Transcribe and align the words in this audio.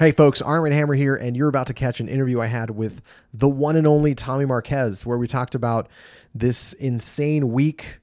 Hey 0.00 0.12
folks, 0.12 0.40
Armen 0.40 0.72
Hammer 0.72 0.94
here, 0.94 1.14
and 1.14 1.36
you're 1.36 1.50
about 1.50 1.66
to 1.66 1.74
catch 1.74 2.00
an 2.00 2.08
interview 2.08 2.40
I 2.40 2.46
had 2.46 2.70
with 2.70 3.02
the 3.34 3.50
one 3.50 3.76
and 3.76 3.86
only 3.86 4.14
Tommy 4.14 4.46
Marquez, 4.46 5.04
where 5.04 5.18
we 5.18 5.26
talked 5.26 5.54
about 5.54 5.90
this 6.34 6.72
insane 6.72 7.52
week. 7.52 7.98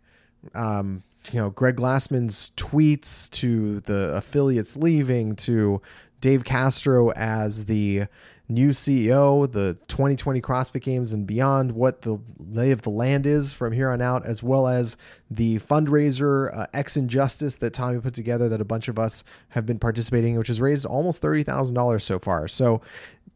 Um, 0.53 1.01
you 1.31 1.39
know, 1.39 1.49
Greg 1.49 1.77
Glassman's 1.77 2.51
tweets 2.55 3.31
to 3.31 3.79
the 3.79 4.15
affiliates 4.15 4.77
leaving 4.77 5.35
to 5.37 5.81
Dave 6.21 6.45
Castro 6.45 7.09
as 7.13 7.65
the 7.65 8.03
new 8.49 8.69
CEO, 8.69 9.51
the 9.51 9.77
2020 9.87 10.41
CrossFit 10.41 10.81
Games 10.81 11.11
and 11.11 11.27
beyond, 11.27 11.73
what 11.73 12.03
the 12.03 12.19
lay 12.37 12.71
of 12.71 12.81
the 12.81 12.89
land 12.89 13.25
is 13.25 13.51
from 13.51 13.73
here 13.73 13.89
on 13.89 14.01
out, 14.01 14.25
as 14.25 14.41
well 14.41 14.67
as 14.67 14.95
the 15.29 15.59
fundraiser 15.59 16.55
uh, 16.55 16.67
X 16.73 16.95
Injustice 16.95 17.57
that 17.57 17.73
Tommy 17.73 17.99
put 17.99 18.13
together 18.13 18.47
that 18.49 18.61
a 18.61 18.65
bunch 18.65 18.87
of 18.87 18.97
us 18.97 19.23
have 19.49 19.65
been 19.65 19.79
participating 19.79 20.33
in, 20.33 20.39
which 20.39 20.47
has 20.47 20.61
raised 20.61 20.85
almost 20.85 21.21
$30,000 21.21 22.01
so 22.01 22.19
far. 22.19 22.47
So 22.47 22.81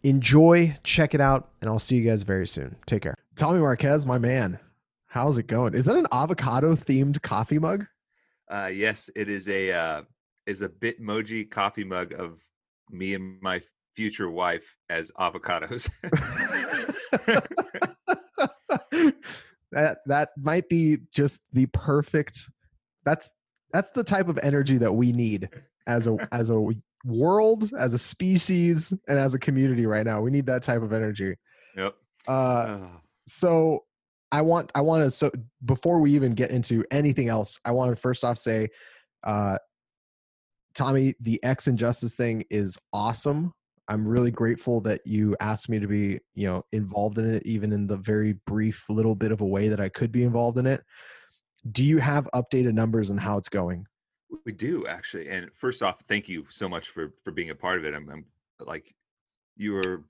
enjoy, 0.04 0.78
check 0.84 1.14
it 1.14 1.22
out, 1.22 1.50
and 1.62 1.70
I'll 1.70 1.80
see 1.80 1.98
you 1.98 2.10
guys 2.10 2.24
very 2.24 2.48
soon. 2.48 2.76
Take 2.86 3.04
care. 3.04 3.16
Tommy 3.36 3.60
Marquez, 3.60 4.06
my 4.06 4.18
man. 4.18 4.60
How's 5.08 5.38
it 5.38 5.48
going? 5.48 5.74
Is 5.74 5.86
that 5.86 5.98
an 5.98 6.08
avocado 6.14 6.74
themed 6.74 7.22
coffee 7.22 7.60
mug? 7.60 7.86
Uh, 8.50 8.70
yes, 8.72 9.10
it 9.16 9.30
is 9.30 9.50
a 9.50 9.72
uh, 9.72 10.02
is 10.46 10.62
a 10.62 10.70
Bitmoji 10.70 11.50
coffee 11.50 11.84
mug 11.84 12.14
of 12.14 12.40
me 12.90 13.14
and 13.14 13.42
my 13.42 13.62
future 13.96 14.30
wife 14.30 14.78
as 14.90 15.12
avocados. 15.20 15.90
that 19.72 20.00
that 20.06 20.30
might 20.38 20.70
be 20.70 20.98
just 21.14 21.44
the 21.54 21.66
perfect 21.68 22.50
that's 23.04 23.32
that's 23.74 23.92
the 23.92 24.04
type 24.04 24.28
of 24.28 24.40
energy 24.44 24.78
that 24.78 24.92
we 24.92 25.12
need 25.12 25.50
as 25.88 26.08
a 26.08 26.28
as 26.32 26.50
a 26.50 26.68
world, 27.06 27.72
as 27.78 27.94
a 27.94 28.00
species, 28.00 28.94
and 29.08 29.18
as 29.18 29.34
a 29.34 29.40
community 29.40 29.86
right 29.86 30.06
now. 30.06 30.22
We 30.22 30.32
need 30.32 30.46
that 30.48 30.64
type 30.64 30.82
of 30.82 30.94
energy. 30.94 31.36
Yep. 31.76 31.96
Uh, 32.28 32.88
so 33.28 33.86
I 34.32 34.42
want 34.42 34.72
I 34.76 34.82
want 34.82 35.06
to 35.06 35.12
so 35.12 35.32
before 35.66 36.00
we 36.00 36.14
even 36.14 36.34
get 36.34 36.52
into 36.52 36.86
anything 36.92 37.30
else, 37.30 37.60
I 37.66 37.72
want 37.72 37.92
to 37.92 37.96
first 37.96 38.24
off 38.24 38.38
say, 38.38 38.70
uh, 39.24 39.58
Tommy, 40.74 41.16
the 41.20 41.44
X 41.44 41.68
Injustice 41.68 42.16
thing 42.16 42.44
is 42.50 42.78
awesome. 42.94 43.54
I'm 43.92 44.08
really 44.08 44.32
grateful 44.32 44.80
that 44.82 45.02
you 45.06 45.36
asked 45.42 45.68
me 45.68 45.78
to 45.78 45.88
be, 45.88 46.18
you 46.34 46.48
know, 46.48 46.64
involved 46.72 47.18
in 47.18 47.30
it, 47.34 47.46
even 47.46 47.74
in 47.74 47.88
the 47.88 47.98
very 47.98 48.34
brief 48.48 48.86
little 48.88 49.16
bit 49.16 49.34
of 49.34 49.42
a 49.42 49.46
way 49.46 49.68
that 49.68 49.82
I 49.82 49.90
could 49.90 50.14
be 50.14 50.24
involved 50.24 50.58
in 50.58 50.66
it. 50.66 50.82
Do 51.74 51.84
you 51.84 51.98
have 51.98 52.30
updated 52.34 52.74
numbers 52.74 53.10
and 53.10 53.20
how 53.20 53.38
it's 53.38 53.50
going? 53.50 53.86
We 54.46 54.54
do 54.54 54.88
actually. 54.88 55.28
And 55.28 55.52
first 55.54 55.84
off, 55.84 56.00
thank 56.08 56.30
you 56.30 56.46
so 56.48 56.70
much 56.70 56.88
for 56.88 57.14
for 57.22 57.32
being 57.32 57.50
a 57.50 57.56
part 57.56 57.80
of 57.80 57.86
it. 57.86 57.94
I'm, 57.94 58.10
I'm 58.10 58.26
like, 58.66 58.96
you 59.58 59.74
were, 59.74 60.06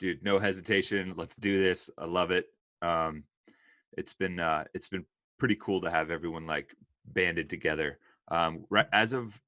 dude, 0.00 0.24
no 0.24 0.40
hesitation. 0.40 1.14
Let's 1.16 1.36
do 1.36 1.62
this. 1.62 1.88
I 1.96 2.06
love 2.06 2.32
it. 2.32 2.46
Um, 2.82 3.22
it's 3.96 4.14
been 4.14 4.40
uh, 4.40 4.64
it's 4.74 4.88
been 4.88 5.04
pretty 5.38 5.56
cool 5.60 5.80
to 5.82 5.90
have 5.90 6.10
everyone 6.10 6.44
like 6.44 6.74
banded 7.04 7.48
together. 7.48 8.00
Um, 8.28 8.64
right 8.68 8.88
as 8.92 9.12
of 9.12 9.40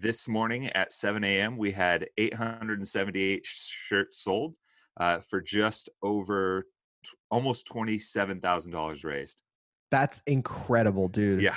this 0.00 0.28
morning 0.28 0.68
at 0.68 0.92
7 0.92 1.22
a.m., 1.24 1.56
we 1.56 1.72
had 1.72 2.06
878 2.16 3.44
shirts 3.44 4.18
sold 4.18 4.56
uh, 4.98 5.20
for 5.20 5.40
just 5.40 5.88
over 6.02 6.66
t- 7.04 7.10
almost 7.30 7.68
$27,000 7.68 9.04
raised. 9.04 9.42
That's 9.90 10.20
incredible, 10.26 11.08
dude. 11.08 11.42
Yeah. 11.42 11.56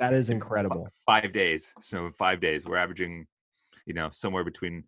That 0.00 0.12
is 0.12 0.30
incredible. 0.30 0.88
five 1.06 1.32
days. 1.32 1.72
So 1.80 2.06
in 2.06 2.12
five 2.12 2.40
days, 2.40 2.66
we're 2.66 2.76
averaging, 2.76 3.26
you 3.86 3.94
know, 3.94 4.10
somewhere 4.12 4.44
between 4.44 4.84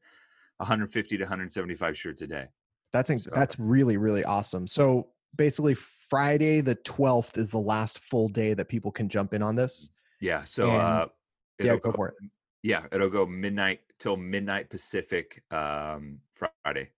150 0.59 1.17
to 1.17 1.25
175 1.25 1.97
shirts 1.97 2.23
a 2.23 2.27
day. 2.27 2.47
That's 2.93 3.09
inc- 3.09 3.21
so, 3.21 3.31
that's 3.33 3.59
really 3.59 3.97
really 3.97 4.25
awesome. 4.25 4.67
So 4.67 5.09
basically, 5.37 5.75
Friday 5.75 6.61
the 6.61 6.75
12th 6.75 7.39
is 7.39 7.51
the 7.51 7.61
last 7.61 8.01
full 8.01 8.29
day 8.29 8.53
that 8.55 8.69
people 8.69 8.91
can 8.91 9.09
jump 9.09 9.33
in 9.33 9.43
on 9.43 9.55
this. 9.55 9.89
Yeah. 10.21 10.43
So 10.45 10.71
and, 10.73 10.83
uh, 10.83 11.07
yeah, 11.61 11.77
go 11.77 11.93
for 11.93 12.09
it. 12.09 12.15
Yeah, 12.63 12.85
it'll 12.93 13.09
go 13.09 13.27
midnight 13.27 13.81
till 13.99 14.17
midnight 14.17 14.71
Pacific 14.71 15.43
um, 15.51 16.19
Friday. 16.33 16.91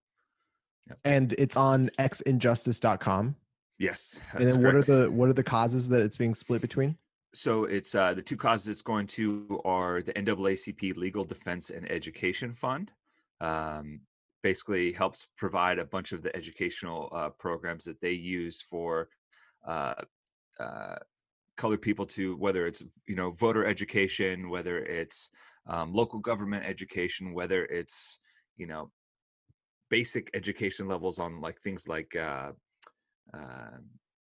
Yep. 0.89 0.99
And 1.05 1.35
it's 1.39 1.57
on 1.57 1.91
xinjustice.com. 1.99 3.37
Yes. 3.79 4.21
And 4.33 4.47
then 4.47 4.61
correct. 4.61 4.65
what 4.65 4.75
are 4.75 5.01
the 5.01 5.11
what 5.11 5.29
are 5.29 5.33
the 5.33 5.43
causes 5.43 5.89
that 5.89 6.01
it's 6.01 6.17
being 6.17 6.35
split 6.35 6.61
between? 6.61 6.97
So 7.35 7.65
it's 7.65 7.95
uh, 7.95 8.15
the 8.15 8.23
two 8.23 8.37
causes 8.37 8.69
it's 8.69 8.83
going 8.83 9.07
to 9.09 9.61
are 9.65 10.03
the 10.03 10.13
NAACP 10.13 10.97
Legal 10.97 11.25
Defense 11.25 11.71
and 11.71 11.91
Education 11.91 12.53
Fund. 12.53 12.91
Um, 13.41 14.01
basically 14.43 14.93
helps 14.93 15.29
provide 15.37 15.79
a 15.79 15.85
bunch 15.85 16.13
of 16.13 16.23
the 16.23 16.35
educational 16.37 17.09
uh, 17.13 17.31
programs 17.31 17.85
that 17.85 18.01
they 18.01 18.13
use 18.13 18.61
for 18.61 19.09
uh, 19.67 19.95
uh, 20.59 20.97
colored 21.57 21.81
people 21.81 22.05
to 22.07 22.37
whether 22.37 22.67
it's 22.67 22.83
you 23.07 23.17
know 23.17 23.31
voter 23.31 23.65
education, 23.65 24.51
whether 24.51 24.79
it's 24.79 25.31
um, 25.67 25.93
local 25.93 26.19
government 26.19 26.65
education, 26.65 27.35
whether 27.35 27.65
it's 27.67 28.19
you 28.57 28.67
know 28.67 28.91
basic 29.91 30.31
education 30.35 30.89
levels 30.89 31.19
on 31.19 31.41
like 31.41 31.61
things 31.61 31.87
like 31.87 32.17
uh, 32.17 32.53
uh, 33.35 33.79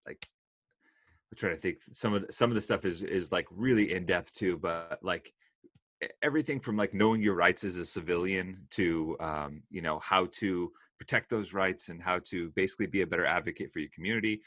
like 0.05 0.27
I'm 1.31 1.37
trying 1.37 1.55
to 1.55 1.61
think 1.61 1.77
some 1.91 2.13
of 2.13 2.25
the, 2.25 2.31
some 2.31 2.51
of 2.51 2.55
the 2.55 2.61
stuff 2.61 2.85
is 2.85 3.01
is 3.01 3.31
like 3.31 3.47
really 3.51 3.93
in 3.93 4.05
depth 4.05 4.33
too, 4.33 4.57
but 4.57 4.99
like 5.01 5.33
everything 6.21 6.59
from 6.59 6.77
like 6.77 6.93
knowing 6.93 7.21
your 7.21 7.35
rights 7.35 7.63
as 7.63 7.77
a 7.77 7.85
civilian 7.85 8.67
to 8.71 9.17
um, 9.19 9.63
you 9.69 9.81
know 9.81 9.99
how 9.99 10.27
to 10.33 10.71
protect 10.97 11.29
those 11.29 11.53
rights 11.53 11.89
and 11.89 12.01
how 12.01 12.19
to 12.19 12.51
basically 12.55 12.87
be 12.87 13.01
a 13.01 13.07
better 13.07 13.25
advocate 13.25 13.71
for 13.71 13.79
your 13.79 13.89
community. 13.93 14.41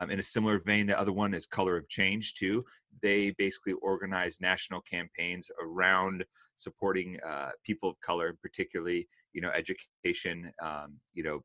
Um, 0.00 0.10
in 0.10 0.18
a 0.18 0.22
similar 0.22 0.58
vein, 0.58 0.86
the 0.86 0.98
other 0.98 1.12
one 1.12 1.34
is 1.34 1.46
Color 1.46 1.76
of 1.76 1.88
Change 1.88 2.34
too. 2.34 2.64
They 3.02 3.30
basically 3.32 3.74
organize 3.74 4.40
national 4.40 4.80
campaigns 4.82 5.50
around 5.62 6.24
supporting 6.54 7.18
uh, 7.26 7.50
people 7.64 7.90
of 7.90 8.00
color, 8.00 8.36
particularly 8.42 9.06
you 9.32 9.40
know 9.40 9.50
education, 9.50 10.52
um, 10.62 10.96
you 11.14 11.22
know 11.22 11.42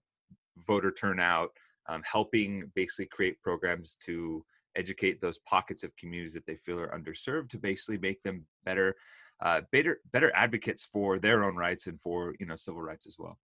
voter 0.66 0.92
turnout, 0.92 1.50
um, 1.88 2.02
helping 2.04 2.72
basically 2.76 3.08
create 3.08 3.42
programs 3.42 3.96
to 4.06 4.44
educate 4.76 5.22
those 5.22 5.40
pockets 5.40 5.84
of 5.84 5.96
communities 5.96 6.34
that 6.34 6.46
they 6.46 6.56
feel 6.56 6.80
are 6.80 6.98
underserved 6.98 7.50
to 7.50 7.58
basically 7.58 7.98
make 7.98 8.22
them 8.22 8.46
better 8.66 8.96
uh, 9.42 9.62
better 9.72 10.00
better 10.14 10.32
advocates 10.36 10.86
for 10.86 11.20
their 11.20 11.44
own 11.44 11.56
rights 11.56 11.88
and 11.88 12.00
for 12.02 12.36
you 12.40 12.46
know 12.46 12.56
civil 12.56 12.82
rights 12.82 13.06
as 13.08 13.18
well 13.20 13.38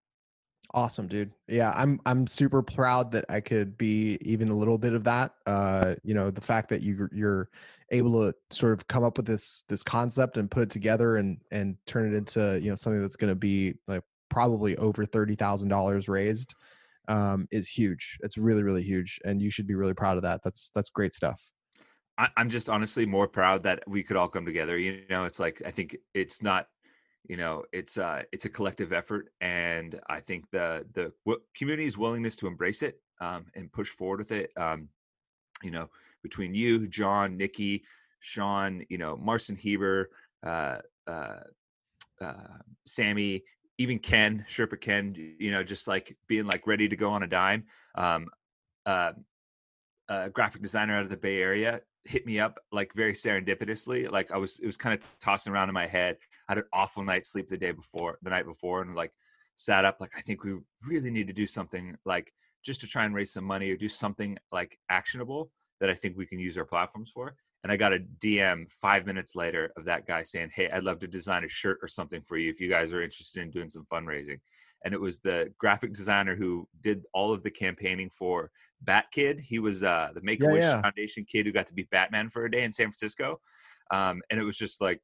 Awesome, 0.74 1.06
dude. 1.06 1.32
Yeah, 1.48 1.72
I'm 1.76 2.00
I'm 2.06 2.26
super 2.26 2.62
proud 2.62 3.12
that 3.12 3.26
I 3.28 3.40
could 3.40 3.76
be 3.76 4.18
even 4.22 4.48
a 4.48 4.54
little 4.54 4.78
bit 4.78 4.94
of 4.94 5.04
that. 5.04 5.32
Uh, 5.46 5.96
you 6.02 6.14
know, 6.14 6.30
the 6.30 6.40
fact 6.40 6.70
that 6.70 6.80
you 6.80 7.08
you're 7.12 7.50
able 7.90 8.12
to 8.22 8.34
sort 8.50 8.72
of 8.72 8.86
come 8.88 9.04
up 9.04 9.18
with 9.18 9.26
this 9.26 9.64
this 9.68 9.82
concept 9.82 10.38
and 10.38 10.50
put 10.50 10.62
it 10.62 10.70
together 10.70 11.16
and 11.18 11.38
and 11.50 11.76
turn 11.86 12.12
it 12.12 12.16
into 12.16 12.58
you 12.62 12.70
know 12.70 12.76
something 12.76 13.02
that's 13.02 13.16
going 13.16 13.30
to 13.30 13.34
be 13.34 13.74
like 13.86 14.02
probably 14.30 14.76
over 14.78 15.04
thirty 15.04 15.34
thousand 15.34 15.68
dollars 15.68 16.08
raised 16.08 16.54
um, 17.08 17.46
is 17.50 17.68
huge. 17.68 18.16
It's 18.22 18.38
really 18.38 18.62
really 18.62 18.82
huge, 18.82 19.20
and 19.26 19.42
you 19.42 19.50
should 19.50 19.66
be 19.66 19.74
really 19.74 19.94
proud 19.94 20.16
of 20.16 20.22
that. 20.22 20.40
That's 20.42 20.70
that's 20.74 20.88
great 20.88 21.12
stuff. 21.12 21.42
I, 22.16 22.28
I'm 22.36 22.48
just 22.48 22.68
honestly 22.68 23.04
more 23.04 23.28
proud 23.28 23.62
that 23.64 23.82
we 23.86 24.02
could 24.02 24.16
all 24.16 24.28
come 24.28 24.46
together. 24.46 24.78
You 24.78 25.02
know, 25.10 25.24
it's 25.24 25.38
like 25.38 25.60
I 25.66 25.70
think 25.70 25.96
it's 26.14 26.42
not 26.42 26.68
you 27.28 27.36
know 27.36 27.62
it's 27.72 27.98
uh 27.98 28.22
it's 28.32 28.44
a 28.44 28.48
collective 28.48 28.92
effort 28.92 29.28
and 29.40 30.00
i 30.08 30.20
think 30.20 30.44
the 30.50 30.84
the 30.92 31.12
community's 31.56 31.96
willingness 31.96 32.36
to 32.36 32.46
embrace 32.46 32.82
it 32.82 33.00
um, 33.20 33.46
and 33.54 33.72
push 33.72 33.88
forward 33.88 34.18
with 34.18 34.32
it 34.32 34.50
um, 34.56 34.88
you 35.62 35.70
know 35.70 35.88
between 36.22 36.54
you 36.54 36.88
john 36.88 37.36
nikki 37.36 37.82
sean 38.20 38.84
you 38.88 38.98
know 38.98 39.16
marcin 39.16 39.56
heber 39.56 40.10
uh, 40.44 40.78
uh, 41.06 41.40
uh, 42.20 42.58
sammy 42.86 43.42
even 43.78 43.98
ken 43.98 44.44
sherpa 44.48 44.80
ken 44.80 45.14
you 45.38 45.50
know 45.50 45.62
just 45.62 45.86
like 45.86 46.16
being 46.26 46.46
like 46.46 46.66
ready 46.66 46.88
to 46.88 46.96
go 46.96 47.10
on 47.10 47.22
a 47.22 47.26
dime 47.26 47.64
um, 47.94 48.26
uh, 48.86 49.12
a 50.08 50.30
graphic 50.30 50.60
designer 50.60 50.96
out 50.96 51.04
of 51.04 51.10
the 51.10 51.16
bay 51.16 51.40
area 51.40 51.80
hit 52.04 52.26
me 52.26 52.40
up 52.40 52.58
like 52.72 52.92
very 52.94 53.12
serendipitously 53.12 54.10
like 54.10 54.32
i 54.32 54.36
was 54.36 54.58
it 54.58 54.66
was 54.66 54.76
kind 54.76 54.98
of 54.98 55.04
tossing 55.20 55.52
around 55.52 55.68
in 55.68 55.74
my 55.74 55.86
head 55.86 56.16
had 56.48 56.58
an 56.58 56.64
awful 56.72 57.02
night's 57.02 57.30
sleep 57.30 57.48
the 57.48 57.56
day 57.56 57.72
before, 57.72 58.18
the 58.22 58.30
night 58.30 58.46
before, 58.46 58.82
and 58.82 58.94
like 58.94 59.12
sat 59.54 59.84
up 59.84 59.98
like 60.00 60.12
I 60.16 60.20
think 60.20 60.44
we 60.44 60.56
really 60.86 61.10
need 61.10 61.26
to 61.28 61.32
do 61.32 61.46
something 61.46 61.96
like 62.04 62.32
just 62.64 62.80
to 62.80 62.86
try 62.86 63.04
and 63.04 63.14
raise 63.14 63.32
some 63.32 63.44
money 63.44 63.70
or 63.70 63.76
do 63.76 63.88
something 63.88 64.38
like 64.50 64.78
actionable 64.88 65.50
that 65.80 65.90
I 65.90 65.94
think 65.94 66.16
we 66.16 66.26
can 66.26 66.38
use 66.38 66.56
our 66.56 66.64
platforms 66.64 67.10
for. 67.10 67.34
And 67.62 67.70
I 67.70 67.76
got 67.76 67.92
a 67.92 68.00
DM 68.18 68.70
five 68.70 69.06
minutes 69.06 69.36
later 69.36 69.72
of 69.76 69.84
that 69.84 70.06
guy 70.06 70.22
saying, 70.22 70.50
Hey, 70.54 70.68
I'd 70.70 70.84
love 70.84 70.98
to 71.00 71.08
design 71.08 71.44
a 71.44 71.48
shirt 71.48 71.78
or 71.82 71.88
something 71.88 72.22
for 72.22 72.36
you 72.36 72.50
if 72.50 72.60
you 72.60 72.68
guys 72.68 72.92
are 72.92 73.02
interested 73.02 73.42
in 73.42 73.50
doing 73.50 73.68
some 73.68 73.86
fundraising. 73.92 74.38
And 74.84 74.92
it 74.92 75.00
was 75.00 75.20
the 75.20 75.52
graphic 75.58 75.92
designer 75.92 76.34
who 76.34 76.66
did 76.80 77.04
all 77.14 77.32
of 77.32 77.44
the 77.44 77.50
campaigning 77.50 78.10
for 78.10 78.50
Bat 78.80 79.06
Kid. 79.12 79.38
He 79.40 79.60
was 79.60 79.84
uh, 79.84 80.08
the 80.12 80.22
Make 80.22 80.42
a 80.42 80.46
Wish 80.46 80.62
yeah, 80.62 80.76
yeah. 80.76 80.82
Foundation 80.82 81.24
kid 81.24 81.46
who 81.46 81.52
got 81.52 81.68
to 81.68 81.74
be 81.74 81.86
Batman 81.92 82.30
for 82.30 82.44
a 82.44 82.50
day 82.50 82.64
in 82.64 82.72
San 82.72 82.86
Francisco. 82.86 83.38
Um, 83.92 84.22
and 84.30 84.40
it 84.40 84.44
was 84.44 84.56
just 84.56 84.80
like 84.80 85.00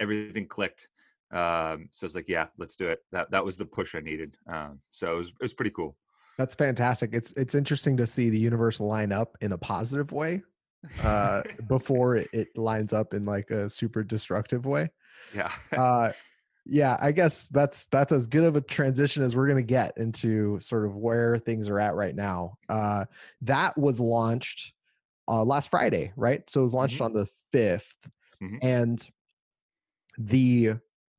everything 0.00 0.46
clicked. 0.46 0.88
Um, 1.30 1.88
so 1.90 2.06
it's 2.06 2.14
like, 2.14 2.28
yeah, 2.28 2.46
let's 2.56 2.76
do 2.76 2.88
it. 2.88 3.00
That 3.12 3.30
that 3.30 3.44
was 3.44 3.56
the 3.56 3.66
push 3.66 3.94
I 3.94 4.00
needed. 4.00 4.34
Um, 4.46 4.78
so 4.90 5.12
it 5.12 5.16
was 5.16 5.28
it 5.28 5.42
was 5.42 5.54
pretty 5.54 5.70
cool. 5.70 5.96
That's 6.38 6.54
fantastic. 6.54 7.10
It's 7.12 7.32
it's 7.32 7.54
interesting 7.54 7.96
to 7.96 8.06
see 8.06 8.30
the 8.30 8.38
universe 8.38 8.80
line 8.80 9.12
up 9.12 9.36
in 9.40 9.52
a 9.52 9.58
positive 9.58 10.12
way 10.12 10.42
uh, 11.02 11.42
before 11.68 12.16
it, 12.16 12.28
it, 12.32 12.56
lines 12.56 12.92
up 12.92 13.12
in 13.12 13.24
like 13.24 13.50
a 13.50 13.68
super 13.68 14.02
destructive 14.02 14.64
way. 14.64 14.90
Yeah. 15.34 15.50
uh, 15.76 16.12
yeah, 16.64 16.98
I 17.00 17.12
guess 17.12 17.48
that's 17.48 17.86
that's 17.86 18.12
as 18.12 18.26
good 18.26 18.44
of 18.44 18.56
a 18.56 18.60
transition 18.60 19.22
as 19.22 19.34
we're 19.34 19.48
gonna 19.48 19.62
get 19.62 19.96
into 19.96 20.60
sort 20.60 20.84
of 20.84 20.96
where 20.96 21.38
things 21.38 21.68
are 21.68 21.80
at 21.80 21.94
right 21.94 22.14
now. 22.14 22.58
Uh, 22.68 23.06
that 23.42 23.76
was 23.76 23.98
launched 24.00 24.74
uh, 25.28 25.44
last 25.44 25.70
Friday, 25.70 26.12
right? 26.16 26.48
So 26.48 26.60
it 26.60 26.64
was 26.64 26.74
launched 26.74 26.96
mm-hmm. 26.96 27.04
on 27.04 27.12
the 27.14 27.28
5th 27.54 27.92
mm-hmm. 28.42 28.56
and 28.62 29.08
the 30.18 30.72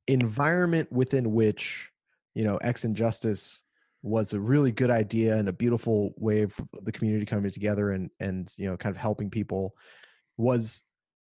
environment 0.06 0.90
within 0.92 1.32
which 1.32 1.90
you 2.34 2.44
know 2.44 2.56
X 2.58 2.84
and 2.84 2.94
Justice 2.94 3.62
was 4.02 4.32
a 4.32 4.40
really 4.40 4.72
good 4.72 4.90
idea 4.90 5.36
and 5.36 5.48
a 5.48 5.52
beautiful 5.52 6.14
way 6.16 6.42
of 6.42 6.54
the 6.82 6.92
community 6.92 7.26
coming 7.26 7.50
together 7.50 7.90
and 7.90 8.10
and 8.20 8.52
you 8.56 8.68
know 8.68 8.76
kind 8.76 8.94
of 8.94 9.00
helping 9.00 9.30
people 9.30 9.74
was 10.36 10.82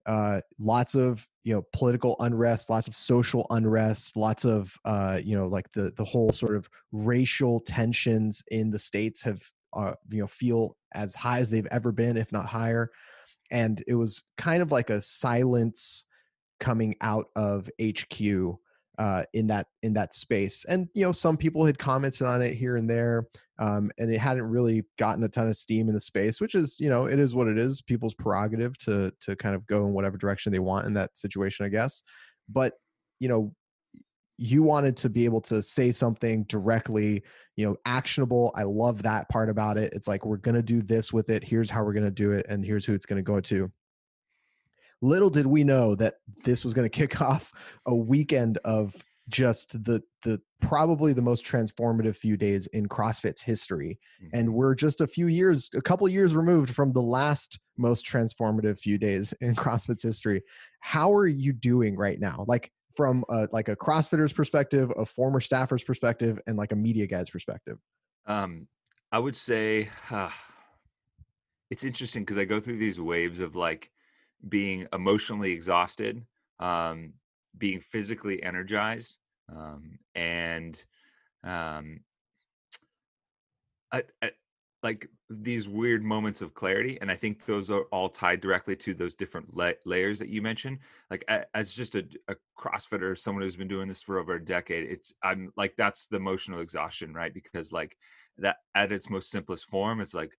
uh, 0.06 0.40
lots 0.58 0.94
of 0.94 1.26
you 1.44 1.54
know 1.54 1.64
political 1.72 2.16
unrest 2.20 2.68
lots 2.70 2.88
of 2.88 2.94
social 2.94 3.46
unrest 3.50 4.16
lots 4.16 4.44
of 4.44 4.76
uh, 4.84 5.18
you 5.22 5.36
know 5.36 5.46
like 5.46 5.70
the 5.70 5.92
the 5.96 6.04
whole 6.04 6.32
sort 6.32 6.56
of 6.56 6.68
racial 6.92 7.60
tensions 7.60 8.42
in 8.50 8.70
the 8.70 8.78
states 8.78 9.22
have 9.22 9.42
uh, 9.74 9.92
you 10.10 10.20
know 10.20 10.26
feel 10.26 10.76
as 10.94 11.14
high 11.14 11.38
as 11.40 11.50
they've 11.50 11.66
ever 11.70 11.92
been 11.92 12.16
if 12.16 12.32
not 12.32 12.46
higher. 12.46 12.90
And 13.50 13.82
it 13.86 13.94
was 13.94 14.22
kind 14.38 14.62
of 14.62 14.72
like 14.72 14.90
a 14.90 15.02
silence 15.02 16.06
coming 16.64 16.94
out 17.02 17.26
of 17.36 17.68
hq 17.78 18.58
uh, 18.98 19.24
in 19.32 19.46
that 19.48 19.66
in 19.82 19.92
that 19.94 20.14
space. 20.14 20.64
And 20.66 20.88
you 20.94 21.04
know, 21.04 21.12
some 21.12 21.36
people 21.36 21.64
had 21.66 21.78
commented 21.78 22.26
on 22.26 22.42
it 22.42 22.54
here 22.54 22.76
and 22.76 22.88
there, 22.88 23.26
um, 23.58 23.90
and 23.98 24.12
it 24.12 24.18
hadn't 24.18 24.48
really 24.48 24.84
gotten 24.98 25.24
a 25.24 25.28
ton 25.28 25.48
of 25.48 25.56
steam 25.56 25.88
in 25.88 25.94
the 25.94 26.00
space, 26.00 26.40
which 26.40 26.54
is 26.54 26.78
you 26.78 26.88
know, 26.88 27.06
it 27.06 27.18
is 27.18 27.34
what 27.34 27.48
it 27.48 27.58
is. 27.58 27.82
People's 27.82 28.14
prerogative 28.14 28.78
to 28.78 29.12
to 29.20 29.36
kind 29.36 29.54
of 29.54 29.66
go 29.66 29.86
in 29.86 29.92
whatever 29.92 30.16
direction 30.16 30.52
they 30.52 30.58
want 30.58 30.86
in 30.86 30.94
that 30.94 31.16
situation, 31.18 31.66
I 31.66 31.70
guess. 31.70 32.02
But 32.48 32.74
you 33.18 33.28
know, 33.28 33.54
you 34.38 34.62
wanted 34.62 34.96
to 34.98 35.08
be 35.08 35.24
able 35.24 35.40
to 35.42 35.62
say 35.62 35.90
something 35.90 36.44
directly, 36.44 37.22
you 37.56 37.66
know, 37.66 37.76
actionable. 37.86 38.52
I 38.54 38.62
love 38.62 39.02
that 39.02 39.28
part 39.28 39.48
about 39.48 39.76
it. 39.76 39.92
It's 39.92 40.08
like 40.08 40.24
we're 40.24 40.36
gonna 40.36 40.62
do 40.62 40.82
this 40.82 41.12
with 41.12 41.30
it. 41.30 41.42
Here's 41.42 41.70
how 41.70 41.82
we're 41.82 41.94
gonna 41.94 42.10
do 42.10 42.32
it, 42.32 42.46
and 42.48 42.64
here's 42.64 42.84
who 42.84 42.94
it's 42.94 43.06
gonna 43.06 43.22
go 43.22 43.40
to 43.40 43.72
little 45.04 45.30
did 45.30 45.46
we 45.46 45.64
know 45.64 45.94
that 45.96 46.14
this 46.44 46.64
was 46.64 46.74
going 46.74 46.84
to 46.90 46.98
kick 46.98 47.20
off 47.20 47.52
a 47.86 47.94
weekend 47.94 48.58
of 48.64 48.94
just 49.28 49.84
the 49.84 50.02
the 50.22 50.40
probably 50.60 51.12
the 51.12 51.22
most 51.22 51.44
transformative 51.44 52.16
few 52.16 52.36
days 52.36 52.66
in 52.68 52.86
CrossFit's 52.86 53.42
history. 53.42 53.98
Mm-hmm. 54.22 54.36
And 54.36 54.54
we're 54.54 54.74
just 54.74 55.00
a 55.00 55.06
few 55.06 55.26
years, 55.26 55.68
a 55.74 55.82
couple 55.82 56.08
years 56.08 56.34
removed 56.34 56.74
from 56.74 56.92
the 56.92 57.02
last 57.02 57.58
most 57.76 58.06
transformative 58.06 58.78
few 58.78 58.98
days 58.98 59.34
in 59.40 59.54
CrossFit's 59.54 60.02
history. 60.02 60.42
How 60.80 61.12
are 61.12 61.26
you 61.26 61.52
doing 61.52 61.96
right 61.96 62.18
now? 62.18 62.44
Like 62.48 62.72
from 62.96 63.24
a, 63.28 63.48
like 63.52 63.68
a 63.68 63.76
CrossFitter's 63.76 64.32
perspective, 64.32 64.90
a 64.96 65.04
former 65.04 65.40
staffer's 65.40 65.84
perspective, 65.84 66.40
and 66.46 66.56
like 66.56 66.72
a 66.72 66.76
media 66.76 67.06
guy's 67.06 67.30
perspective? 67.30 67.78
Um, 68.26 68.68
I 69.12 69.18
would 69.18 69.36
say 69.36 69.90
uh, 70.10 70.30
it's 71.70 71.84
interesting 71.84 72.22
because 72.22 72.38
I 72.38 72.44
go 72.44 72.60
through 72.60 72.78
these 72.78 73.00
waves 73.00 73.40
of 73.40 73.56
like 73.56 73.90
being 74.48 74.86
emotionally 74.92 75.52
exhausted, 75.52 76.24
um, 76.60 77.12
being 77.56 77.80
physically 77.80 78.42
energized, 78.42 79.18
um, 79.54 79.98
and 80.14 80.82
um, 81.44 82.00
I, 83.92 84.02
I, 84.22 84.30
like 84.84 85.08
these 85.30 85.66
weird 85.66 86.04
moments 86.04 86.42
of 86.42 86.52
clarity. 86.52 86.98
And 87.00 87.10
I 87.10 87.16
think 87.16 87.46
those 87.46 87.70
are 87.70 87.84
all 87.84 88.10
tied 88.10 88.42
directly 88.42 88.76
to 88.76 88.92
those 88.92 89.14
different 89.14 89.56
la- 89.56 89.72
layers 89.86 90.18
that 90.18 90.28
you 90.28 90.42
mentioned. 90.42 90.78
Like 91.10 91.24
as 91.54 91.74
just 91.74 91.94
a, 91.94 92.06
a 92.28 92.36
CrossFitter, 92.58 93.18
someone 93.18 93.42
who's 93.42 93.56
been 93.56 93.66
doing 93.66 93.88
this 93.88 94.02
for 94.02 94.18
over 94.18 94.34
a 94.34 94.44
decade, 94.44 94.90
it's 94.90 95.14
I'm 95.22 95.52
like 95.56 95.74
that's 95.76 96.06
the 96.06 96.18
emotional 96.18 96.60
exhaustion, 96.60 97.14
right? 97.14 97.32
Because 97.32 97.72
like 97.72 97.96
that 98.38 98.58
at 98.74 98.92
its 98.92 99.08
most 99.08 99.30
simplest 99.30 99.66
form, 99.66 100.02
it's 100.02 100.14
like 100.14 100.36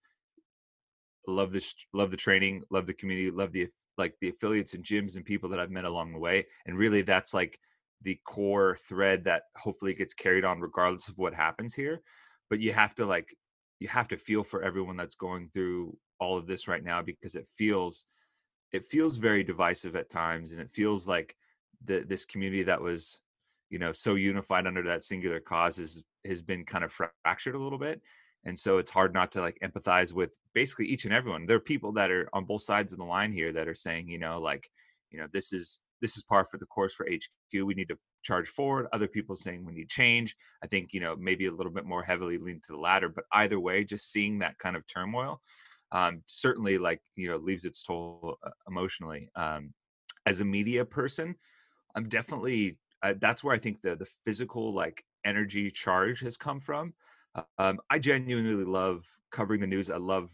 love 1.27 1.51
this 1.51 1.73
love 1.91 2.11
the 2.11 2.17
training 2.17 2.63
love 2.69 2.85
the 2.85 2.93
community 2.93 3.31
love 3.31 3.51
the 3.51 3.67
like 3.97 4.15
the 4.21 4.29
affiliates 4.29 4.73
and 4.73 4.83
gyms 4.83 5.15
and 5.15 5.25
people 5.25 5.49
that 5.49 5.59
I've 5.59 5.71
met 5.71 5.85
along 5.85 6.11
the 6.11 6.19
way. 6.19 6.45
And 6.65 6.77
really 6.77 7.01
that's 7.01 7.33
like 7.33 7.59
the 8.01 8.19
core 8.25 8.77
thread 8.87 9.23
that 9.25 9.43
hopefully 9.55 9.93
gets 9.93 10.13
carried 10.13 10.45
on 10.45 10.59
regardless 10.59 11.07
of 11.07 11.17
what 11.17 11.33
happens 11.33 11.73
here. 11.73 12.01
But 12.49 12.59
you 12.59 12.73
have 12.73 12.93
to 12.95 13.05
like 13.05 13.35
you 13.79 13.87
have 13.87 14.07
to 14.09 14.17
feel 14.17 14.43
for 14.43 14.61
everyone 14.61 14.97
that's 14.97 15.15
going 15.15 15.49
through 15.49 15.97
all 16.19 16.37
of 16.37 16.47
this 16.47 16.67
right 16.67 16.83
now 16.83 17.01
because 17.01 17.35
it 17.35 17.47
feels 17.57 18.05
it 18.71 18.87
feels 18.87 19.17
very 19.17 19.43
divisive 19.43 19.95
at 19.95 20.09
times 20.09 20.51
and 20.51 20.61
it 20.61 20.71
feels 20.71 21.07
like 21.07 21.35
the 21.83 21.99
this 22.07 22.25
community 22.25 22.63
that 22.63 22.81
was 22.81 23.21
you 23.69 23.79
know 23.79 23.91
so 23.91 24.15
unified 24.15 24.67
under 24.67 24.83
that 24.83 25.03
singular 25.03 25.39
cause 25.39 25.79
is, 25.79 26.03
has 26.25 26.41
been 26.41 26.63
kind 26.63 26.83
of 26.83 26.91
fractured 27.23 27.55
a 27.55 27.59
little 27.59 27.79
bit 27.79 28.01
and 28.45 28.57
so 28.57 28.77
it's 28.77 28.91
hard 28.91 29.13
not 29.13 29.31
to 29.33 29.41
like 29.41 29.57
empathize 29.63 30.13
with 30.13 30.37
basically 30.53 30.85
each 30.85 31.05
and 31.05 31.13
everyone. 31.13 31.45
There 31.45 31.57
are 31.57 31.61
people 31.61 31.91
that 31.93 32.11
are 32.11 32.29
on 32.33 32.45
both 32.45 32.61
sides 32.61 32.93
of 32.93 32.99
the 32.99 33.05
line 33.05 33.31
here 33.31 33.51
that 33.53 33.67
are 33.67 33.75
saying 33.75 34.09
you 34.09 34.19
know 34.19 34.39
like 34.39 34.69
you 35.11 35.19
know 35.19 35.27
this 35.31 35.53
is 35.53 35.81
this 36.01 36.17
is 36.17 36.23
par 36.23 36.45
for 36.45 36.57
the 36.57 36.65
course 36.65 36.93
for 36.93 37.07
hq 37.09 37.65
we 37.65 37.73
need 37.73 37.89
to 37.89 37.97
charge 38.23 38.47
forward. 38.47 38.87
Other 38.91 39.07
people 39.07 39.35
saying 39.35 39.65
we 39.65 39.73
need 39.73 39.89
change. 39.89 40.35
I 40.63 40.67
think 40.67 40.93
you 40.93 40.99
know 40.99 41.15
maybe 41.15 41.45
a 41.47 41.51
little 41.51 41.71
bit 41.71 41.85
more 41.85 42.03
heavily 42.03 42.37
lean 42.37 42.57
to 42.57 42.73
the 42.73 42.81
latter 42.81 43.09
but 43.09 43.25
either 43.33 43.59
way 43.59 43.83
just 43.83 44.11
seeing 44.11 44.39
that 44.39 44.57
kind 44.59 44.75
of 44.75 44.85
turmoil 44.87 45.41
um, 45.91 46.23
certainly 46.25 46.77
like 46.77 47.01
you 47.15 47.27
know 47.27 47.37
leaves 47.37 47.65
its 47.65 47.83
toll 47.83 48.37
uh, 48.43 48.49
emotionally. 48.67 49.29
Um, 49.35 49.73
as 50.25 50.41
a 50.41 50.45
media 50.45 50.83
person 50.83 51.35
i'm 51.95 52.07
definitely 52.09 52.77
uh, 53.03 53.13
that's 53.19 53.43
where 53.43 53.55
i 53.55 53.59
think 53.59 53.81
the 53.81 53.95
the 53.95 54.07
physical 54.25 54.73
like 54.73 55.03
energy 55.23 55.71
charge 55.71 56.19
has 56.19 56.37
come 56.37 56.59
from 56.59 56.93
um, 57.57 57.79
I 57.89 57.99
genuinely 57.99 58.63
love 58.63 59.05
covering 59.31 59.61
the 59.61 59.67
news. 59.67 59.89
I 59.89 59.97
love 59.97 60.29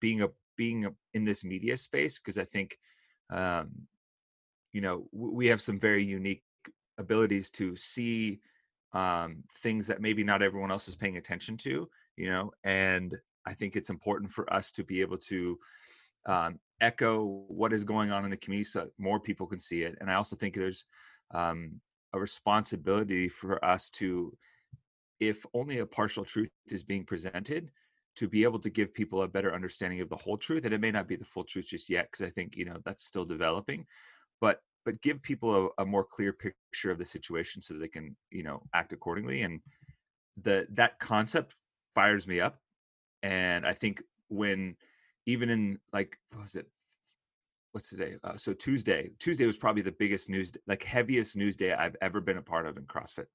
being 0.00 0.22
a 0.22 0.28
being 0.56 0.84
a, 0.84 0.90
in 1.14 1.24
this 1.24 1.44
media 1.44 1.76
space 1.76 2.18
because 2.18 2.36
I 2.38 2.44
think, 2.44 2.78
um, 3.30 3.70
you 4.72 4.80
know, 4.80 5.06
we 5.12 5.46
have 5.46 5.62
some 5.62 5.78
very 5.78 6.04
unique 6.04 6.42
abilities 6.98 7.50
to 7.52 7.74
see 7.76 8.40
um, 8.92 9.44
things 9.62 9.86
that 9.86 10.02
maybe 10.02 10.22
not 10.22 10.42
everyone 10.42 10.70
else 10.70 10.88
is 10.88 10.96
paying 10.96 11.16
attention 11.16 11.56
to. 11.58 11.88
You 12.16 12.26
know, 12.28 12.52
and 12.64 13.16
I 13.46 13.54
think 13.54 13.74
it's 13.74 13.90
important 13.90 14.30
for 14.32 14.52
us 14.52 14.70
to 14.72 14.84
be 14.84 15.00
able 15.00 15.18
to 15.18 15.58
um, 16.26 16.58
echo 16.80 17.44
what 17.48 17.72
is 17.72 17.84
going 17.84 18.10
on 18.12 18.24
in 18.24 18.30
the 18.30 18.36
community 18.36 18.64
so 18.64 18.88
more 18.98 19.18
people 19.18 19.46
can 19.46 19.58
see 19.58 19.82
it. 19.82 19.96
And 20.00 20.10
I 20.10 20.14
also 20.14 20.36
think 20.36 20.54
there's 20.54 20.84
um, 21.32 21.80
a 22.12 22.20
responsibility 22.20 23.28
for 23.28 23.64
us 23.64 23.88
to 23.90 24.36
if 25.28 25.46
only 25.54 25.78
a 25.78 25.86
partial 25.86 26.24
truth 26.24 26.50
is 26.66 26.82
being 26.82 27.04
presented 27.04 27.70
to 28.16 28.28
be 28.28 28.42
able 28.42 28.58
to 28.58 28.68
give 28.68 28.92
people 28.92 29.22
a 29.22 29.28
better 29.28 29.54
understanding 29.54 30.00
of 30.00 30.08
the 30.08 30.16
whole 30.16 30.36
truth 30.36 30.64
and 30.64 30.74
it 30.74 30.80
may 30.80 30.90
not 30.90 31.06
be 31.06 31.14
the 31.14 31.24
full 31.24 31.44
truth 31.44 31.68
just 31.68 31.88
yet 31.88 32.08
because 32.10 32.26
i 32.26 32.30
think 32.30 32.56
you 32.56 32.64
know 32.64 32.76
that's 32.84 33.04
still 33.04 33.24
developing 33.24 33.86
but 34.40 34.58
but 34.84 35.00
give 35.00 35.22
people 35.22 35.70
a, 35.78 35.82
a, 35.82 35.86
more 35.86 36.02
clear 36.04 36.32
picture 36.32 36.90
of 36.90 36.98
the 36.98 37.04
situation 37.04 37.62
so 37.62 37.74
they 37.74 37.86
can 37.86 38.16
you 38.32 38.42
know 38.42 38.60
act 38.74 38.92
accordingly 38.92 39.42
and 39.42 39.60
the 40.42 40.66
that 40.70 40.98
concept 40.98 41.54
fires 41.94 42.26
me 42.26 42.40
up 42.40 42.58
and 43.22 43.64
i 43.64 43.72
think 43.72 44.02
when 44.28 44.74
even 45.26 45.50
in 45.50 45.78
like 45.92 46.18
what 46.32 46.42
was 46.42 46.56
it 46.56 46.66
what's 47.70 47.88
today 47.88 48.16
uh, 48.24 48.36
so 48.36 48.52
tuesday 48.52 49.08
tuesday 49.20 49.46
was 49.46 49.56
probably 49.56 49.82
the 49.82 49.92
biggest 49.92 50.28
news 50.28 50.50
like 50.66 50.82
heaviest 50.82 51.36
news 51.36 51.54
day 51.54 51.72
i've 51.72 51.96
ever 52.02 52.20
been 52.20 52.38
a 52.38 52.42
part 52.42 52.66
of 52.66 52.76
in 52.76 52.82
crossfit 52.84 53.26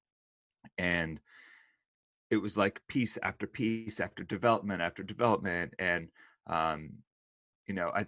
and 0.76 1.18
it 2.30 2.36
was 2.36 2.56
like 2.56 2.80
piece 2.88 3.18
after 3.22 3.46
piece 3.46 4.00
after 4.00 4.24
development 4.24 4.82
after 4.82 5.02
development 5.02 5.74
and 5.78 6.08
um 6.48 6.90
you 7.66 7.74
know 7.74 7.92
I, 7.94 8.06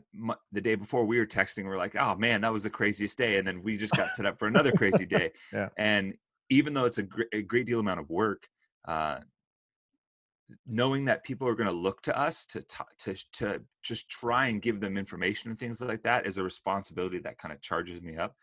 the 0.52 0.60
day 0.60 0.74
before 0.74 1.04
we 1.04 1.18
were 1.18 1.26
texting 1.26 1.64
we 1.64 1.70
are 1.70 1.78
like 1.78 1.96
oh 1.96 2.16
man 2.16 2.40
that 2.40 2.52
was 2.52 2.62
the 2.64 2.70
craziest 2.70 3.18
day 3.18 3.36
and 3.36 3.46
then 3.46 3.62
we 3.62 3.76
just 3.76 3.94
got 3.94 4.10
set 4.10 4.26
up 4.26 4.38
for 4.38 4.48
another 4.48 4.72
crazy 4.72 5.06
day 5.18 5.32
yeah. 5.52 5.68
and 5.76 6.14
even 6.48 6.74
though 6.74 6.86
it's 6.86 6.98
a, 6.98 7.02
gr- 7.02 7.22
a 7.32 7.42
great 7.42 7.66
deal 7.66 7.80
amount 7.80 8.00
of 8.00 8.08
work 8.10 8.48
uh 8.86 9.18
knowing 10.66 11.04
that 11.04 11.22
people 11.22 11.46
are 11.46 11.54
going 11.54 11.68
to 11.68 11.74
look 11.74 12.02
to 12.02 12.18
us 12.18 12.44
to, 12.46 12.62
to 12.98 13.14
to 13.32 13.62
just 13.82 14.08
try 14.08 14.46
and 14.46 14.62
give 14.62 14.80
them 14.80 14.96
information 14.96 15.50
and 15.50 15.58
things 15.58 15.80
like 15.80 16.02
that 16.02 16.26
is 16.26 16.38
a 16.38 16.42
responsibility 16.42 17.18
that 17.18 17.38
kind 17.38 17.52
of 17.52 17.60
charges 17.60 18.02
me 18.02 18.16
up 18.16 18.34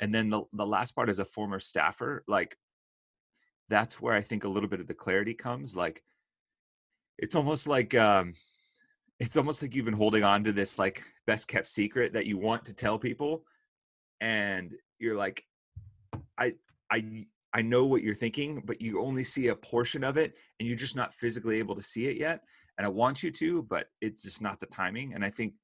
and 0.00 0.14
then 0.14 0.28
the, 0.28 0.42
the 0.52 0.66
last 0.66 0.92
part 0.92 1.08
as 1.08 1.18
a 1.18 1.24
former 1.24 1.58
staffer 1.58 2.22
like 2.28 2.56
that's 3.72 4.02
where 4.02 4.12
I 4.12 4.20
think 4.20 4.44
a 4.44 4.48
little 4.48 4.68
bit 4.68 4.80
of 4.80 4.86
the 4.86 4.92
clarity 4.92 5.32
comes. 5.32 5.74
Like 5.74 6.02
it's 7.18 7.34
almost 7.34 7.66
like 7.66 7.94
um 7.94 8.34
it's 9.18 9.38
almost 9.38 9.62
like 9.62 9.74
you've 9.74 9.86
been 9.86 9.94
holding 9.94 10.24
on 10.24 10.44
to 10.44 10.52
this 10.52 10.78
like 10.78 11.02
best 11.26 11.48
kept 11.48 11.68
secret 11.68 12.12
that 12.12 12.26
you 12.26 12.36
want 12.36 12.66
to 12.66 12.74
tell 12.74 12.98
people 12.98 13.46
and 14.20 14.74
you're 14.98 15.16
like 15.16 15.42
I 16.36 16.54
I 16.90 17.24
I 17.54 17.62
know 17.62 17.86
what 17.86 18.02
you're 18.02 18.14
thinking, 18.14 18.62
but 18.62 18.82
you 18.82 19.00
only 19.00 19.24
see 19.24 19.48
a 19.48 19.56
portion 19.56 20.04
of 20.04 20.18
it 20.18 20.36
and 20.60 20.68
you're 20.68 20.76
just 20.76 20.96
not 20.96 21.14
physically 21.14 21.58
able 21.58 21.74
to 21.74 21.82
see 21.82 22.08
it 22.08 22.18
yet. 22.18 22.42
And 22.76 22.86
I 22.86 22.90
want 22.90 23.22
you 23.22 23.30
to, 23.30 23.62
but 23.62 23.86
it's 24.02 24.22
just 24.22 24.42
not 24.42 24.60
the 24.60 24.66
timing. 24.66 25.14
And 25.14 25.24
I 25.24 25.30
think 25.30 25.54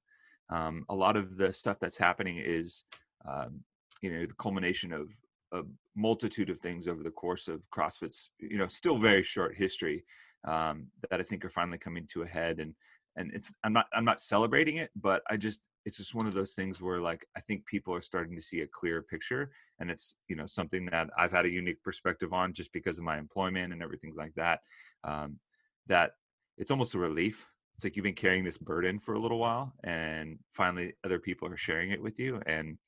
um, 0.51 0.85
a 0.89 0.95
lot 0.95 1.17
of 1.17 1.37
the 1.37 1.53
stuff 1.53 1.79
that's 1.79 1.99
happening 1.99 2.39
is, 2.39 2.85
um, 3.27 3.61
you 4.03 4.13
know, 4.13 4.25
the 4.25 4.35
culmination 4.35 4.93
of 4.93 5.11
a 5.53 5.63
multitude 5.97 6.51
of 6.51 6.61
things 6.61 6.89
over 6.89 7.03
the 7.03 7.11
course 7.11 7.49
of 7.49 7.63
CrossFit's, 7.75 8.31
you 8.39 8.59
know, 8.59 8.69
still 8.69 8.99
very 8.99 9.23
short 9.23 9.57
history 9.57 10.05
um, 10.45 10.87
that 11.11 11.21
I 11.21 11.23
think 11.23 11.45
are 11.45 11.51
finally 11.51 11.79
coming 11.79 12.07
to 12.13 12.23
a 12.23 12.27
head. 12.27 12.61
And 12.61 12.75
and 13.17 13.33
it's 13.35 13.53
I'm 13.65 13.73
not 13.73 13.87
I'm 13.93 14.05
not 14.05 14.21
celebrating 14.21 14.77
it, 14.77 14.91
but 14.97 15.23
I 15.29 15.37
just 15.37 15.67
it's 15.85 15.97
just 15.97 16.15
one 16.15 16.27
of 16.27 16.35
those 16.35 16.55
things 16.55 16.81
where 16.81 17.01
like 17.01 17.27
I 17.37 17.41
think 17.41 17.67
people 17.67 17.95
are 17.95 18.01
starting 18.01 18.37
to 18.37 18.43
see 18.43 18.61
a 18.61 18.67
clear 18.67 19.03
picture, 19.03 19.51
and 19.81 19.91
it's 19.91 20.17
you 20.29 20.37
know 20.37 20.47
something 20.47 20.87
that 20.87 21.11
I've 21.17 21.33
had 21.33 21.45
a 21.45 21.51
unique 21.51 21.83
perspective 21.83 22.33
on 22.33 22.53
just 22.53 22.73
because 22.73 22.99
of 22.99 23.05
my 23.05 23.19
employment 23.19 23.73
and 23.73 23.83
everything 23.83 24.13
like 24.17 24.35
that. 24.37 24.61
Um, 25.05 25.39
that 25.87 26.13
it's 26.57 26.71
almost 26.71 26.95
a 26.95 26.99
relief. 26.99 27.53
It's 27.75 27.85
like 27.85 27.97
you've 27.97 28.05
been 28.05 28.15
carrying 28.15 28.45
this 28.45 28.59
burden 28.59 28.99
for 28.99 29.15
a 29.15 29.19
little 29.19 29.39
while, 29.39 29.73
and 29.85 30.39
finally 30.53 30.95
other 31.05 31.19
people 31.19 31.49
are 31.49 31.57
sharing 31.57 31.91
it 31.91 32.03
with 32.03 32.19
you, 32.19 32.41
and 32.47 32.79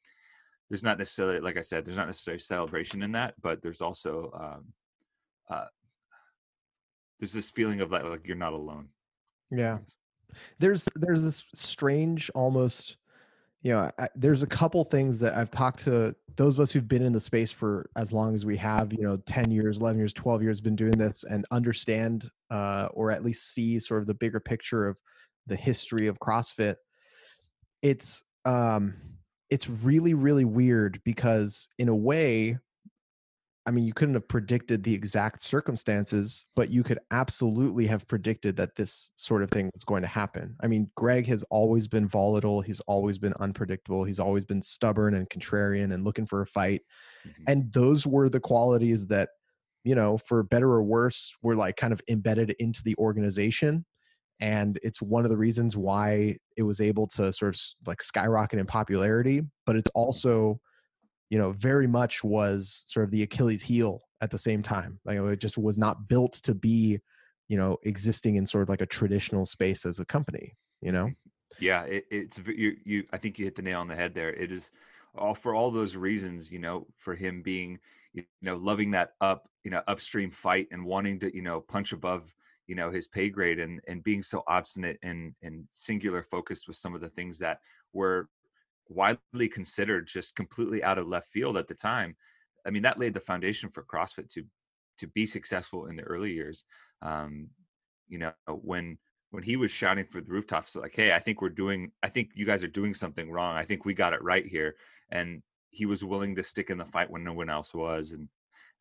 there's 0.71 0.83
not 0.85 0.99
necessarily 0.99 1.41
like 1.41 1.57
i 1.57 1.61
said 1.61 1.85
there's 1.85 1.97
not 1.97 2.07
necessarily 2.07 2.39
celebration 2.39 3.03
in 3.03 3.13
that 3.13 3.35
but 3.43 3.61
there's 3.61 3.81
also 3.81 4.31
um 4.35 4.65
uh 5.51 5.67
there's 7.19 7.33
this 7.35 7.51
feeling 7.51 7.83
of 7.83 7.91
like, 7.91 8.05
like 8.05 8.27
you're 8.27 8.37
not 8.37 8.55
alone 8.55 8.89
yeah. 9.51 9.79
there's 10.59 10.89
there's 10.95 11.25
this 11.25 11.45
strange 11.55 12.31
almost 12.35 12.97
you 13.63 13.73
know 13.73 13.91
I, 13.99 14.09
there's 14.15 14.43
a 14.43 14.47
couple 14.47 14.83
things 14.85 15.21
that 15.21 15.37
i've 15.37 15.51
talked 15.51 15.81
to 15.81 16.15
those 16.37 16.55
of 16.57 16.61
us 16.61 16.71
who've 16.71 16.89
been 16.89 17.03
in 17.03 17.13
the 17.13 17.21
space 17.21 17.51
for 17.51 17.91
as 17.97 18.13
long 18.13 18.35
as 18.35 18.47
we 18.47 18.57
have 18.57 18.93
you 18.93 19.03
know 19.03 19.17
10 19.27 19.51
years 19.51 19.79
11 19.79 19.99
years 19.99 20.13
12 20.13 20.43
years 20.43 20.61
been 20.61 20.77
doing 20.77 20.97
this 20.97 21.25
and 21.25 21.45
understand 21.51 22.31
uh, 22.51 22.89
or 22.95 23.11
at 23.11 23.23
least 23.25 23.53
see 23.53 23.79
sort 23.79 24.01
of 24.01 24.07
the 24.07 24.15
bigger 24.15 24.41
picture 24.41 24.87
of 24.87 24.99
the 25.47 25.57
history 25.57 26.07
of 26.07 26.19
crossfit 26.21 26.77
it's 27.83 28.25
um 28.45 28.95
it's 29.51 29.69
really 29.69 30.15
really 30.15 30.45
weird 30.45 31.01
because 31.05 31.69
in 31.79 31.89
a 31.89 31.95
way 31.95 32.59
I 33.67 33.73
mean, 33.73 33.87
you 33.87 33.93
couldn't 33.93 34.15
have 34.15 34.27
predicted 34.27 34.83
the 34.83 34.95
exact 34.95 35.43
circumstances, 35.43 36.47
but 36.57 36.71
you 36.71 36.83
could 36.83 36.99
absolutely 37.11 37.87
have 37.87 38.09
predicted 38.09 38.57
that 38.57 38.75
this 38.77 39.11
sort 39.17 39.43
of 39.43 39.51
thing 39.51 39.71
was 39.75 39.85
going 39.85 40.03
to 40.03 40.09
happen. 40.09 40.57
I 40.63 40.67
mean, 40.67 40.91
Greg 40.97 41.27
has 41.27 41.45
always 41.51 41.87
been 41.87 42.09
volatile. 42.09 42.63
He's 42.63 42.81
always 42.81 43.19
been 43.19 43.35
unpredictable. 43.39 44.05
He's 44.05 44.19
always 44.19 44.47
been 44.47 44.63
stubborn 44.63 45.15
and 45.15 45.29
contrarian 45.29 45.93
and 45.93 46.05
looking 46.05 46.27
for 46.27 46.41
a 46.41 46.47
fight. 46.47 46.81
Mm-hmm. 47.25 47.45
And 47.47 47.73
those 47.73 48.07
were 48.07 48.31
the 48.31 48.41
qualities 48.41 49.07
that, 49.09 49.29
you 49.85 49.95
know, 49.95 50.17
for 50.17 50.43
better 50.43 50.73
or 50.73 50.83
worse, 50.83 51.37
were 51.43 51.55
like 51.55 51.77
kind 51.77 51.93
of 51.93 52.01
embedded 52.09 52.57
into 52.59 52.83
the 52.83 52.97
organization 52.97 53.85
and 54.41 54.79
it's 54.83 55.03
one 55.03 55.25
of 55.25 55.31
the 55.31 55.37
reasons 55.37 55.77
why 55.77 56.37
it 56.57 56.63
was 56.63 56.81
able 56.81 57.07
to 57.07 57.33
sort 57.33 57.55
of 57.55 57.61
like 57.87 58.03
skyrocket 58.03 58.59
in 58.59 58.67
popularity 58.67 59.43
but 59.67 59.77
it's 59.77 59.89
mm-hmm. 59.91 60.01
also 60.01 60.61
you 61.29 61.39
know 61.39 61.53
very 61.53 61.87
much 61.87 62.25
was 62.25 62.85
sort 62.87 63.05
of 63.05 63.11
the 63.11 63.23
achilles 63.23 63.63
heel 63.63 64.03
at 64.21 64.31
the 64.31 64.39
same 64.39 64.63
time 64.63 64.99
like 65.05 65.19
it 65.19 65.41
just 65.41 65.59
was 65.59 65.79
not 65.79 66.09
built 66.09 66.33
to 66.33 66.55
be 66.55 66.99
you 67.49 67.57
know 67.57 67.77
existing 67.85 68.37
in 68.37 68.47
sort 68.47 68.63
of 68.63 68.69
like 68.69 68.81
a 68.81 68.87
traditional 68.87 69.47
space 69.47 69.85
as 69.87 70.01
a 70.01 70.05
company 70.05 70.55
you 70.83 70.93
know? 70.93 71.11
Yeah 71.59 71.83
it, 71.83 72.05
it's 72.11 72.41
you, 72.47 72.77
you 72.85 73.05
i 73.13 73.19
think 73.19 73.39
you 73.39 73.45
hit 73.45 73.55
the 73.55 73.63
nail 73.63 73.81
on 73.81 73.89
the 73.89 73.97
head 73.97 74.15
there 74.15 74.33
it 74.33 74.51
is 74.51 74.73
all 75.17 75.35
for 75.35 75.55
all 75.55 75.71
those 75.71 75.97
reasons 75.97 76.51
you 76.51 76.59
know 76.59 76.87
for 76.97 77.15
him 77.15 77.43
being 77.43 77.79
you 78.13 78.25
know 78.41 78.57
loving 78.57 78.91
that 78.93 79.15
up 79.21 79.49
you 79.65 79.71
know 79.71 79.83
upstream 79.89 80.31
fight 80.31 80.69
and 80.71 80.85
wanting 80.85 81.19
to 81.19 81.35
you 81.35 81.43
know 81.43 81.61
punch 81.61 81.93
above 81.93 82.35
you 82.71 82.77
know 82.77 82.91
his 82.91 83.09
pay 83.09 83.29
grade 83.29 83.59
and 83.59 83.81
and 83.89 84.05
being 84.05 84.23
so 84.23 84.43
obstinate 84.47 84.99
and 85.03 85.35
and 85.43 85.65
singular 85.71 86.23
focused 86.23 86.69
with 86.69 86.77
some 86.77 86.95
of 86.95 87.01
the 87.01 87.09
things 87.09 87.39
that 87.39 87.59
were 87.93 88.29
widely 88.89 89.49
considered 89.49 90.07
just 90.07 90.37
completely 90.37 90.83
out 90.83 90.99
of 90.99 91.09
left 91.09 91.29
field 91.29 91.57
at 91.57 91.67
the 91.67 91.75
time 91.75 92.15
i 92.67 92.71
mean 92.71 92.83
that 92.83 92.99
laid 92.99 93.13
the 93.13 93.21
foundation 93.21 93.69
for 93.71 93.83
crossfit 93.83 94.29
to 94.33 94.45
to 95.01 95.09
be 95.09 95.27
successful 95.27 95.87
in 95.87 95.97
the 95.97 96.03
early 96.05 96.33
years. 96.33 96.65
Um 97.03 97.49
you 98.09 98.19
know 98.19 98.33
when 98.47 98.99
when 99.31 99.43
he 99.43 99.57
was 99.57 99.71
shouting 99.71 100.05
for 100.05 100.21
the 100.21 100.31
rooftops 100.31 100.77
like 100.77 100.95
hey 100.95 101.13
i 101.13 101.19
think 101.19 101.41
we're 101.41 101.49
doing 101.49 101.91
i 102.03 102.09
think 102.09 102.31
you 102.35 102.45
guys 102.45 102.63
are 102.63 102.69
doing 102.69 102.95
something 102.95 103.31
wrong. 103.31 103.57
I 103.57 103.65
think 103.65 103.85
we 103.85 103.95
got 103.95 104.13
it 104.13 104.23
right 104.23 104.47
here. 104.47 104.77
And 105.11 105.43
he 105.71 105.87
was 105.87 106.05
willing 106.05 106.35
to 106.35 106.43
stick 106.43 106.71
in 106.71 106.79
the 106.79 106.85
fight 106.85 107.11
when 107.11 107.25
no 107.25 107.33
one 107.33 107.49
else 107.49 107.73
was 107.73 108.13
and 108.13 108.29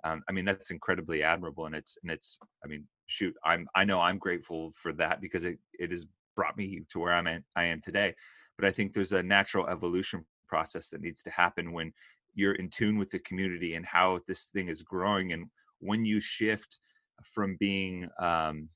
um, 0.03 0.24
i 0.29 0.32
mean 0.32 0.46
that's 0.46 0.72
incredibly 0.72 1.24
admirable 1.24 1.65
and 1.65 1.75
it's 1.75 1.98
and 2.01 2.12
it's 2.12 2.38
i 2.63 2.68
mean 2.68 2.86
shoot 3.08 3.36
i'm 3.44 3.68
i 3.75 3.84
know 3.84 4.00
i'm 4.00 4.18
grateful 4.18 4.72
for 4.75 4.94
that 4.94 5.22
because 5.22 5.46
it 5.46 5.60
it 5.79 5.91
has 5.91 6.06
brought 6.36 6.58
me 6.58 6.82
to 6.89 7.00
where 7.00 7.13
i'm 7.13 7.27
at, 7.27 7.44
i 7.56 7.63
am 7.63 7.82
today 7.82 8.13
but 8.58 8.65
i 8.65 8.72
think 8.72 8.94
there's 8.94 9.13
a 9.13 9.24
natural 9.24 9.68
evolution 9.68 10.25
process 10.48 10.89
that 10.89 11.01
needs 11.01 11.22
to 11.22 11.32
happen 11.32 11.72
when 11.72 11.91
you're 12.36 12.56
in 12.56 12.70
tune 12.70 12.98
with 12.98 13.10
the 13.12 13.20
community 13.20 13.75
and 13.75 13.86
how 13.86 14.20
this 14.27 14.46
thing 14.46 14.70
is 14.70 14.82
growing 14.82 15.34
and 15.34 15.46
when 15.79 16.06
you 16.06 16.20
shift 16.20 16.79
from 17.24 17.58
being 17.60 18.08
um 18.20 18.68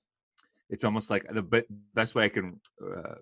it's 0.69 0.83
almost 0.83 1.09
like 1.09 1.25
the 1.31 1.63
best 1.93 2.15
way 2.15 2.25
i 2.25 2.29
can 2.29 2.59
uh, 2.95 3.15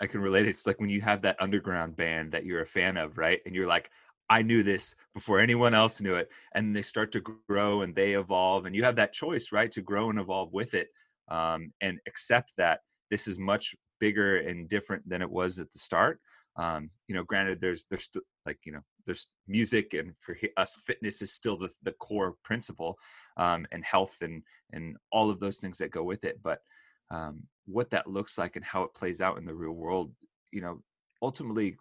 I 0.00 0.06
can 0.06 0.20
relate 0.20 0.46
it. 0.46 0.50
It's 0.50 0.66
like 0.66 0.80
when 0.80 0.90
you 0.90 1.00
have 1.02 1.22
that 1.22 1.36
underground 1.40 1.96
band 1.96 2.32
that 2.32 2.44
you're 2.44 2.62
a 2.62 2.66
fan 2.66 2.96
of, 2.96 3.18
right? 3.18 3.40
And 3.44 3.54
you're 3.54 3.68
like, 3.68 3.90
I 4.30 4.42
knew 4.42 4.62
this 4.62 4.94
before 5.14 5.40
anyone 5.40 5.74
else 5.74 6.00
knew 6.00 6.14
it. 6.14 6.30
And 6.54 6.74
they 6.74 6.82
start 6.82 7.12
to 7.12 7.20
grow 7.48 7.82
and 7.82 7.94
they 7.94 8.14
evolve. 8.14 8.66
And 8.66 8.74
you 8.76 8.84
have 8.84 8.96
that 8.96 9.12
choice, 9.12 9.52
right, 9.52 9.70
to 9.72 9.82
grow 9.82 10.10
and 10.10 10.18
evolve 10.18 10.52
with 10.52 10.74
it 10.74 10.88
um, 11.28 11.72
and 11.80 11.98
accept 12.06 12.52
that 12.56 12.80
this 13.10 13.26
is 13.26 13.38
much 13.38 13.74
bigger 13.98 14.38
and 14.38 14.68
different 14.68 15.08
than 15.08 15.22
it 15.22 15.30
was 15.30 15.58
at 15.58 15.72
the 15.72 15.78
start. 15.78 16.20
Um, 16.56 16.88
you 17.06 17.14
know, 17.14 17.24
granted, 17.24 17.60
there's 17.60 17.86
there's 17.90 18.04
st- 18.04 18.24
like 18.44 18.58
you 18.64 18.72
know 18.72 18.80
there's 19.06 19.28
music, 19.46 19.94
and 19.94 20.14
for 20.20 20.36
us, 20.56 20.74
fitness 20.84 21.22
is 21.22 21.32
still 21.32 21.56
the 21.56 21.70
the 21.82 21.92
core 21.92 22.34
principle, 22.42 22.98
um, 23.36 23.66
and 23.72 23.84
health 23.84 24.16
and 24.20 24.42
and 24.72 24.96
all 25.12 25.30
of 25.30 25.38
those 25.40 25.60
things 25.60 25.78
that 25.78 25.92
go 25.92 26.02
with 26.02 26.24
it. 26.24 26.40
But 26.42 26.60
um, 27.10 27.44
what 27.66 27.90
that 27.90 28.08
looks 28.08 28.36
like 28.38 28.56
and 28.56 28.64
how 28.64 28.82
it 28.82 28.94
plays 28.94 29.20
out 29.20 29.38
in 29.38 29.44
the 29.44 29.54
real 29.54 29.72
world, 29.72 30.12
you 30.50 30.60
know, 30.60 30.82
ultimately 31.22 31.76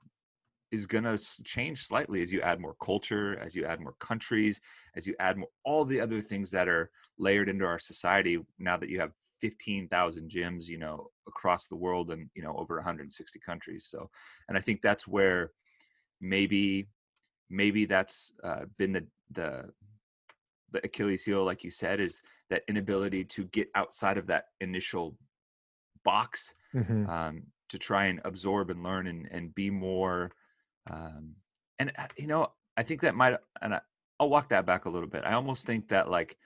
is 0.72 0.86
going 0.86 1.04
to 1.04 1.18
change 1.44 1.84
slightly 1.84 2.22
as 2.22 2.32
you 2.32 2.42
add 2.42 2.60
more 2.60 2.76
culture, 2.82 3.40
as 3.40 3.56
you 3.56 3.66
add 3.66 3.82
more 3.82 3.96
countries, 4.00 4.62
as 4.96 5.08
you 5.08 5.16
add 5.20 5.38
more 5.38 5.50
all 5.64 5.84
the 5.84 6.00
other 6.00 6.22
things 6.22 6.52
that 6.52 6.68
are 6.68 6.92
layered 7.18 7.50
into 7.50 7.66
our 7.66 7.80
society. 7.80 8.40
Now 8.60 8.78
that 8.78 8.90
you 8.90 9.00
have 9.00 9.12
15,000 9.42 10.30
gyms, 10.30 10.68
you 10.68 10.78
know, 10.78 11.10
across 11.28 11.68
the 11.68 11.76
world 11.76 12.12
and 12.12 12.30
you 12.36 12.44
know 12.44 12.56
over 12.58 12.76
160 12.76 13.40
countries. 13.40 13.86
So, 13.86 14.10
and 14.48 14.58
I 14.58 14.62
think 14.62 14.82
that's 14.82 15.08
where 15.08 15.52
maybe 16.22 16.88
maybe 17.50 17.86
that's 17.86 18.34
uh, 18.44 18.66
been 18.78 18.94
the 18.94 19.06
the 19.32 19.70
the 20.72 20.86
Achilles 20.86 21.26
heel, 21.26 21.44
like 21.44 21.64
you 21.64 21.72
said, 21.72 22.00
is 22.00 22.22
that 22.50 22.64
inability 22.68 23.24
to 23.26 23.46
get 23.46 23.70
outside 23.76 24.18
of 24.18 24.28
that 24.28 24.46
initial 24.62 25.16
box 26.04 26.54
mm-hmm. 26.76 27.10
um, 27.10 27.44
to 27.70 27.80
try 27.80 28.06
and 28.06 28.22
absorb 28.24 28.70
and 28.70 28.84
learn 28.84 29.08
and, 29.08 29.28
and 29.32 29.56
be 29.56 29.70
more 29.70 30.32
um, 30.90 31.36
and 31.80 31.92
uh, 31.98 32.08
you 32.18 32.28
know, 32.28 32.52
I 32.78 32.84
think 32.84 33.02
that 33.02 33.16
might, 33.16 33.38
and 33.62 33.76
I, 33.76 33.82
I'll 34.20 34.30
walk 34.30 34.50
that 34.50 34.66
back 34.66 34.86
a 34.86 34.90
little 34.90 35.08
bit. 35.08 35.24
I 35.26 35.34
almost 35.34 35.66
think 35.66 35.88
that 35.90 36.10
like 36.10 36.38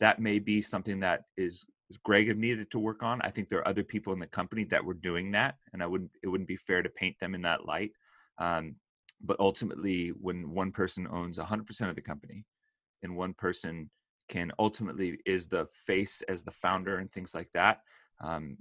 that 0.00 0.20
may 0.20 0.38
be 0.38 0.60
something 0.60 1.00
that 1.00 1.24
is 1.36 1.64
Greg 2.02 2.28
have 2.28 2.36
needed 2.36 2.70
to 2.70 2.78
work 2.78 3.02
on. 3.02 3.20
I 3.22 3.30
think 3.30 3.48
there 3.48 3.60
are 3.60 3.68
other 3.68 3.84
people 3.84 4.12
in 4.12 4.18
the 4.18 4.26
company 4.26 4.64
that 4.64 4.84
were 4.84 4.94
doing 4.94 5.30
that, 5.32 5.56
and 5.72 5.82
I 5.82 5.86
wouldn't 5.86 6.10
it 6.22 6.28
wouldn't 6.28 6.48
be 6.48 6.56
fair 6.56 6.82
to 6.82 6.88
paint 6.88 7.18
them 7.20 7.34
in 7.34 7.42
that 7.42 7.66
light. 7.66 7.92
Um, 8.38 8.76
but 9.22 9.38
ultimately, 9.40 10.08
when 10.08 10.50
one 10.50 10.72
person 10.72 11.06
owns 11.10 11.38
100% 11.38 11.88
of 11.88 11.94
the 11.94 12.02
company, 12.02 12.44
and 13.02 13.16
one 13.16 13.32
person 13.32 13.90
can 14.28 14.52
ultimately 14.58 15.18
is 15.24 15.46
the 15.46 15.66
face 15.86 16.22
as 16.22 16.42
the 16.42 16.50
founder 16.50 16.98
and 16.98 17.10
things 17.10 17.34
like 17.34 17.48
that, 17.54 17.80
um, 18.20 18.58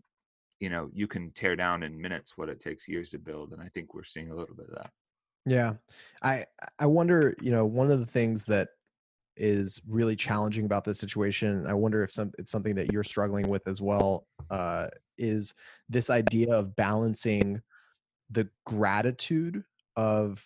you 0.60 0.69
know, 0.69 0.89
you 0.93 1.07
can 1.07 1.31
tear 1.31 1.55
down 1.55 1.84
in 1.84 2.00
minutes 2.00 2.38
what 2.38 2.50
it 2.50 2.60
takes 2.60 2.88
years 2.88 3.10
to 3.10 3.17
build, 3.17 3.51
and 3.51 3.62
I 3.62 3.69
think 3.74 3.93
we're 3.93 4.03
seeing 4.03 4.31
a 4.31 4.36
little 4.36 4.55
bit 4.55 4.69
of 4.69 4.75
that. 4.75 4.91
Yeah. 5.46 5.75
I 6.24 6.46
I 6.80 6.86
wonder, 6.88 7.36
you 7.42 7.52
know, 7.52 7.66
one 7.66 7.92
of 7.92 8.00
the 8.00 8.06
things 8.06 8.46
that 8.46 8.70
is 9.38 9.82
really 9.88 10.16
challenging 10.16 10.66
about 10.66 10.86
this 10.86 11.00
situation, 11.00 11.68
I 11.68 11.74
wonder 11.74 12.04
if 12.04 12.12
some 12.12 12.32
it's 12.40 12.52
something 12.52 12.75
that 12.75 12.92
you're 12.92 13.04
struggling 13.04 13.50
with 13.50 13.68
as 13.68 13.82
well, 13.82 14.28
uh, 14.52 14.90
is 15.18 15.54
this 15.90 16.10
idea 16.10 16.54
of 16.54 16.75
balancing 16.75 17.62
the 18.30 18.50
gratitude 18.66 19.64
of 19.98 20.46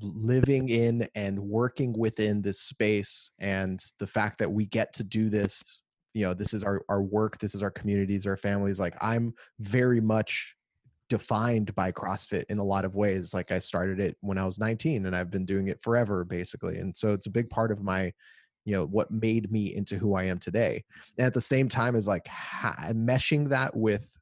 living 0.00 0.68
in 0.70 1.08
and 1.14 1.38
working 1.40 1.92
within 1.98 2.42
this 2.42 2.60
space 2.60 3.30
and 3.40 3.84
the 3.98 4.06
fact 4.06 4.38
that 4.38 4.50
we 4.52 4.66
get 4.66 4.92
to 4.94 5.04
do 5.04 5.28
this 5.30 5.82
you 6.14 6.24
know 6.24 6.34
this 6.34 6.54
is 6.54 6.64
our 6.64 6.82
our 6.88 7.02
work 7.02 7.38
this 7.38 7.54
is 7.54 7.62
our 7.62 7.70
communities 7.70 8.26
our 8.26 8.36
families 8.36 8.80
like 8.80 8.94
i'm 9.02 9.34
very 9.60 10.00
much 10.00 10.56
defined 11.10 11.74
by 11.74 11.92
CrossFit 11.92 12.44
in 12.48 12.58
a 12.58 12.64
lot 12.64 12.86
of 12.86 12.94
ways. 12.94 13.34
Like 13.34 13.52
I 13.52 13.58
started 13.58 14.00
it 14.00 14.16
when 14.20 14.38
I 14.38 14.46
was 14.46 14.58
19 14.58 15.04
and 15.04 15.14
I've 15.14 15.30
been 15.30 15.44
doing 15.44 15.66
it 15.66 15.82
forever 15.82 16.24
basically. 16.24 16.78
And 16.78 16.96
so 16.96 17.12
it's 17.12 17.26
a 17.26 17.30
big 17.30 17.50
part 17.50 17.70
of 17.70 17.82
my, 17.82 18.12
you 18.64 18.72
know, 18.72 18.86
what 18.86 19.10
made 19.10 19.50
me 19.50 19.74
into 19.74 19.98
who 19.98 20.14
I 20.14 20.24
am 20.24 20.38
today. 20.38 20.84
And 21.18 21.26
at 21.26 21.34
the 21.34 21.40
same 21.40 21.68
time 21.68 21.96
as 21.96 22.08
like 22.08 22.26
ha- 22.28 22.92
meshing 22.92 23.48
that 23.48 23.76
with 23.76 24.16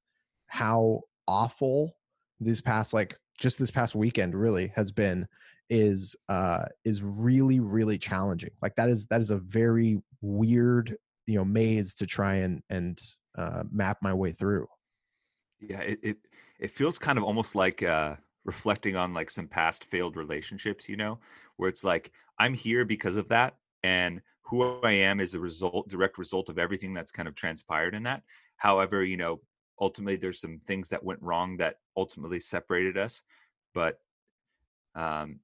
how 0.47 1.03
awful 1.29 1.95
this 2.41 2.61
past 2.61 2.95
like 2.95 3.17
just 3.39 3.59
this 3.59 3.71
past 3.71 3.95
weekend 3.95 4.35
really 4.35 4.73
has 4.75 4.91
been 4.91 5.29
is 5.71 6.17
uh 6.31 6.65
is 6.85 7.03
really 7.03 7.61
really 7.61 7.99
challenging 7.99 8.51
like 8.63 8.75
that 8.77 8.89
is 8.89 9.07
that 9.09 9.21
is 9.21 9.31
a 9.31 9.37
very 9.37 10.01
weird 10.23 10.97
you 11.27 11.37
know 11.37 11.45
maze 11.45 11.95
to 11.95 12.07
try 12.07 12.37
and 12.37 12.63
and 12.71 12.99
uh 13.37 13.63
map 13.71 13.99
my 14.01 14.15
way 14.15 14.33
through 14.33 14.67
yeah 15.61 15.81
it 15.81 15.99
it, 16.03 16.17
it 16.59 16.71
feels 16.71 16.99
kind 16.99 17.19
of 17.19 17.25
almost 17.25 17.55
like 17.55 17.83
uh 17.83 18.15
reflecting 18.45 18.97
on 18.97 19.13
like 19.13 19.31
some 19.31 19.47
past 19.47 19.85
failed 19.85 20.17
relationships 20.17 20.89
you 20.89 20.97
know 20.97 21.19
where 21.57 21.69
it's 21.69 21.85
like 21.85 22.13
i'm 22.39 22.55
here 22.55 22.85
because 22.85 23.17
of 23.17 23.29
that 23.29 23.57
and 23.83 24.23
who 24.43 24.81
i 24.83 24.93
am 24.93 25.21
is 25.21 25.35
a 25.35 25.41
result 25.41 25.89
direct 25.89 26.19
result 26.19 26.49
of 26.49 26.59
everything 26.59 26.93
that's 26.93 27.11
kind 27.13 27.29
of 27.29 27.35
transpired 27.35 27.95
in 27.95 28.03
that. 28.05 28.23
However 28.57 29.05
you 29.05 29.17
know 29.17 29.41
ultimately 29.81 30.17
there's 30.17 30.41
some 30.41 30.61
things 30.67 30.89
that 30.89 31.05
went 31.05 31.23
wrong 31.23 31.57
that 31.59 31.77
ultimately 31.97 32.41
separated 32.41 32.97
us 32.97 33.23
but 33.75 34.01
um 34.95 35.41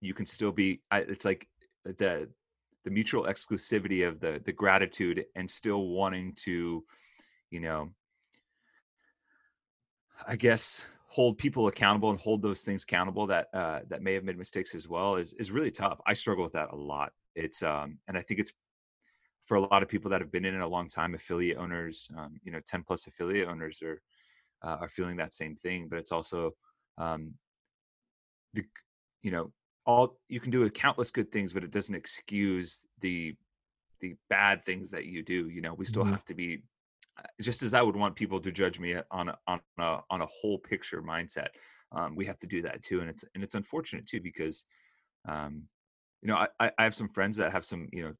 you 0.00 0.14
can 0.14 0.26
still 0.26 0.52
be 0.52 0.80
it's 0.92 1.24
like 1.24 1.46
the 1.84 2.28
the 2.84 2.90
mutual 2.90 3.24
exclusivity 3.24 4.06
of 4.06 4.20
the 4.20 4.40
the 4.44 4.52
gratitude 4.52 5.24
and 5.34 5.48
still 5.48 5.88
wanting 5.88 6.32
to 6.34 6.84
you 7.50 7.60
know 7.60 7.90
i 10.26 10.36
guess 10.36 10.86
hold 11.08 11.38
people 11.38 11.68
accountable 11.68 12.10
and 12.10 12.20
hold 12.20 12.42
those 12.42 12.62
things 12.62 12.82
accountable 12.82 13.26
that 13.26 13.48
uh 13.54 13.80
that 13.88 14.02
may 14.02 14.14
have 14.14 14.24
made 14.24 14.38
mistakes 14.38 14.74
as 14.74 14.88
well 14.88 15.16
is 15.16 15.32
is 15.34 15.50
really 15.50 15.70
tough. 15.70 16.00
I 16.06 16.12
struggle 16.12 16.44
with 16.44 16.52
that 16.52 16.72
a 16.72 16.76
lot. 16.76 17.12
It's 17.34 17.62
um 17.62 17.98
and 18.08 18.18
i 18.18 18.22
think 18.22 18.40
it's 18.40 18.52
for 19.44 19.56
a 19.56 19.60
lot 19.60 19.82
of 19.82 19.88
people 19.88 20.10
that 20.10 20.20
have 20.20 20.32
been 20.32 20.44
in 20.44 20.54
it 20.54 20.60
a 20.60 20.66
long 20.66 20.88
time 20.88 21.14
affiliate 21.14 21.56
owners 21.56 22.08
um, 22.18 22.40
you 22.42 22.50
know 22.52 22.60
10 22.66 22.82
plus 22.82 23.06
affiliate 23.06 23.48
owners 23.48 23.82
are 23.82 24.00
uh, 24.62 24.78
are 24.80 24.88
feeling 24.88 25.16
that 25.16 25.32
same 25.32 25.54
thing 25.54 25.86
but 25.88 25.98
it's 25.98 26.12
also 26.12 26.52
um 26.98 27.34
the 28.54 28.64
you 29.22 29.30
know 29.30 29.52
all 29.84 30.18
you 30.28 30.40
can 30.40 30.50
do 30.50 30.64
a 30.64 30.70
countless 30.70 31.10
good 31.10 31.30
things 31.30 31.52
but 31.52 31.62
it 31.62 31.70
doesn't 31.70 31.94
excuse 31.94 32.86
the 33.00 33.36
the 34.00 34.14
bad 34.28 34.64
things 34.64 34.90
that 34.90 35.06
you 35.06 35.22
do 35.22 35.48
you 35.48 35.60
know? 35.60 35.74
We 35.74 35.86
still 35.86 36.02
mm-hmm. 36.02 36.12
have 36.12 36.24
to 36.26 36.34
be 36.34 36.62
just 37.40 37.62
as 37.62 37.74
i 37.74 37.82
would 37.82 37.96
want 37.96 38.14
people 38.14 38.40
to 38.40 38.52
judge 38.52 38.78
me 38.78 38.96
on 39.10 39.28
a, 39.28 39.38
on 39.46 39.60
a, 39.78 39.98
on 40.10 40.20
a 40.22 40.26
whole 40.26 40.58
picture 40.58 41.02
mindset 41.02 41.48
um, 41.92 42.16
we 42.16 42.26
have 42.26 42.38
to 42.38 42.46
do 42.46 42.62
that 42.62 42.82
too 42.82 43.00
and 43.00 43.08
it's 43.08 43.24
and 43.34 43.42
it's 43.42 43.54
unfortunate 43.54 44.06
too 44.06 44.20
because 44.20 44.64
um, 45.28 45.62
you 46.22 46.28
know 46.28 46.36
I, 46.60 46.70
I 46.78 46.82
have 46.82 46.94
some 46.94 47.08
friends 47.08 47.36
that 47.38 47.52
have 47.52 47.64
some 47.64 47.88
you 47.92 48.02
know 48.02 48.12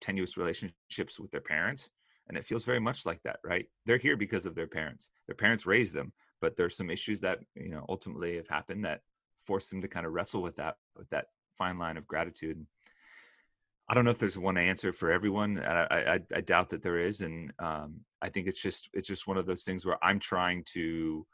tenuous 0.00 0.36
relationships 0.36 1.18
with 1.18 1.30
their 1.30 1.40
parents 1.40 1.88
and 2.28 2.36
it 2.36 2.44
feels 2.44 2.64
very 2.64 2.80
much 2.80 3.06
like 3.06 3.20
that 3.24 3.38
right 3.44 3.66
they're 3.86 3.96
here 3.96 4.16
because 4.16 4.46
of 4.46 4.54
their 4.54 4.66
parents 4.66 5.10
their 5.26 5.36
parents 5.36 5.66
raised 5.66 5.94
them 5.94 6.12
but 6.40 6.56
there's 6.56 6.76
some 6.76 6.90
issues 6.90 7.20
that 7.22 7.38
you 7.54 7.70
know 7.70 7.84
ultimately 7.88 8.36
have 8.36 8.48
happened 8.48 8.84
that 8.84 9.00
force 9.46 9.70
them 9.70 9.80
to 9.80 9.88
kind 9.88 10.04
of 10.04 10.12
wrestle 10.12 10.42
with 10.42 10.56
that 10.56 10.76
with 10.96 11.08
that 11.08 11.26
fine 11.56 11.78
line 11.78 11.96
of 11.96 12.06
gratitude. 12.06 12.64
I 13.88 13.94
don't 13.94 14.04
know 14.04 14.10
if 14.10 14.18
there's 14.18 14.38
one 14.38 14.58
answer 14.58 14.92
for 14.92 15.12
everyone. 15.12 15.60
I, 15.60 16.14
I, 16.14 16.20
I 16.34 16.40
doubt 16.40 16.70
that 16.70 16.82
there 16.82 16.98
is, 16.98 17.20
and 17.20 17.52
um, 17.60 18.00
I 18.20 18.28
think 18.28 18.48
it's 18.48 18.60
just 18.60 18.88
it's 18.92 19.06
just 19.06 19.28
one 19.28 19.36
of 19.36 19.46
those 19.46 19.64
things 19.64 19.86
where 19.86 20.02
I'm 20.04 20.18
trying 20.18 20.64
to, 20.74 21.24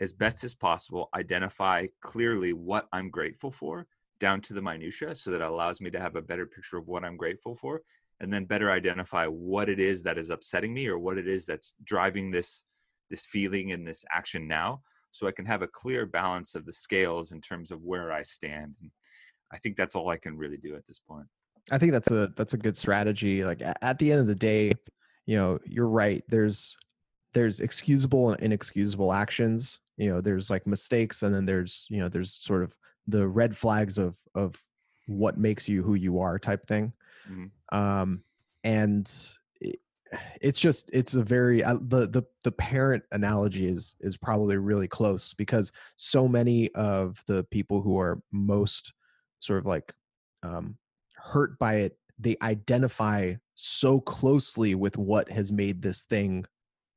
as 0.00 0.12
best 0.12 0.42
as 0.42 0.54
possible, 0.54 1.08
identify 1.14 1.86
clearly 2.00 2.54
what 2.54 2.88
I'm 2.92 3.08
grateful 3.08 3.52
for 3.52 3.86
down 4.18 4.40
to 4.40 4.54
the 4.54 4.62
minutia, 4.62 5.14
so 5.14 5.30
that 5.30 5.40
it 5.40 5.46
allows 5.46 5.80
me 5.80 5.90
to 5.90 6.00
have 6.00 6.16
a 6.16 6.22
better 6.22 6.46
picture 6.46 6.76
of 6.76 6.88
what 6.88 7.04
I'm 7.04 7.16
grateful 7.16 7.54
for, 7.54 7.82
and 8.20 8.32
then 8.32 8.46
better 8.46 8.72
identify 8.72 9.26
what 9.26 9.68
it 9.68 9.78
is 9.78 10.02
that 10.02 10.18
is 10.18 10.30
upsetting 10.30 10.74
me 10.74 10.88
or 10.88 10.98
what 10.98 11.18
it 11.18 11.28
is 11.28 11.46
that's 11.46 11.74
driving 11.84 12.32
this 12.32 12.64
this 13.10 13.26
feeling 13.26 13.70
and 13.70 13.86
this 13.86 14.04
action 14.10 14.48
now, 14.48 14.80
so 15.12 15.28
I 15.28 15.32
can 15.32 15.46
have 15.46 15.62
a 15.62 15.68
clear 15.68 16.04
balance 16.06 16.56
of 16.56 16.66
the 16.66 16.72
scales 16.72 17.30
in 17.30 17.40
terms 17.40 17.70
of 17.70 17.82
where 17.82 18.10
I 18.10 18.22
stand. 18.22 18.76
And 18.80 18.90
I 19.52 19.58
think 19.58 19.76
that's 19.76 19.94
all 19.94 20.08
I 20.08 20.16
can 20.16 20.36
really 20.36 20.56
do 20.56 20.74
at 20.74 20.86
this 20.86 20.98
point. 20.98 21.26
I 21.70 21.78
think 21.78 21.92
that's 21.92 22.10
a 22.10 22.28
that's 22.36 22.54
a 22.54 22.58
good 22.58 22.76
strategy. 22.76 23.44
Like 23.44 23.62
at 23.82 23.98
the 23.98 24.10
end 24.10 24.20
of 24.20 24.26
the 24.26 24.34
day, 24.34 24.72
you 25.26 25.36
know, 25.36 25.58
you're 25.64 25.88
right. 25.88 26.24
There's 26.28 26.76
there's 27.34 27.60
excusable 27.60 28.32
and 28.32 28.42
inexcusable 28.42 29.12
actions. 29.12 29.80
You 29.96 30.12
know, 30.12 30.20
there's 30.20 30.50
like 30.50 30.66
mistakes, 30.66 31.22
and 31.22 31.34
then 31.34 31.46
there's 31.46 31.86
you 31.88 31.98
know 31.98 32.08
there's 32.08 32.34
sort 32.34 32.62
of 32.62 32.74
the 33.06 33.26
red 33.26 33.56
flags 33.56 33.98
of 33.98 34.16
of 34.34 34.54
what 35.06 35.38
makes 35.38 35.68
you 35.68 35.82
who 35.82 35.94
you 35.94 36.18
are 36.18 36.38
type 36.38 36.66
thing. 36.66 36.92
Mm-hmm. 37.30 37.78
Um, 37.78 38.22
and 38.64 39.12
it's 40.40 40.58
just 40.58 40.90
it's 40.92 41.14
a 41.14 41.22
very 41.22 41.62
uh, 41.64 41.78
the 41.80 42.06
the 42.06 42.22
the 42.44 42.52
parent 42.52 43.02
analogy 43.12 43.66
is 43.66 43.96
is 44.00 44.16
probably 44.16 44.56
really 44.56 44.88
close 44.88 45.32
because 45.34 45.72
so 45.96 46.28
many 46.28 46.70
of 46.74 47.22
the 47.26 47.44
people 47.44 47.80
who 47.80 47.98
are 47.98 48.20
most 48.30 48.92
sort 49.38 49.60
of 49.60 49.66
like 49.66 49.92
um, 50.42 50.76
hurt 51.22 51.58
by 51.58 51.76
it 51.76 51.96
they 52.18 52.36
identify 52.42 53.34
so 53.54 54.00
closely 54.00 54.74
with 54.74 54.96
what 54.96 55.28
has 55.30 55.52
made 55.52 55.82
this 55.82 56.02
thing 56.02 56.44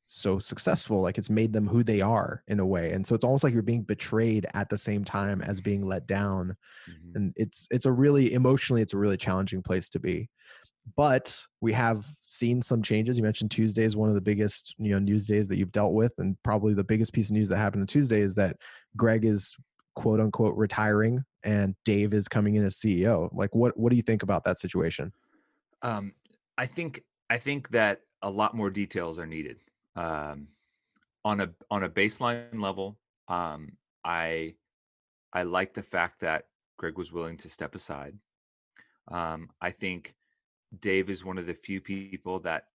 so 0.07 0.37
successful 0.37 1.01
like 1.01 1.17
it's 1.17 1.31
made 1.31 1.51
them 1.51 1.67
who 1.67 1.83
they 1.83 1.99
are 1.99 2.43
in 2.47 2.59
a 2.59 2.65
way 2.65 2.91
and 2.91 3.05
so 3.05 3.15
it's 3.15 3.23
almost 3.23 3.43
like 3.43 3.53
you're 3.53 3.63
being 3.63 3.81
betrayed 3.81 4.45
at 4.53 4.69
the 4.69 4.77
same 4.77 5.03
time 5.03 5.41
as 5.41 5.59
being 5.59 5.85
let 5.85 6.05
down 6.05 6.55
mm-hmm. 6.89 7.15
and 7.15 7.33
it's 7.35 7.67
it's 7.71 7.87
a 7.87 7.91
really 7.91 8.33
emotionally 8.33 8.83
it's 8.83 8.93
a 8.93 8.97
really 8.97 9.17
challenging 9.17 9.63
place 9.63 9.89
to 9.89 9.99
be 9.99 10.29
but 10.95 11.41
we 11.61 11.73
have 11.73 12.05
seen 12.27 12.61
some 12.61 12.81
changes. 12.81 13.17
You 13.17 13.23
mentioned 13.23 13.51
Tuesday 13.51 13.83
is 13.83 13.95
one 13.95 14.09
of 14.09 14.15
the 14.15 14.21
biggest 14.21 14.75
you 14.77 14.91
know 14.91 14.99
news 14.99 15.25
days 15.25 15.47
that 15.47 15.57
you've 15.57 15.71
dealt 15.71 15.93
with, 15.93 16.13
and 16.17 16.37
probably 16.43 16.73
the 16.73 16.83
biggest 16.83 17.13
piece 17.13 17.29
of 17.29 17.33
news 17.33 17.49
that 17.49 17.57
happened 17.57 17.81
on 17.81 17.87
Tuesday 17.87 18.21
is 18.21 18.35
that 18.35 18.57
Greg 18.95 19.25
is 19.25 19.55
quote 19.95 20.19
unquote 20.19 20.55
retiring 20.55 21.23
and 21.43 21.75
Dave 21.85 22.13
is 22.13 22.27
coming 22.27 22.55
in 22.55 22.65
as 22.65 22.75
CEO. 22.75 23.29
Like, 23.33 23.53
what 23.55 23.77
what 23.77 23.89
do 23.89 23.95
you 23.95 24.01
think 24.01 24.23
about 24.23 24.43
that 24.43 24.59
situation? 24.59 25.13
Um, 25.81 26.13
I 26.57 26.65
think 26.65 27.01
I 27.29 27.37
think 27.37 27.69
that 27.69 28.01
a 28.21 28.29
lot 28.29 28.55
more 28.55 28.69
details 28.69 29.19
are 29.19 29.25
needed. 29.25 29.59
Um, 29.95 30.47
on 31.23 31.41
a 31.41 31.49
on 31.71 31.83
a 31.83 31.89
baseline 31.89 32.59
level, 32.59 32.97
um, 33.27 33.73
I 34.03 34.55
I 35.33 35.43
like 35.43 35.73
the 35.73 35.83
fact 35.83 36.19
that 36.21 36.45
Greg 36.77 36.97
was 36.97 37.13
willing 37.13 37.37
to 37.37 37.49
step 37.49 37.75
aside. 37.75 38.17
Um, 39.09 39.49
I 39.61 39.71
think 39.71 40.15
Dave 40.79 41.09
is 41.09 41.23
one 41.23 41.37
of 41.37 41.45
the 41.45 41.53
few 41.53 41.79
people 41.79 42.39
that, 42.39 42.65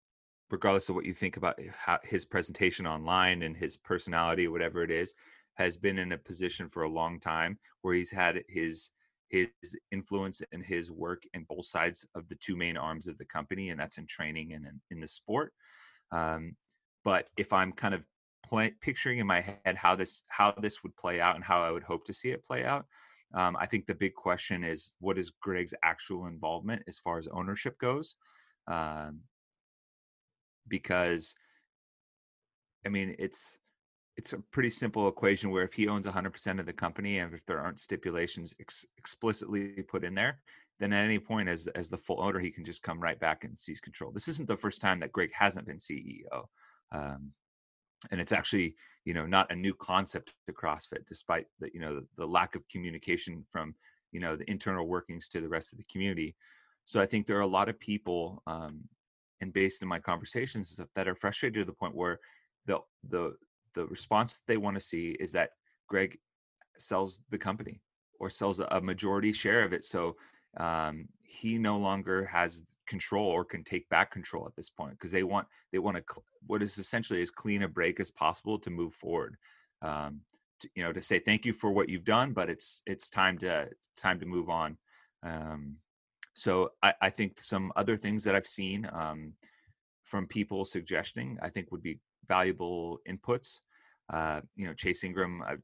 regardless 0.50 0.88
of 0.88 0.94
what 0.94 1.04
you 1.04 1.12
think 1.12 1.36
about 1.36 1.58
his 2.04 2.24
presentation 2.24 2.86
online 2.86 3.42
and 3.42 3.56
his 3.56 3.76
personality, 3.76 4.46
whatever 4.46 4.82
it 4.82 4.90
is, 4.90 5.14
has 5.60 5.76
been 5.76 5.98
in 5.98 6.12
a 6.12 6.18
position 6.18 6.70
for 6.70 6.84
a 6.84 6.88
long 6.88 7.20
time 7.20 7.58
where 7.82 7.94
he's 7.94 8.10
had 8.10 8.42
his 8.48 8.92
his 9.28 9.76
influence 9.92 10.42
and 10.52 10.64
his 10.64 10.90
work 10.90 11.22
in 11.34 11.44
both 11.44 11.66
sides 11.66 12.04
of 12.16 12.28
the 12.28 12.34
two 12.36 12.56
main 12.56 12.76
arms 12.76 13.06
of 13.06 13.16
the 13.18 13.24
company, 13.26 13.68
and 13.70 13.78
that's 13.78 13.98
in 13.98 14.06
training 14.06 14.54
and 14.54 14.64
in, 14.66 14.80
in 14.90 15.00
the 15.00 15.06
sport. 15.06 15.52
Um, 16.10 16.56
but 17.04 17.28
if 17.36 17.52
I'm 17.52 17.72
kind 17.72 17.94
of 17.94 18.02
play, 18.42 18.72
picturing 18.80 19.18
in 19.18 19.26
my 19.26 19.40
head 19.64 19.76
how 19.76 19.94
this 19.94 20.22
how 20.28 20.52
this 20.62 20.82
would 20.82 20.96
play 20.96 21.20
out 21.20 21.36
and 21.36 21.44
how 21.44 21.62
I 21.62 21.70
would 21.70 21.84
hope 21.84 22.04
to 22.06 22.14
see 22.14 22.30
it 22.30 22.42
play 22.42 22.64
out, 22.64 22.86
um, 23.34 23.54
I 23.60 23.66
think 23.66 23.86
the 23.86 23.94
big 23.94 24.14
question 24.14 24.64
is 24.64 24.94
what 24.98 25.18
is 25.18 25.30
Greg's 25.42 25.74
actual 25.84 26.26
involvement 26.26 26.82
as 26.88 26.98
far 26.98 27.18
as 27.18 27.28
ownership 27.28 27.78
goes? 27.78 28.16
Um, 28.66 29.20
because, 30.66 31.34
I 32.86 32.88
mean, 32.88 33.14
it's 33.18 33.58
it's 34.16 34.32
a 34.32 34.38
pretty 34.50 34.70
simple 34.70 35.08
equation 35.08 35.50
where 35.50 35.64
if 35.64 35.72
he 35.72 35.88
owns 35.88 36.06
100% 36.06 36.60
of 36.60 36.66
the 36.66 36.72
company 36.72 37.18
and 37.18 37.32
if 37.34 37.44
there 37.46 37.60
aren't 37.60 37.80
stipulations 37.80 38.54
ex- 38.60 38.86
explicitly 38.98 39.82
put 39.88 40.04
in 40.04 40.14
there, 40.14 40.40
then 40.78 40.92
at 40.92 41.04
any 41.04 41.18
point 41.18 41.48
as 41.48 41.66
as 41.68 41.90
the 41.90 41.96
full 41.96 42.20
owner, 42.22 42.38
he 42.38 42.50
can 42.50 42.64
just 42.64 42.82
come 42.82 43.00
right 43.00 43.20
back 43.20 43.44
and 43.44 43.58
seize 43.58 43.80
control. 43.80 44.10
This 44.10 44.28
isn't 44.28 44.48
the 44.48 44.56
first 44.56 44.80
time 44.80 44.98
that 45.00 45.12
Greg 45.12 45.30
hasn't 45.32 45.66
been 45.66 45.76
CEO. 45.76 46.46
Um, 46.90 47.30
and 48.10 48.20
it's 48.20 48.32
actually 48.32 48.74
you 49.04 49.14
know 49.14 49.26
not 49.26 49.50
a 49.52 49.56
new 49.56 49.74
concept 49.74 50.32
to 50.46 50.52
crossfit 50.52 51.06
despite 51.06 51.46
the 51.58 51.70
you 51.72 51.80
know 51.80 51.94
the, 51.94 52.06
the, 52.16 52.26
lack 52.26 52.54
of 52.54 52.68
communication 52.68 53.44
from 53.50 53.74
you 54.12 54.20
know 54.20 54.36
the 54.36 54.50
internal 54.50 54.88
workings 54.88 55.28
to 55.28 55.40
the 55.40 55.48
rest 55.48 55.72
of 55.72 55.78
the 55.78 55.84
community 55.84 56.34
so 56.84 57.00
i 57.00 57.06
think 57.06 57.26
there 57.26 57.36
are 57.36 57.42
a 57.42 57.46
lot 57.46 57.68
of 57.68 57.78
people 57.78 58.42
um, 58.46 58.82
and 59.40 59.52
based 59.52 59.82
in 59.82 59.88
my 59.88 59.98
conversations 59.98 60.80
that 60.94 61.08
are 61.08 61.14
frustrated 61.14 61.60
to 61.60 61.64
the 61.64 61.72
point 61.72 61.94
where 61.94 62.18
the 62.66 62.78
the 63.08 63.34
the 63.74 63.86
response 63.86 64.42
they 64.46 64.56
want 64.56 64.76
to 64.76 64.80
see 64.80 65.16
is 65.20 65.32
that 65.32 65.50
greg 65.88 66.18
sells 66.78 67.20
the 67.30 67.38
company 67.38 67.80
or 68.18 68.30
sells 68.30 68.60
a 68.60 68.80
majority 68.80 69.32
share 69.32 69.64
of 69.64 69.72
it 69.72 69.84
so 69.84 70.16
um, 70.56 71.08
he 71.22 71.58
no 71.58 71.78
longer 71.78 72.24
has 72.24 72.64
control 72.86 73.26
or 73.28 73.44
can 73.44 73.62
take 73.62 73.88
back 73.88 74.10
control 74.10 74.46
at 74.46 74.56
this 74.56 74.68
point 74.68 74.92
because 74.92 75.12
they 75.12 75.22
want 75.22 75.46
they 75.72 75.78
want 75.78 75.96
to 75.96 76.02
cl- 76.10 76.24
what 76.46 76.62
is 76.62 76.76
essentially 76.76 77.22
as 77.22 77.30
clean 77.30 77.62
a 77.62 77.68
break 77.68 78.00
as 78.00 78.10
possible 78.10 78.58
to 78.58 78.68
move 78.68 78.92
forward. 78.92 79.36
Um, 79.80 80.22
to, 80.60 80.68
you 80.74 80.82
know 80.82 80.92
to 80.92 81.02
say 81.02 81.18
thank 81.18 81.44
you 81.44 81.52
for 81.52 81.70
what 81.70 81.88
you've 81.88 82.04
done 82.04 82.32
but 82.32 82.48
it's 82.48 82.82
it's 82.86 83.08
time 83.10 83.38
to 83.38 83.62
it's 83.62 83.88
time 83.96 84.20
to 84.20 84.26
move 84.26 84.48
on 84.48 84.76
um, 85.22 85.76
so 86.34 86.72
I, 86.82 86.94
I 87.00 87.10
think 87.10 87.40
some 87.40 87.72
other 87.76 87.96
things 87.96 88.24
that 88.24 88.34
i've 88.34 88.46
seen 88.46 88.88
um, 88.92 89.32
from 90.10 90.26
people 90.26 90.64
suggesting 90.64 91.38
i 91.42 91.48
think 91.48 91.70
would 91.70 91.82
be 91.82 91.98
valuable 92.26 93.00
inputs. 93.08 93.60
Uh, 94.12 94.40
you 94.56 94.66
know 94.66 94.74
chase 94.74 95.04
ingraham 95.04 95.42
I, 95.42 95.54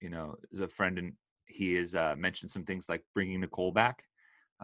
you 0.00 0.10
know 0.10 0.36
is 0.52 0.60
a 0.60 0.68
friend 0.68 0.98
and 0.98 1.12
he 1.46 1.74
has 1.74 1.96
uh, 1.96 2.14
mentioned 2.16 2.50
some 2.52 2.64
things 2.64 2.88
like 2.88 3.02
bringing 3.14 3.40
nicole 3.40 3.72
back. 3.72 4.04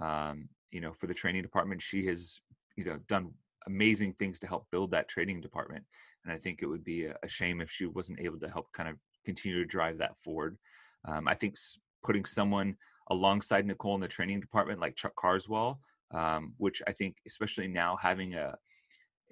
Um, 0.00 0.48
you 0.70 0.80
know 0.80 0.92
for 0.92 1.06
the 1.08 1.14
training 1.22 1.42
department 1.42 1.82
she 1.82 2.06
has 2.06 2.40
you 2.76 2.84
know 2.84 2.98
done 3.08 3.32
amazing 3.66 4.12
things 4.12 4.38
to 4.38 4.46
help 4.46 4.66
build 4.70 4.90
that 4.92 5.08
training 5.08 5.40
department. 5.40 5.84
And 6.24 6.32
i 6.32 6.38
think 6.38 6.62
it 6.62 6.66
would 6.66 6.84
be 6.84 7.06
a, 7.06 7.28
shame 7.28 7.60
if 7.60 7.70
she 7.70 7.86
wasn't 7.86 8.20
able 8.20 8.38
to 8.40 8.48
help 8.48 8.66
kind 8.72 8.88
of 8.88 8.96
continue 9.24 9.58
to 9.58 9.74
drive 9.76 9.98
that 9.98 10.16
forward. 10.18 10.56
Um, 11.04 11.26
i 11.26 11.34
think 11.34 11.56
putting 12.04 12.24
someone 12.24 12.76
alongside 13.10 13.66
nicole 13.66 13.96
in 13.96 14.00
the 14.00 14.16
training 14.16 14.40
department 14.40 14.80
like 14.80 14.94
chuck 15.00 15.14
carswell 15.16 15.80
um, 16.20 16.42
which 16.58 16.78
i 16.90 16.92
think 16.92 17.16
especially 17.26 17.68
now 17.68 17.96
having 18.08 18.34
a 18.34 18.54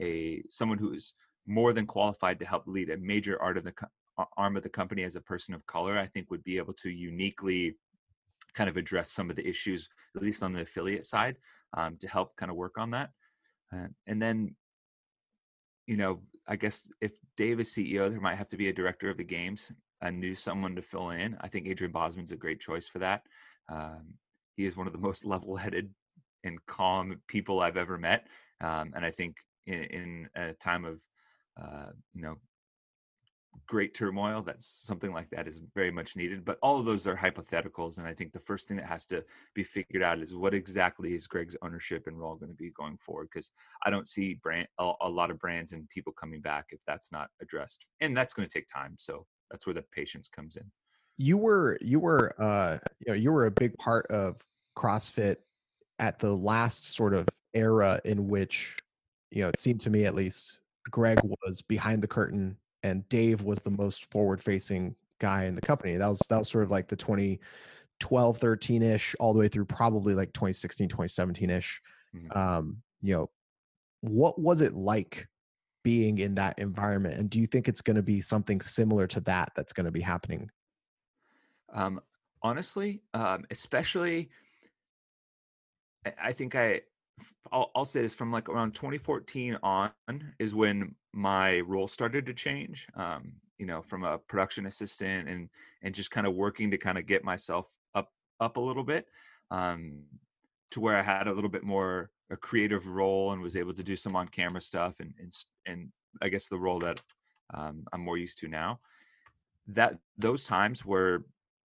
a 0.00 0.42
someone 0.48 0.78
who 0.78 0.92
is 0.92 1.14
more 1.46 1.72
than 1.72 1.86
qualified 1.86 2.38
to 2.38 2.46
help 2.46 2.64
lead 2.66 2.90
a 2.90 2.96
major 2.96 3.40
art 3.40 3.56
of 3.56 3.64
the 3.64 3.74
arm 4.36 4.56
of 4.56 4.62
the 4.62 4.68
company 4.68 5.02
as 5.02 5.16
a 5.16 5.20
person 5.20 5.54
of 5.54 5.66
color 5.66 5.98
i 5.98 6.06
think 6.06 6.30
would 6.30 6.44
be 6.44 6.56
able 6.56 6.72
to 6.72 6.90
uniquely 6.90 7.76
kind 8.54 8.70
of 8.70 8.76
address 8.76 9.10
some 9.10 9.28
of 9.30 9.36
the 9.36 9.46
issues 9.46 9.88
at 10.16 10.22
least 10.22 10.42
on 10.42 10.52
the 10.52 10.62
affiliate 10.62 11.04
side 11.04 11.36
um, 11.76 11.96
to 11.98 12.08
help 12.08 12.36
kind 12.36 12.50
of 12.50 12.56
work 12.56 12.78
on 12.78 12.90
that. 12.92 13.10
Uh, 13.72 13.88
and 14.06 14.22
then 14.22 14.54
you 15.86 15.96
know 15.96 16.20
i 16.48 16.56
guess 16.56 16.88
if 17.02 17.12
dave 17.36 17.60
is 17.60 17.74
ceo 17.74 18.08
there 18.08 18.20
might 18.20 18.36
have 18.36 18.48
to 18.48 18.56
be 18.56 18.68
a 18.68 18.72
director 18.72 19.10
of 19.10 19.18
the 19.18 19.24
games 19.24 19.70
and 20.00 20.18
new 20.18 20.34
someone 20.34 20.74
to 20.76 20.82
fill 20.82 21.10
in. 21.10 21.36
I 21.40 21.48
think 21.48 21.66
adrian 21.66 21.92
bozman's 21.92 22.32
a 22.32 22.36
great 22.36 22.60
choice 22.60 22.86
for 22.86 22.98
that. 23.00 23.22
Um, 23.70 24.14
he 24.56 24.66
is 24.66 24.76
one 24.76 24.86
of 24.86 24.92
the 24.92 24.98
most 24.98 25.24
level-headed 25.34 25.90
and 26.44 26.64
calm 26.66 27.20
people 27.26 27.60
i've 27.60 27.76
ever 27.76 27.98
met. 27.98 28.26
Um, 28.60 28.92
and 28.94 29.04
i 29.04 29.10
think 29.10 29.36
in, 29.66 29.84
in, 29.84 30.28
a 30.36 30.52
time 30.54 30.84
of 30.84 31.02
uh, 31.60 31.90
you 32.12 32.22
know 32.22 32.36
great 33.66 33.94
turmoil 33.94 34.42
that's 34.42 34.66
something 34.66 35.12
like 35.12 35.30
that 35.30 35.46
is 35.46 35.60
very 35.76 35.92
much 35.92 36.16
needed 36.16 36.44
but 36.44 36.58
all 36.60 36.80
of 36.80 36.84
those 36.84 37.06
are 37.06 37.16
hypotheticals 37.16 37.98
and 37.98 38.06
i 38.06 38.12
think 38.12 38.32
the 38.32 38.40
first 38.40 38.66
thing 38.66 38.76
that 38.76 38.84
has 38.84 39.06
to 39.06 39.24
be 39.54 39.62
figured 39.62 40.02
out 40.02 40.18
is 40.18 40.34
what 40.34 40.52
exactly 40.52 41.14
is 41.14 41.28
greg's 41.28 41.56
ownership 41.62 42.08
and 42.08 42.18
role 42.18 42.34
going 42.34 42.50
to 42.50 42.56
be 42.56 42.70
going 42.70 42.96
forward 42.96 43.28
because 43.32 43.52
i 43.86 43.90
don't 43.90 44.08
see 44.08 44.34
brand 44.34 44.66
a, 44.80 44.92
a, 45.02 45.08
lot 45.08 45.30
of 45.30 45.38
brands 45.38 45.70
and 45.70 45.88
people 45.88 46.12
coming 46.14 46.40
back 46.40 46.66
if 46.70 46.80
that's 46.84 47.12
not 47.12 47.28
addressed 47.40 47.86
and 48.00 48.16
that's 48.16 48.34
going 48.34 48.46
to 48.46 48.52
take 48.52 48.66
time 48.66 48.94
so 48.98 49.24
that's 49.54 49.66
where 49.66 49.74
the 49.74 49.82
patience 49.82 50.28
comes 50.28 50.56
in. 50.56 50.64
You 51.16 51.38
were 51.38 51.78
you 51.80 52.00
were 52.00 52.34
uh 52.42 52.78
you 52.98 53.12
know 53.12 53.14
you 53.14 53.30
were 53.30 53.46
a 53.46 53.50
big 53.50 53.76
part 53.78 54.04
of 54.06 54.44
crossfit 54.76 55.36
at 56.00 56.18
the 56.18 56.34
last 56.34 56.92
sort 56.92 57.14
of 57.14 57.28
era 57.54 58.00
in 58.04 58.26
which 58.26 58.76
you 59.30 59.42
know 59.42 59.48
it 59.48 59.58
seemed 59.58 59.80
to 59.80 59.90
me 59.90 60.04
at 60.04 60.14
least 60.14 60.60
greg 60.90 61.18
was 61.22 61.62
behind 61.62 62.02
the 62.02 62.08
curtain 62.08 62.56
and 62.84 63.08
Dave 63.08 63.42
was 63.42 63.60
the 63.60 63.70
most 63.70 64.08
forward 64.12 64.42
facing 64.42 64.94
guy 65.18 65.46
in 65.46 65.54
the 65.54 65.60
company. 65.62 65.96
That 65.96 66.08
was 66.08 66.20
that 66.28 66.38
was 66.38 66.48
sort 66.48 66.64
of 66.64 66.70
like 66.70 66.86
the 66.86 66.96
2012, 66.96 68.38
13 68.38 68.82
ish, 68.82 69.16
all 69.18 69.32
the 69.32 69.40
way 69.40 69.48
through 69.48 69.64
probably 69.64 70.14
like 70.14 70.32
2016, 70.34 70.88
2017 70.88 71.50
ish. 71.50 71.80
Mm-hmm. 72.14 72.38
Um, 72.38 72.82
you 73.00 73.14
know, 73.14 73.30
what 74.02 74.38
was 74.38 74.60
it 74.60 74.74
like 74.74 75.26
being 75.82 76.18
in 76.18 76.34
that 76.34 76.58
environment? 76.58 77.18
And 77.18 77.30
do 77.30 77.40
you 77.40 77.46
think 77.46 77.68
it's 77.68 77.80
going 77.80 77.96
to 77.96 78.02
be 78.02 78.20
something 78.20 78.60
similar 78.60 79.06
to 79.08 79.20
that 79.20 79.50
that's 79.56 79.72
going 79.72 79.86
to 79.86 79.92
be 79.92 80.02
happening? 80.02 80.50
Um, 81.72 82.00
honestly, 82.42 83.00
um, 83.14 83.44
especially, 83.50 84.28
I 86.22 86.32
think 86.32 86.54
I 86.54 86.82
I'll, 87.52 87.70
I'll 87.74 87.84
say 87.84 88.02
this 88.02 88.14
from 88.14 88.32
like 88.32 88.48
around 88.48 88.74
2014 88.74 89.58
on 89.62 89.92
is 90.38 90.54
when 90.54 90.94
my 91.12 91.60
role 91.60 91.86
started 91.86 92.26
to 92.26 92.34
change. 92.34 92.88
Um, 92.94 93.34
you 93.58 93.66
know, 93.66 93.82
from 93.82 94.02
a 94.02 94.18
production 94.18 94.66
assistant 94.66 95.28
and 95.28 95.48
and 95.82 95.94
just 95.94 96.10
kind 96.10 96.26
of 96.26 96.34
working 96.34 96.70
to 96.70 96.76
kind 96.76 96.98
of 96.98 97.06
get 97.06 97.24
myself 97.24 97.68
up 97.94 98.10
up 98.40 98.56
a 98.56 98.60
little 98.60 98.82
bit 98.82 99.06
um, 99.50 100.02
to 100.72 100.80
where 100.80 100.96
I 100.96 101.02
had 101.02 101.28
a 101.28 101.32
little 101.32 101.50
bit 101.50 101.62
more 101.62 102.10
a 102.30 102.36
creative 102.36 102.88
role 102.88 103.32
and 103.32 103.40
was 103.40 103.56
able 103.56 103.74
to 103.74 103.84
do 103.84 103.94
some 103.94 104.16
on 104.16 104.26
camera 104.26 104.60
stuff 104.60 104.98
and 104.98 105.14
and 105.20 105.32
and 105.66 105.92
I 106.20 106.28
guess 106.28 106.48
the 106.48 106.58
role 106.58 106.80
that 106.80 107.00
um, 107.52 107.84
I'm 107.92 108.00
more 108.00 108.18
used 108.18 108.38
to 108.40 108.48
now. 108.48 108.80
That 109.68 109.98
those 110.18 110.44
times 110.44 110.84
were, 110.84 111.24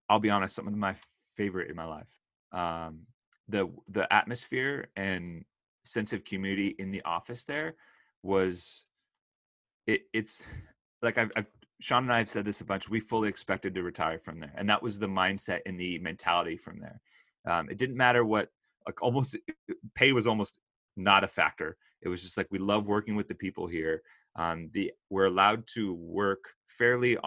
I'll 0.09 0.19
be 0.19 0.29
honest, 0.29 0.55
some 0.55 0.67
of 0.67 0.75
my 0.75 0.95
favorite 1.35 1.69
in 1.69 1.75
my 1.75 1.85
life. 1.85 2.19
Um, 2.51 3.01
the 3.49 3.69
the 3.89 4.11
atmosphere 4.13 4.89
and 4.95 5.43
sense 5.83 6.13
of 6.13 6.23
community 6.23 6.75
in 6.79 6.91
the 6.91 7.01
office 7.03 7.45
there 7.45 7.75
was 8.23 8.85
it, 9.87 10.01
it's 10.13 10.45
like 11.01 11.17
I've, 11.17 11.31
I've 11.35 11.47
Sean 11.81 12.03
and 12.03 12.13
I 12.13 12.17
have 12.17 12.29
said 12.29 12.43
this 12.43 12.61
a 12.61 12.65
bunch. 12.65 12.89
We 12.89 12.99
fully 12.99 13.29
expected 13.29 13.73
to 13.75 13.83
retire 13.83 14.19
from 14.19 14.39
there, 14.39 14.51
and 14.55 14.69
that 14.69 14.83
was 14.83 14.99
the 14.99 15.07
mindset 15.07 15.61
and 15.65 15.79
the 15.79 15.97
mentality 15.99 16.57
from 16.57 16.79
there. 16.79 16.99
Um, 17.45 17.69
it 17.69 17.77
didn't 17.77 17.95
matter 17.95 18.25
what, 18.25 18.49
like 18.85 19.01
almost 19.01 19.37
pay 19.95 20.11
was 20.11 20.27
almost 20.27 20.59
not 20.97 21.23
a 21.23 21.27
factor. 21.27 21.77
It 22.01 22.09
was 22.09 22.21
just 22.21 22.37
like 22.37 22.47
we 22.51 22.59
love 22.59 22.85
working 22.85 23.15
with 23.15 23.27
the 23.27 23.35
people 23.35 23.67
here. 23.67 24.01
Um, 24.35 24.69
the 24.73 24.91
we're 25.09 25.25
allowed 25.25 25.67
to 25.75 25.93
work 25.93 26.49
fairly 26.67 27.17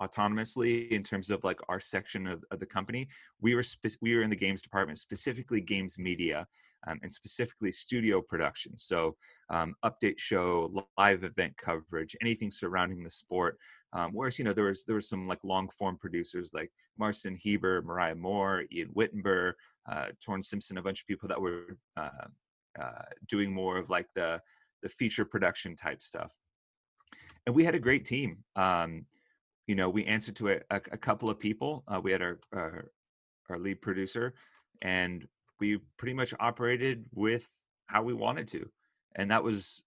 autonomously 0.00 0.88
in 0.88 1.02
terms 1.02 1.30
of 1.30 1.42
like 1.44 1.58
our 1.68 1.80
section 1.80 2.26
of, 2.26 2.44
of 2.50 2.60
the 2.60 2.66
company. 2.66 3.08
We 3.40 3.54
were 3.54 3.62
spe- 3.62 3.98
we 4.00 4.14
were 4.14 4.22
in 4.22 4.30
the 4.30 4.36
games 4.36 4.62
department 4.62 4.98
specifically 4.98 5.60
games 5.60 5.98
media 5.98 6.46
um, 6.86 6.98
and 7.02 7.12
specifically 7.12 7.72
studio 7.72 8.20
production. 8.20 8.76
So 8.78 9.16
um, 9.50 9.74
update 9.84 10.18
show 10.18 10.84
live 10.98 11.24
event 11.24 11.56
coverage 11.56 12.16
anything 12.20 12.50
surrounding 12.50 13.02
the 13.02 13.10
sport 13.10 13.58
um, 13.92 14.12
whereas 14.12 14.38
you 14.38 14.44
know 14.44 14.52
there 14.52 14.66
was 14.66 14.84
there 14.84 14.94
was 14.94 15.08
some 15.08 15.26
like 15.26 15.42
long 15.42 15.68
form 15.68 15.96
producers 15.96 16.52
like 16.54 16.70
marcin 16.98 17.34
heber 17.34 17.82
mariah 17.82 18.14
moore 18.14 18.64
ian 18.72 18.90
Wittenberg, 18.94 19.54
uh, 19.90 20.06
torn 20.24 20.42
simpson 20.42 20.78
a 20.78 20.82
bunch 20.82 21.00
of 21.00 21.06
people 21.06 21.28
that 21.28 21.40
were 21.40 21.76
uh, 21.96 22.28
uh, 22.80 23.02
doing 23.28 23.52
more 23.52 23.78
of 23.78 23.90
like 23.90 24.06
the 24.14 24.40
the 24.82 24.88
feature 24.88 25.24
production 25.24 25.76
type 25.76 26.00
stuff. 26.00 26.32
And 27.46 27.54
we 27.54 27.64
had 27.64 27.74
a 27.74 27.80
great 27.80 28.04
team. 28.04 28.38
Um, 28.56 29.04
you 29.66 29.74
know, 29.74 29.88
we 29.88 30.04
answered 30.04 30.36
to 30.36 30.50
a, 30.50 30.56
a, 30.70 30.80
a 30.92 30.98
couple 30.98 31.30
of 31.30 31.38
people. 31.38 31.84
Uh, 31.86 32.00
we 32.02 32.12
had 32.12 32.22
our, 32.22 32.38
our, 32.52 32.90
our 33.48 33.58
lead 33.58 33.80
producer, 33.80 34.34
and 34.82 35.26
we 35.60 35.78
pretty 35.96 36.14
much 36.14 36.34
operated 36.40 37.04
with 37.14 37.48
how 37.86 38.02
we 38.02 38.14
wanted 38.14 38.48
to, 38.48 38.68
and 39.16 39.30
that 39.30 39.42
was. 39.42 39.82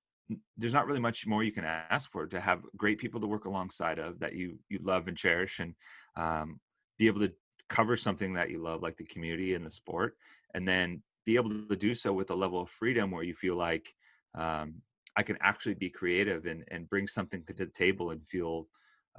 There's 0.58 0.74
not 0.74 0.88
really 0.88 1.02
much 1.02 1.28
more 1.28 1.44
you 1.44 1.52
can 1.52 1.66
ask 1.66 2.10
for 2.10 2.26
to 2.28 2.40
have 2.40 2.62
great 2.78 2.98
people 2.98 3.20
to 3.20 3.28
work 3.28 3.44
alongside 3.44 4.00
of 4.00 4.20
that 4.20 4.34
you 4.34 4.58
you 4.70 4.80
love 4.82 5.08
and 5.08 5.18
cherish, 5.18 5.60
and 5.60 5.76
um, 6.16 6.60
be 6.98 7.08
able 7.08 7.20
to 7.20 7.34
cover 7.70 7.98
something 7.98 8.34
that 8.34 8.50
you 8.50 8.60
love, 8.60 8.82
like 8.82 8.98
the 8.98 9.04
community 9.04 9.54
and 9.54 9.66
the 9.66 9.72
sport, 9.72 10.16
and 10.54 10.68
then 10.68 11.02
be 11.26 11.36
able 11.36 11.50
to 11.50 11.76
do 11.76 11.94
so 11.94 12.14
with 12.14 12.30
a 12.30 12.36
level 12.36 12.62
of 12.62 12.70
freedom 12.70 13.12
where 13.12 13.24
you 13.24 13.34
feel 13.34 13.56
like 13.56 13.94
um, 14.36 14.76
I 15.16 15.24
can 15.24 15.38
actually 15.42 15.76
be 15.76 15.90
creative 15.90 16.46
and, 16.46 16.64
and 16.70 16.90
bring 16.90 17.08
something 17.08 17.44
to 17.44 17.54
the 17.54 17.68
table 17.68 18.12
and 18.12 18.26
feel 18.26 18.68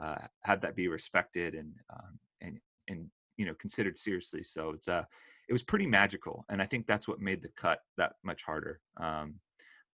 uh, 0.03 0.17
have 0.43 0.61
that 0.61 0.77
be 0.77 0.89
respected 0.89 1.55
and 1.55 1.73
um, 1.93 2.19
and 2.41 2.61
and 2.89 3.09
you 3.37 3.47
know 3.47 3.55
considered 3.55 3.99
seriously. 3.99 4.43
So 4.43 4.71
it's 4.71 4.89
uh 4.89 5.05
it 5.49 5.53
was 5.53 5.63
pretty 5.63 5.87
magical, 5.87 6.45
and 6.49 6.63
I 6.63 6.67
think 6.67 6.87
that's 6.87 7.07
what 7.07 7.21
made 7.21 7.43
the 7.43 7.49
cut 7.49 7.81
that 7.97 8.15
much 8.23 8.43
harder. 8.43 8.81
Um, 8.97 9.37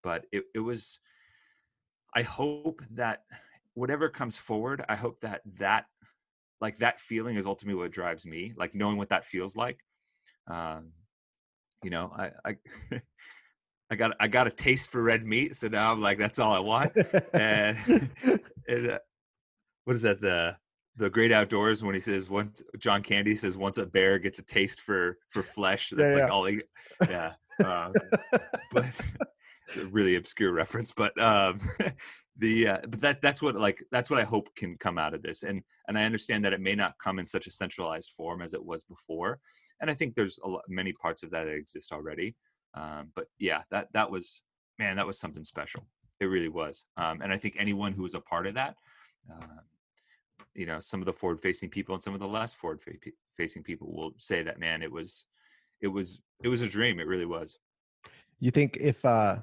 but 0.02 0.26
it 0.32 0.44
it 0.54 0.60
was. 0.60 0.98
I 2.14 2.22
hope 2.22 2.82
that 2.92 3.22
whatever 3.74 4.08
comes 4.08 4.36
forward, 4.36 4.84
I 4.88 4.96
hope 4.96 5.20
that 5.20 5.42
that 5.58 5.86
like 6.60 6.78
that 6.78 7.00
feeling 7.00 7.36
is 7.36 7.46
ultimately 7.46 7.80
what 7.80 7.92
drives 7.92 8.26
me. 8.26 8.52
Like 8.56 8.74
knowing 8.74 8.96
what 8.96 9.10
that 9.10 9.24
feels 9.26 9.56
like. 9.56 9.78
Um, 10.48 10.92
you 11.82 11.90
know, 11.90 12.12
I 12.16 12.30
I. 12.44 12.56
I 13.92 13.96
got 13.96 14.12
I 14.20 14.28
got 14.28 14.46
a 14.46 14.50
taste 14.50 14.90
for 14.90 15.02
red 15.02 15.26
meat, 15.26 15.56
so 15.56 15.66
now 15.66 15.90
I'm 15.90 16.00
like, 16.00 16.16
that's 16.16 16.38
all 16.38 16.52
I 16.52 16.60
want. 16.60 16.92
and, 17.34 17.76
and 18.68 18.90
uh, 18.92 18.98
what 19.84 19.94
is 19.94 20.02
that 20.02 20.20
the 20.20 20.56
the 20.96 21.10
great 21.10 21.32
outdoors 21.32 21.82
when 21.82 21.94
he 21.94 22.00
says 22.00 22.28
once 22.30 22.62
John 22.78 23.02
Candy 23.02 23.34
says 23.34 23.56
once 23.56 23.78
a 23.78 23.86
bear 23.86 24.18
gets 24.18 24.38
a 24.38 24.44
taste 24.44 24.82
for 24.82 25.18
for 25.28 25.42
flesh 25.42 25.90
that's 25.96 26.12
yeah, 26.12 26.20
like 26.20 26.28
yeah. 26.28 26.34
all 26.34 26.44
he 26.44 26.62
yeah 27.08 27.32
um, 27.64 27.92
but 28.72 28.84
it's 29.66 29.76
a 29.76 29.86
really 29.86 30.16
obscure 30.16 30.52
reference 30.52 30.92
but 30.92 31.18
um 31.20 31.58
the 32.36 32.68
uh, 32.68 32.78
but 32.82 33.00
that 33.00 33.22
that's 33.22 33.42
what 33.42 33.54
like 33.54 33.82
that's 33.90 34.10
what 34.10 34.18
I 34.18 34.24
hope 34.24 34.54
can 34.56 34.76
come 34.78 34.98
out 34.98 35.14
of 35.14 35.22
this 35.22 35.42
and 35.42 35.62
and 35.88 35.98
I 35.98 36.04
understand 36.04 36.44
that 36.44 36.52
it 36.52 36.60
may 36.60 36.74
not 36.74 36.94
come 37.02 37.18
in 37.18 37.26
such 37.26 37.46
a 37.46 37.50
centralized 37.50 38.10
form 38.16 38.42
as 38.42 38.54
it 38.54 38.64
was 38.64 38.84
before 38.84 39.38
and 39.80 39.90
I 39.90 39.94
think 39.94 40.14
there's 40.14 40.38
a 40.44 40.48
lot, 40.48 40.62
many 40.68 40.92
parts 40.92 41.22
of 41.22 41.30
that 41.30 41.44
that 41.44 41.54
exist 41.54 41.92
already 41.92 42.36
um 42.74 43.10
but 43.14 43.26
yeah 43.38 43.62
that 43.70 43.88
that 43.92 44.10
was 44.10 44.42
man 44.78 44.96
that 44.96 45.06
was 45.06 45.18
something 45.18 45.44
special 45.44 45.86
it 46.20 46.26
really 46.26 46.48
was 46.48 46.84
um 46.96 47.20
and 47.22 47.32
I 47.32 47.38
think 47.38 47.56
anyone 47.58 47.92
who 47.92 48.02
was 48.02 48.14
a 48.14 48.20
part 48.20 48.46
of 48.46 48.54
that 48.54 48.74
uh, 49.30 49.60
you 50.54 50.66
know 50.66 50.80
some 50.80 51.00
of 51.00 51.06
the 51.06 51.12
forward 51.12 51.40
facing 51.40 51.68
people 51.68 51.94
and 51.94 52.02
some 52.02 52.14
of 52.14 52.20
the 52.20 52.26
less 52.26 52.54
forward 52.54 52.80
facing 53.36 53.62
people 53.62 53.92
will 53.92 54.12
say 54.16 54.42
that 54.42 54.58
man 54.58 54.82
it 54.82 54.90
was 54.90 55.26
it 55.80 55.88
was 55.88 56.20
it 56.42 56.48
was 56.48 56.62
a 56.62 56.68
dream 56.68 57.00
it 57.00 57.06
really 57.06 57.26
was. 57.26 57.58
You 58.38 58.50
think 58.50 58.76
if 58.78 59.04
uh 59.04 59.38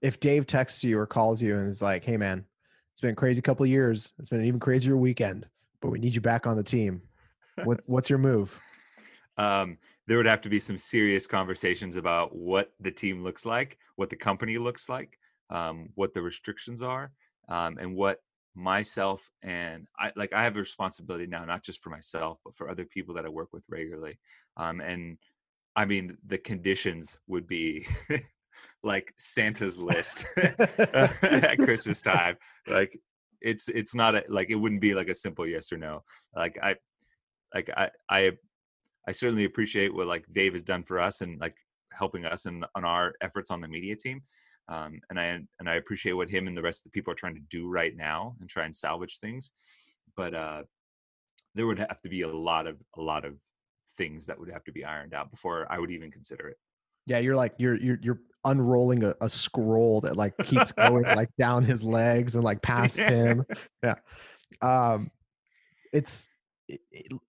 if 0.00 0.20
dave 0.20 0.46
texts 0.46 0.84
you 0.84 0.98
or 0.98 1.06
calls 1.06 1.42
you 1.42 1.56
and 1.56 1.68
is 1.68 1.82
like 1.82 2.04
hey 2.04 2.16
man 2.16 2.44
it's 2.92 3.00
been 3.00 3.12
a 3.12 3.16
crazy 3.16 3.42
couple 3.42 3.66
years 3.66 4.12
it's 4.18 4.28
been 4.28 4.40
an 4.40 4.46
even 4.46 4.60
crazier 4.60 4.96
weekend 4.96 5.48
but 5.80 5.90
we 5.90 5.98
need 5.98 6.14
you 6.14 6.20
back 6.20 6.46
on 6.46 6.56
the 6.56 6.62
team 6.62 7.02
what 7.64 7.80
what's 7.86 8.10
your 8.10 8.18
move? 8.18 8.58
Um 9.36 9.78
there 10.08 10.16
would 10.16 10.26
have 10.26 10.40
to 10.40 10.48
be 10.48 10.58
some 10.58 10.76
serious 10.76 11.28
conversations 11.28 11.94
about 11.94 12.34
what 12.34 12.72
the 12.80 12.90
team 12.90 13.22
looks 13.22 13.46
like 13.46 13.78
what 13.94 14.10
the 14.10 14.16
company 14.16 14.58
looks 14.58 14.88
like 14.88 15.16
um, 15.50 15.90
what 15.94 16.12
the 16.12 16.20
restrictions 16.20 16.82
are 16.82 17.12
um, 17.48 17.78
and 17.78 17.94
what 17.94 18.20
myself 18.58 19.30
and 19.42 19.86
I 19.98 20.10
like 20.16 20.32
I 20.32 20.42
have 20.42 20.56
a 20.56 20.60
responsibility 20.60 21.26
now, 21.26 21.44
not 21.44 21.62
just 21.62 21.80
for 21.80 21.90
myself, 21.90 22.38
but 22.44 22.56
for 22.56 22.68
other 22.68 22.84
people 22.84 23.14
that 23.14 23.24
I 23.24 23.28
work 23.28 23.52
with 23.52 23.64
regularly. 23.68 24.18
Um, 24.56 24.80
and 24.80 25.16
I 25.76 25.84
mean, 25.84 26.18
the 26.26 26.38
conditions 26.38 27.18
would 27.28 27.46
be 27.46 27.86
like 28.82 29.14
Santa's 29.16 29.78
list 29.78 30.26
at 30.36 31.58
Christmas 31.58 32.02
time. 32.14 32.36
Like 32.66 32.98
it's 33.40 33.68
it's 33.68 33.94
not 33.94 34.16
a, 34.16 34.24
like 34.28 34.50
it 34.50 34.56
wouldn't 34.56 34.80
be 34.80 34.94
like 34.94 35.08
a 35.08 35.14
simple 35.14 35.46
yes 35.46 35.72
or 35.72 35.78
no. 35.78 36.02
Like 36.34 36.58
I 36.60 36.74
like 37.54 37.70
I 37.76 37.90
I 38.10 38.32
I 39.06 39.12
certainly 39.12 39.44
appreciate 39.44 39.94
what 39.94 40.08
like 40.08 40.24
Dave 40.32 40.54
has 40.54 40.64
done 40.64 40.82
for 40.82 40.98
us 40.98 41.20
and 41.20 41.40
like 41.40 41.56
helping 41.92 42.26
us 42.26 42.46
and 42.46 42.66
on 42.74 42.84
our 42.84 43.14
efforts 43.20 43.50
on 43.50 43.60
the 43.60 43.68
media 43.68 43.94
team 43.94 44.22
um, 44.68 45.00
and 45.08 45.18
I 45.18 45.24
and 45.58 45.68
I 45.68 45.76
appreciate 45.76 46.12
what 46.12 46.28
him 46.28 46.46
and 46.46 46.56
the 46.56 46.62
rest 46.62 46.80
of 46.80 46.84
the 46.84 46.96
people 46.96 47.12
are 47.12 47.16
trying 47.16 47.34
to 47.34 47.40
do 47.48 47.68
right 47.68 47.96
now 47.96 48.36
and 48.40 48.48
try 48.48 48.64
and 48.64 48.74
salvage 48.74 49.18
things. 49.18 49.52
But 50.16 50.34
uh, 50.34 50.62
there 51.54 51.66
would 51.66 51.78
have 51.78 52.00
to 52.02 52.08
be 52.08 52.22
a 52.22 52.28
lot 52.28 52.66
of 52.66 52.76
a 52.96 53.00
lot 53.00 53.24
of 53.24 53.34
things 53.96 54.26
that 54.26 54.38
would 54.38 54.50
have 54.50 54.64
to 54.64 54.72
be 54.72 54.84
ironed 54.84 55.14
out 55.14 55.30
before 55.30 55.66
I 55.70 55.78
would 55.78 55.90
even 55.90 56.10
consider 56.10 56.48
it. 56.48 56.56
Yeah, 57.06 57.18
you're 57.18 57.36
like 57.36 57.54
you're 57.58 57.76
you're 57.76 57.98
you're 58.02 58.20
unrolling 58.44 59.04
a, 59.04 59.14
a 59.20 59.28
scroll 59.28 60.00
that 60.02 60.16
like 60.16 60.36
keeps 60.44 60.72
going 60.72 61.04
like 61.16 61.30
down 61.38 61.64
his 61.64 61.82
legs 61.82 62.34
and 62.34 62.44
like 62.44 62.60
past 62.60 62.98
yeah. 62.98 63.10
him. 63.10 63.44
Yeah, 63.82 63.94
um, 64.60 65.10
it's 65.94 66.28
it, 66.68 66.80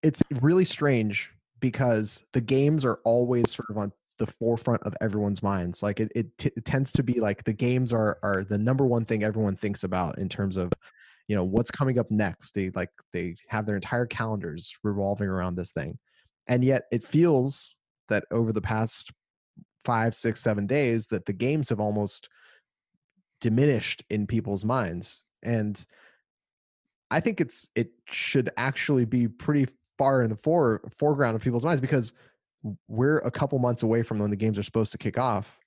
it's 0.03 0.21
really 0.41 0.65
strange 0.65 1.31
because 1.61 2.25
the 2.33 2.41
games 2.41 2.83
are 2.83 2.99
always 3.05 3.51
sort 3.51 3.69
of 3.69 3.77
on 3.77 3.93
the 4.19 4.27
forefront 4.27 4.83
of 4.83 4.95
everyone's 5.01 5.41
minds. 5.41 5.81
Like 5.81 5.99
it, 5.99 6.11
it, 6.13 6.37
t- 6.37 6.51
it, 6.55 6.65
tends 6.65 6.91
to 6.91 7.03
be 7.03 7.19
like 7.19 7.43
the 7.43 7.53
games 7.53 7.91
are 7.91 8.19
are 8.21 8.43
the 8.43 8.57
number 8.57 8.85
one 8.85 9.05
thing 9.05 9.23
everyone 9.23 9.55
thinks 9.55 9.83
about 9.83 10.19
in 10.19 10.29
terms 10.29 10.57
of, 10.57 10.71
you 11.27 11.35
know, 11.35 11.43
what's 11.43 11.71
coming 11.71 11.97
up 11.97 12.11
next. 12.11 12.51
They 12.51 12.69
like 12.71 12.89
they 13.13 13.35
have 13.47 13.65
their 13.65 13.75
entire 13.75 14.05
calendars 14.05 14.77
revolving 14.83 15.27
around 15.27 15.55
this 15.55 15.71
thing, 15.71 15.97
and 16.47 16.63
yet 16.63 16.83
it 16.91 17.03
feels 17.03 17.75
that 18.09 18.25
over 18.31 18.51
the 18.51 18.61
past 18.61 19.11
five, 19.85 20.13
six, 20.13 20.41
seven 20.41 20.67
days 20.67 21.07
that 21.07 21.25
the 21.25 21.33
games 21.33 21.69
have 21.69 21.79
almost 21.79 22.29
diminished 23.41 24.03
in 24.09 24.27
people's 24.27 24.65
minds, 24.65 25.23
and 25.41 25.83
I 27.09 27.21
think 27.21 27.41
it's 27.41 27.69
it 27.75 27.89
should 28.05 28.51
actually 28.57 29.05
be 29.05 29.27
pretty 29.27 29.67
far 29.97 30.23
in 30.23 30.29
the 30.29 30.35
fore, 30.35 30.81
foreground 30.97 31.35
of 31.35 31.41
people's 31.41 31.65
minds 31.65 31.81
because 31.81 32.13
we're 32.87 33.19
a 33.19 33.31
couple 33.31 33.57
months 33.59 33.83
away 33.83 34.03
from 34.03 34.19
when 34.19 34.29
the 34.29 34.35
games 34.35 34.59
are 34.59 34.63
supposed 34.63 34.91
to 34.91 34.97
kick 34.97 35.17
off 35.17 35.57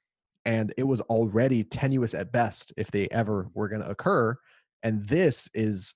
and 0.44 0.74
it 0.76 0.82
was 0.82 1.00
already 1.02 1.62
tenuous 1.62 2.14
at 2.14 2.32
best 2.32 2.72
if 2.76 2.90
they 2.90 3.08
ever 3.08 3.48
were 3.54 3.68
going 3.68 3.80
to 3.80 3.88
occur 3.88 4.36
and 4.82 5.06
this 5.08 5.48
is 5.54 5.94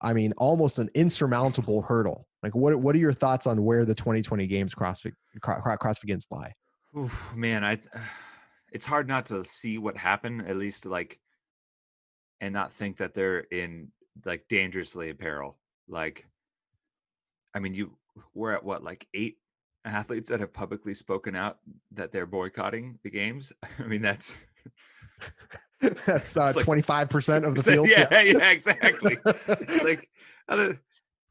i 0.00 0.12
mean 0.12 0.32
almost 0.36 0.78
an 0.78 0.90
insurmountable 0.94 1.82
hurdle. 1.82 2.26
Like 2.42 2.54
what 2.54 2.74
what 2.76 2.94
are 2.94 2.98
your 2.98 3.12
thoughts 3.12 3.46
on 3.46 3.64
where 3.64 3.84
the 3.84 3.94
2020 3.94 4.46
games 4.46 4.74
crossfit 4.74 5.12
crossfit 5.40 6.06
games 6.06 6.26
lie? 6.30 6.52
Ooh, 6.96 7.10
man 7.34 7.64
i 7.64 7.78
it's 8.72 8.86
hard 8.86 9.06
not 9.06 9.26
to 9.26 9.44
see 9.44 9.78
what 9.78 9.96
happened 9.96 10.46
at 10.46 10.56
least 10.56 10.86
like 10.86 11.18
and 12.40 12.52
not 12.52 12.72
think 12.72 12.96
that 12.96 13.14
they're 13.14 13.40
in 13.40 13.92
like 14.24 14.44
dangerously 14.48 15.08
in 15.08 15.16
peril. 15.16 15.58
Like 15.88 16.26
i 17.54 17.58
mean 17.58 17.74
you 17.74 17.96
we're 18.34 18.52
at 18.52 18.64
what 18.64 18.82
like 18.82 19.06
eight 19.14 19.38
athletes 19.84 20.28
that 20.28 20.40
have 20.40 20.52
publicly 20.52 20.94
spoken 20.94 21.34
out 21.34 21.58
that 21.92 22.12
they're 22.12 22.26
boycotting 22.26 22.98
the 23.02 23.10
games. 23.10 23.52
I 23.78 23.84
mean, 23.84 24.02
that's 24.02 24.36
that's 26.06 26.36
uh, 26.36 26.52
twenty 26.52 26.82
five 26.82 27.08
percent 27.08 27.44
of 27.44 27.54
the 27.54 27.62
field. 27.62 27.88
Yeah, 27.88 28.06
yeah, 28.10 28.22
yeah 28.22 28.50
exactly. 28.50 29.18
it's 29.24 29.82
like 29.82 30.08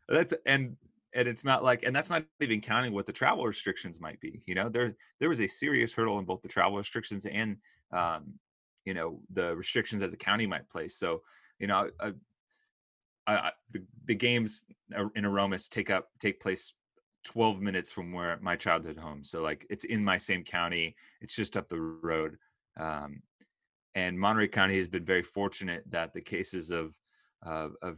that's 0.10 0.34
and 0.46 0.76
and 1.14 1.28
it's 1.28 1.46
not 1.46 1.64
like 1.64 1.84
and 1.84 1.96
that's 1.96 2.10
not 2.10 2.24
even 2.40 2.62
counting 2.62 2.94
what 2.94 3.06
the 3.06 3.14
travel 3.14 3.46
restrictions 3.46 4.00
might 4.02 4.20
be. 4.20 4.42
You 4.46 4.56
know, 4.56 4.70
there 4.70 4.96
there 5.20 5.30
was 5.30 5.42
a 5.42 5.48
serious 5.48 5.94
hurdle 5.94 6.20
in 6.20 6.26
both 6.26 6.42
the 6.42 6.48
travel 6.50 6.78
restrictions 6.78 7.26
and 7.26 7.58
um, 7.92 8.34
you 8.86 8.94
know 8.94 9.20
the 9.34 9.56
restrictions 9.56 10.02
that 10.02 10.12
the 10.12 10.18
county 10.18 10.46
might 10.46 10.68
place. 10.70 10.96
So 10.96 11.22
you 11.60 11.68
know. 11.68 11.90
I, 12.00 12.14
I, 13.28 13.52
the, 13.72 13.84
the 14.06 14.16
games 14.16 14.66
in 15.16 15.26
Aromas 15.26 15.68
take 15.68 15.92
up 15.92 16.10
take 16.20 16.40
place 16.40 16.74
12 17.24 17.62
minutes 17.62 17.92
from 17.92 18.12
where 18.12 18.38
my 18.42 18.56
childhood 18.56 18.98
home. 18.98 19.24
So 19.24 19.42
like 19.42 19.66
it's 19.70 19.84
in 19.86 20.04
my 20.04 20.18
same 20.18 20.44
county. 20.44 20.96
It's 21.22 21.36
just 21.36 21.58
up 21.58 21.70
the 21.70 21.80
road. 21.80 22.38
Um, 22.80 23.22
and 23.96 24.18
Monterey 24.18 24.48
County 24.48 24.78
has 24.78 24.88
been 24.88 25.06
very 25.06 25.24
fortunate 25.24 25.84
that 25.90 26.14
the 26.14 26.22
cases 26.22 26.72
of 26.72 26.98
of, 27.44 27.76
of 27.82 27.98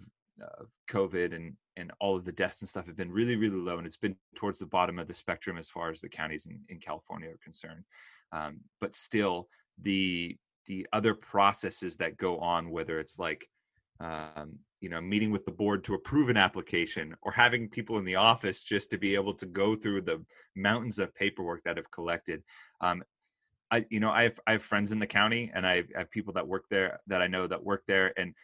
COVID 0.90 1.34
and 1.34 1.56
and 1.76 1.92
all 2.00 2.16
of 2.16 2.24
the 2.26 2.32
deaths 2.32 2.62
and 2.62 2.70
stuff 2.70 2.88
have 2.88 2.96
been 2.96 3.12
really 3.12 3.36
really 3.36 3.58
low, 3.58 3.78
and 3.78 3.86
it's 3.86 3.98
been 3.98 4.16
towards 4.36 4.60
the 4.60 4.66
bottom 4.66 5.00
of 5.00 5.08
the 5.08 5.14
spectrum 5.14 5.58
as 5.58 5.70
far 5.70 5.92
as 5.92 6.02
the 6.02 6.10
counties 6.10 6.46
in, 6.46 6.60
in 6.70 6.80
California 6.80 7.30
are 7.30 7.40
concerned. 7.44 7.84
Um, 8.32 8.62
but 8.82 8.96
still, 8.96 9.48
the 9.80 10.38
the 10.66 10.88
other 10.94 11.14
processes 11.14 11.98
that 11.98 12.18
go 12.18 12.40
on, 12.40 12.72
whether 12.72 13.00
it's 13.00 13.20
like 13.20 13.48
um, 14.00 14.60
you 14.84 14.90
know 14.90 15.00
meeting 15.00 15.32
with 15.32 15.46
the 15.46 15.52
board 15.52 15.82
to 15.86 15.94
approve 15.94 16.30
an 16.30 16.36
application 16.36 17.16
or 17.22 17.32
having 17.32 17.70
people 17.70 17.98
in 17.98 18.04
the 18.04 18.16
office 18.16 18.64
just 18.64 18.90
to 18.92 18.98
be 18.98 19.16
able 19.16 19.34
to 19.34 19.46
go 19.46 19.76
through 19.76 20.02
the 20.02 20.22
mountains 20.58 21.00
of 21.00 21.16
paperwork 21.16 21.64
that 21.64 21.78
have 21.78 21.90
collected. 21.90 22.44
Um, 22.82 23.02
i 23.72 23.86
you 23.90 24.02
know 24.02 24.12
i 24.12 24.24
have 24.24 24.40
i 24.46 24.52
have 24.52 24.62
friends 24.62 24.92
in 24.92 25.00
the 25.00 25.08
county 25.08 25.50
and 25.54 25.66
i 25.66 25.84
have 25.96 26.12
people 26.12 26.34
that 26.34 26.46
work 26.46 26.66
there 26.70 27.00
that 27.08 27.22
i 27.22 27.28
know 27.28 27.48
that 27.48 27.64
work 27.64 27.82
there 27.88 28.14
and 28.18 28.36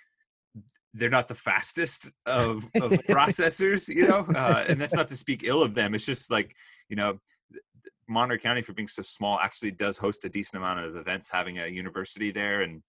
they're 0.93 1.09
not 1.09 1.27
the 1.27 1.35
fastest 1.35 2.11
of, 2.25 2.65
of 2.81 2.91
processors 3.17 3.93
you 3.93 4.07
know 4.07 4.25
uh, 4.33 4.65
and 4.69 4.79
that's 4.79 4.95
not 4.95 5.09
to 5.09 5.17
speak 5.17 5.43
ill 5.43 5.61
of 5.61 5.75
them. 5.75 5.93
It's 5.93 6.05
just 6.05 6.31
like 6.31 6.55
you 6.87 6.95
know 6.95 7.19
Monterey 8.07 8.39
County, 8.39 8.63
for 8.63 8.73
being 8.73 8.87
so 8.87 9.03
small, 9.03 9.39
actually 9.39 9.71
does 9.71 9.97
host 9.97 10.25
a 10.25 10.29
decent 10.29 10.61
amount 10.61 10.83
of 10.83 10.95
events, 10.95 11.29
having 11.29 11.59
a 11.59 11.67
university 11.67 12.31
there 12.31 12.61
and 12.61 12.81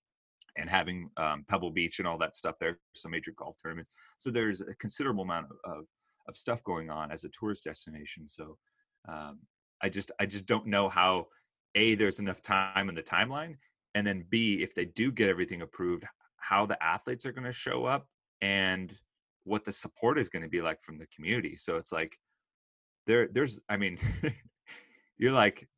and 0.57 0.69
having 0.69 1.11
um, 1.17 1.45
Pebble 1.49 1.71
Beach 1.71 1.99
and 1.99 2.09
all 2.09 2.19
that 2.19 2.35
stuff 2.35 2.57
there, 2.61 2.79
some 2.95 3.13
major 3.13 3.33
golf 3.37 3.57
tournaments. 3.63 3.91
So 4.17 4.31
there's 4.31 4.61
a 4.61 4.75
considerable 4.77 5.25
amount 5.25 5.47
of, 5.51 5.73
of, 5.73 5.85
of 6.29 6.37
stuff 6.37 6.63
going 6.65 6.91
on 6.91 7.11
as 7.11 7.25
a 7.25 7.31
tourist 7.31 7.65
destination. 7.65 8.29
So 8.29 8.57
um, 9.09 9.39
I 9.83 9.89
just 9.89 10.13
I 10.21 10.27
just 10.27 10.47
don't 10.47 10.67
know 10.67 10.89
how 10.89 11.29
a 11.75 11.95
there's 11.95 12.19
enough 12.19 12.43
time 12.43 12.89
in 12.89 12.95
the 12.95 13.03
timeline, 13.03 13.57
and 13.95 14.07
then 14.07 14.27
b 14.29 14.63
if 14.63 14.75
they 14.75 14.85
do 14.85 15.11
get 15.11 15.29
everything 15.29 15.63
approved, 15.63 16.05
how 16.37 16.67
the 16.67 16.83
athletes 16.83 17.25
are 17.25 17.33
going 17.33 17.45
to 17.45 17.53
show 17.53 17.85
up 17.85 18.07
and 18.41 18.95
what 19.45 19.65
the 19.65 19.73
support 19.73 20.19
is 20.19 20.29
going 20.29 20.43
to 20.43 20.49
be 20.49 20.61
like 20.61 20.83
from 20.83 20.99
the 20.99 21.07
community. 21.15 21.57
So 21.57 21.77
it's 21.77 21.93
like 21.93 22.19
there 23.07 23.29
there's 23.33 23.61
I 23.69 23.77
mean 23.77 23.99
you're 25.19 25.33
like 25.33 25.69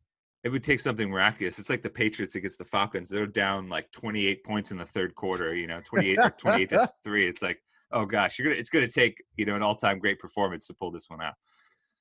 it 0.44 0.48
would 0.48 0.64
take 0.64 0.80
something 0.80 1.08
miraculous. 1.08 1.58
It's 1.58 1.70
like 1.70 1.82
the 1.82 1.90
Patriots 1.90 2.34
against 2.34 2.58
the 2.58 2.64
Falcons. 2.64 3.08
They're 3.08 3.26
down 3.26 3.68
like 3.68 3.90
28 3.92 4.44
points 4.44 4.72
in 4.72 4.78
the 4.78 4.84
third 4.84 5.14
quarter, 5.14 5.54
you 5.54 5.66
know, 5.66 5.80
28 5.84 6.18
or 6.18 6.30
28 6.30 6.68
to 6.70 6.92
3. 7.04 7.26
It's 7.26 7.42
like, 7.42 7.62
oh 7.92 8.04
gosh, 8.04 8.38
you're 8.38 8.48
gonna 8.48 8.58
it's 8.58 8.70
gonna 8.70 8.88
take, 8.88 9.22
you 9.36 9.44
know, 9.44 9.54
an 9.54 9.62
all-time 9.62 9.98
great 9.98 10.18
performance 10.18 10.66
to 10.66 10.74
pull 10.74 10.90
this 10.90 11.08
one 11.08 11.22
out. 11.22 11.34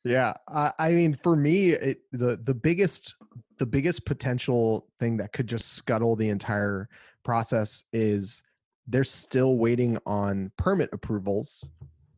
Yeah. 0.03 0.33
Uh, 0.47 0.71
I 0.79 0.91
mean, 0.93 1.17
for 1.21 1.35
me, 1.35 1.71
it, 1.71 1.99
the 2.11 2.39
the 2.43 2.55
biggest 2.55 3.13
the 3.59 3.65
biggest 3.67 4.05
potential 4.05 4.87
thing 4.99 5.17
that 5.17 5.33
could 5.33 5.45
just 5.45 5.73
scuttle 5.73 6.15
the 6.15 6.29
entire 6.29 6.89
process 7.23 7.83
is 7.93 8.41
they're 8.87 9.03
still 9.03 9.59
waiting 9.59 9.99
on 10.07 10.51
permit 10.57 10.89
approvals. 10.93 11.69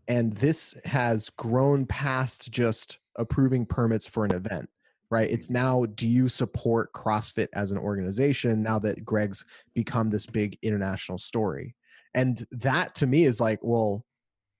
And 0.07 0.33
this 0.33 0.77
has 0.85 1.29
grown 1.29 1.85
past 1.85 2.51
just 2.51 2.99
approving 3.17 3.65
permits 3.65 4.07
for 4.07 4.23
an 4.25 4.33
event 4.33 4.69
right? 5.13 5.29
It's 5.29 5.47
now, 5.47 5.85
do 5.85 6.07
you 6.07 6.27
support 6.27 6.91
CrossFit 6.91 7.47
as 7.53 7.71
an 7.71 7.77
organization 7.77 8.63
now 8.63 8.79
that 8.79 9.05
Greg's 9.05 9.45
become 9.75 10.09
this 10.09 10.25
big 10.25 10.57
international 10.63 11.19
story? 11.19 11.75
And 12.15 12.43
that 12.51 12.95
to 12.95 13.05
me 13.05 13.25
is 13.25 13.39
like, 13.39 13.59
well, 13.61 14.03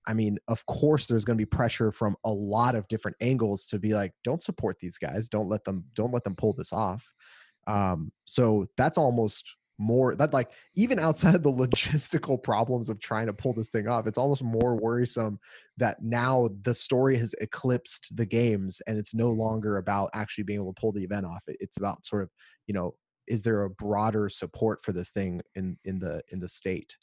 I 0.06 0.14
mean, 0.14 0.38
of 0.48 0.64
course, 0.68 1.08
there's 1.08 1.26
going 1.26 1.38
to 1.38 1.42
be 1.42 1.50
pressure 1.50 1.92
from 1.92 2.16
a 2.24 2.32
lot 2.32 2.76
of 2.76 2.88
different 2.88 3.18
angles 3.20 3.66
to 3.68 3.80
be 3.80 3.96
like, 3.96 4.14
don't 4.24 4.44
support 4.44 4.78
these 4.80 5.00
guys. 5.00 5.28
Don't 5.28 5.50
let 5.50 5.64
them, 5.64 5.86
don't 5.96 6.14
let 6.14 6.24
them 6.24 6.36
pull 6.36 6.54
this 6.54 6.72
off. 6.72 7.04
Um, 7.66 8.12
so 8.26 8.68
that's 8.78 9.00
almost 9.00 9.56
more 9.80 10.16
that 10.16 10.34
like 10.34 10.52
even 10.76 11.00
outside 11.00 11.36
of 11.36 11.44
the 11.44 11.52
logistical 11.52 12.42
problems 12.42 12.90
of 12.90 13.00
trying 13.00 13.26
to 13.26 13.34
pull 13.34 13.54
this 13.54 13.70
thing 13.70 13.88
off 13.88 14.08
it's 14.08 14.18
almost 14.18 14.44
more 14.44 14.76
worrisome 14.76 15.40
that 15.78 16.02
now 16.02 16.50
the 16.62 16.74
story 16.74 17.18
has 17.18 17.34
eclipsed 17.42 18.16
the 18.16 18.26
games 18.26 18.82
and 18.88 18.98
it's 18.98 19.14
no 19.14 19.30
longer 19.30 19.78
about 19.78 20.10
actually 20.14 20.44
being 20.44 20.60
able 20.60 20.74
to 20.74 20.80
pull 20.80 20.92
the 20.92 21.04
event 21.04 21.26
off 21.26 21.42
it's 21.48 21.78
about 21.78 22.06
sort 22.06 22.22
of 22.22 22.30
you 22.68 22.74
know 22.74 22.94
is 23.28 23.42
there 23.42 23.64
a 23.64 23.70
broader 23.70 24.30
support 24.30 24.84
for 24.84 24.92
this 24.92 25.12
thing 25.12 25.42
in 25.56 25.78
in 25.86 26.00
the 26.00 26.22
in 26.32 26.40
the 26.40 26.48
state 26.48 26.96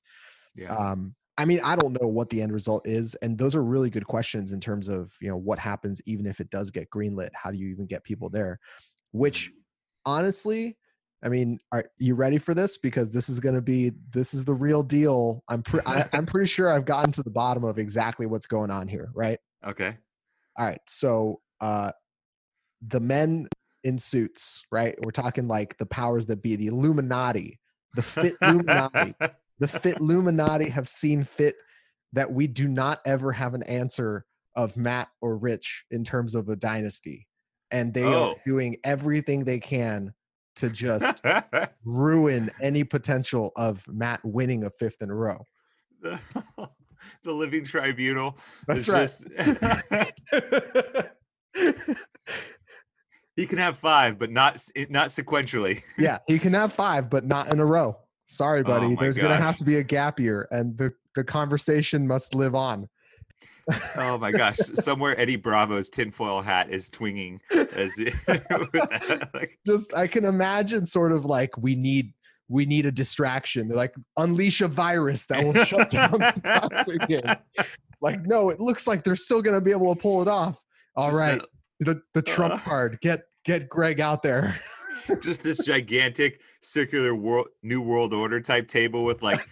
yeah. 0.55 0.75
um 0.75 1.15
i 1.39 1.45
mean 1.45 1.61
i 1.65 1.75
don't 1.75 2.01
know 2.01 2.09
what 2.09 2.29
the 2.31 2.41
end 2.41 2.53
result 2.53 2.87
is 2.87 3.15
and 3.17 3.37
those 3.37 3.55
are 3.55 3.65
really 3.65 3.91
good 3.91 4.07
questions 4.07 4.53
in 4.53 4.61
terms 4.61 4.89
of 4.89 5.13
you 5.21 5.29
know 5.29 5.37
what 5.37 5.59
happens 5.59 6.01
even 6.07 6.27
if 6.27 6.41
it 6.41 6.51
does 6.51 6.71
get 6.71 6.91
greenlit 6.91 7.31
how 7.35 7.51
do 7.51 7.59
you 7.59 7.69
even 7.69 7.87
get 7.87 8.05
people 8.05 8.29
there 8.29 8.61
which 9.13 9.47
mm-hmm. 9.49 10.13
honestly 10.13 10.77
I 11.23 11.29
mean, 11.29 11.59
are 11.71 11.85
you 11.99 12.15
ready 12.15 12.39
for 12.39 12.55
this? 12.55 12.79
Because 12.79 13.11
this 13.11 13.29
is 13.29 13.41
going 13.41 13.55
to 13.55 13.61
be 13.61 13.93
this 14.11 14.33
is 14.33 14.45
the 14.45 14.55
real 14.55 14.83
deal. 14.83 15.45
I'm 15.49 15.63
pre- 15.63 15.81
I, 15.85 16.07
I'm 16.13 16.27
pretty 16.27 16.47
sure 16.47 16.73
I've 16.73 16.87
gotten 16.87 17.13
to 17.13 17.23
the 17.23 17.31
bottom 17.31 17.65
of 17.65 17.79
exactly 17.79 18.27
what's 18.27 18.47
going 18.47 18.71
on 18.71 18.89
here. 18.89 19.11
Right? 19.15 19.39
Okay. 19.67 19.97
All 20.59 20.67
right. 20.67 20.81
So, 20.87 21.41
uh, 21.61 21.93
the 22.87 23.01
men 23.01 23.49
in 23.85 23.99
suits, 23.99 24.63
right? 24.73 24.95
We're 25.05 25.11
talking 25.11 25.47
like 25.47 25.77
the 25.79 25.87
powers 25.87 26.27
that 26.27 26.43
be, 26.43 26.57
the 26.57 26.69
Illuminati, 26.69 27.59
the 27.95 28.03
fit 28.03 28.35
Illuminati, 28.41 29.15
the 29.59 29.69
fit 29.69 29.99
Illuminati 29.99 30.69
have 30.71 30.89
seen 30.89 31.25
fit 31.25 31.57
that 32.13 32.33
we 32.33 32.47
do 32.47 32.67
not 32.67 33.01
ever 33.05 33.33
have 33.33 33.55
an 33.55 33.63
answer 33.65 34.25
of 34.57 34.77
Matt 34.77 35.09
or 35.21 35.37
Rich 35.37 35.85
in 35.91 36.03
terms 36.03 36.35
of 36.35 36.49
a 36.49 36.57
dynasty, 36.57 37.27
and 37.71 37.93
they 37.93 38.05
oh. 38.05 38.31
are 38.31 38.35
doing 38.47 38.77
everything 38.85 39.45
they 39.45 39.61
can 39.61 40.15
to 40.61 40.71
just 40.71 41.23
ruin 41.85 42.51
any 42.61 42.85
potential 42.85 43.53
of 43.57 43.83
Matt 43.89 44.21
winning 44.23 44.65
a 44.65 44.71
fifth 44.71 45.01
in 45.01 45.11
a 45.11 45.15
row. 45.15 45.47
The, 46.03 46.21
the 47.25 47.33
living 47.33 47.65
tribunal. 47.65 48.39
That's 48.67 48.89
right. 48.89 49.01
Just, 49.01 49.27
he 53.37 53.47
can 53.47 53.59
have 53.59 53.79
five, 53.79 54.19
but 54.19 54.31
not 54.31 54.63
not 54.91 55.09
sequentially. 55.09 55.83
yeah, 55.99 56.19
he 56.27 56.39
can 56.39 56.53
have 56.53 56.73
five, 56.73 57.09
but 57.09 57.25
not 57.25 57.51
in 57.51 57.59
a 57.59 57.67
row. 57.67 57.97
Sorry, 58.27 58.61
oh 58.61 58.65
buddy. 58.65 58.87
Oh 58.87 58.97
There's 59.01 59.17
going 59.17 59.37
to 59.37 59.43
have 59.43 59.57
to 59.57 59.65
be 59.65 59.77
a 59.77 59.83
gap 59.83 60.21
year, 60.21 60.47
and 60.51 60.77
the 60.77 60.93
the 61.17 61.25
conversation 61.25 62.07
must 62.07 62.35
live 62.35 62.55
on 62.55 62.89
oh 63.97 64.19
my 64.19 64.31
gosh! 64.31 64.57
Somewhere 64.57 65.19
Eddie 65.19 65.37
Bravo's 65.37 65.89
tinfoil 65.89 66.41
hat 66.41 66.71
is 66.71 66.91
twinging 66.91 67.39
as 67.51 67.99
like, 69.35 69.59
just 69.67 69.95
I 69.95 70.07
can 70.07 70.25
imagine 70.25 70.87
sort 70.87 71.13
of 71.13 71.25
like 71.25 71.57
we 71.57 71.75
need 71.75 72.13
we 72.49 72.67
need 72.67 72.85
a 72.85 72.93
distraction. 72.93 73.69
They're 73.69 73.77
like 73.77 73.95
unleash 74.17 74.61
a 74.61 74.69
virus 74.69 75.27
that 75.27 75.45
will 75.45 75.55
shut 75.65 75.91
down 75.91 76.11
the 76.11 77.05
game. 77.09 77.65
Like 78.01 78.21
no, 78.25 78.51
it 78.51 78.61
looks 78.61 78.87
like 78.87 79.05
they're 79.05 79.17
still 79.17 79.41
going 79.41 79.55
to 79.55 79.61
be 79.61 79.71
able 79.71 79.95
to 79.95 80.01
pull 80.01 80.21
it 80.21 80.29
off. 80.29 80.63
All 80.97 81.09
just 81.09 81.21
right, 81.21 81.43
the 81.79 82.03
the 82.15 82.23
Trump 82.23 82.55
uh, 82.55 82.59
card. 82.59 82.99
Get 83.01 83.23
get 83.45 83.69
Greg 83.69 84.01
out 84.01 84.23
there. 84.23 84.61
just 85.21 85.43
this 85.43 85.59
gigantic 85.65 86.41
circular 86.61 87.15
world 87.15 87.49
new 87.63 87.81
world 87.81 88.13
order 88.13 88.41
type 88.41 88.67
table 88.69 89.05
with 89.05 89.23
like 89.23 89.47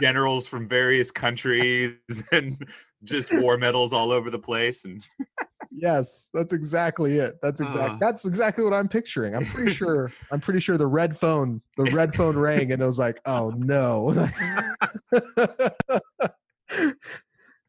generals 0.00 0.46
from 0.46 0.68
various 0.68 1.10
countries 1.10 1.96
and 2.32 2.56
just 3.04 3.32
war 3.34 3.56
medals 3.56 3.92
all 3.92 4.10
over 4.10 4.30
the 4.30 4.38
place 4.38 4.84
and 4.84 5.02
yes 5.70 6.30
that's 6.32 6.52
exactly 6.52 7.18
it. 7.18 7.38
That's 7.42 7.60
exactly 7.60 7.82
uh. 7.82 7.98
that's 8.00 8.24
exactly 8.24 8.64
what 8.64 8.72
i'm 8.72 8.88
picturing. 8.88 9.34
I'm 9.34 9.44
pretty 9.46 9.74
sure 9.80 10.10
i'm 10.30 10.40
pretty 10.40 10.60
sure 10.60 10.76
the 10.76 10.86
red 10.86 11.16
phone 11.16 11.60
the 11.76 11.84
red 11.92 12.14
phone 12.14 12.36
rang 12.36 12.72
and 12.72 12.82
it 12.82 12.86
was 12.86 12.98
like 12.98 13.20
oh 13.26 13.50
no. 13.50 14.28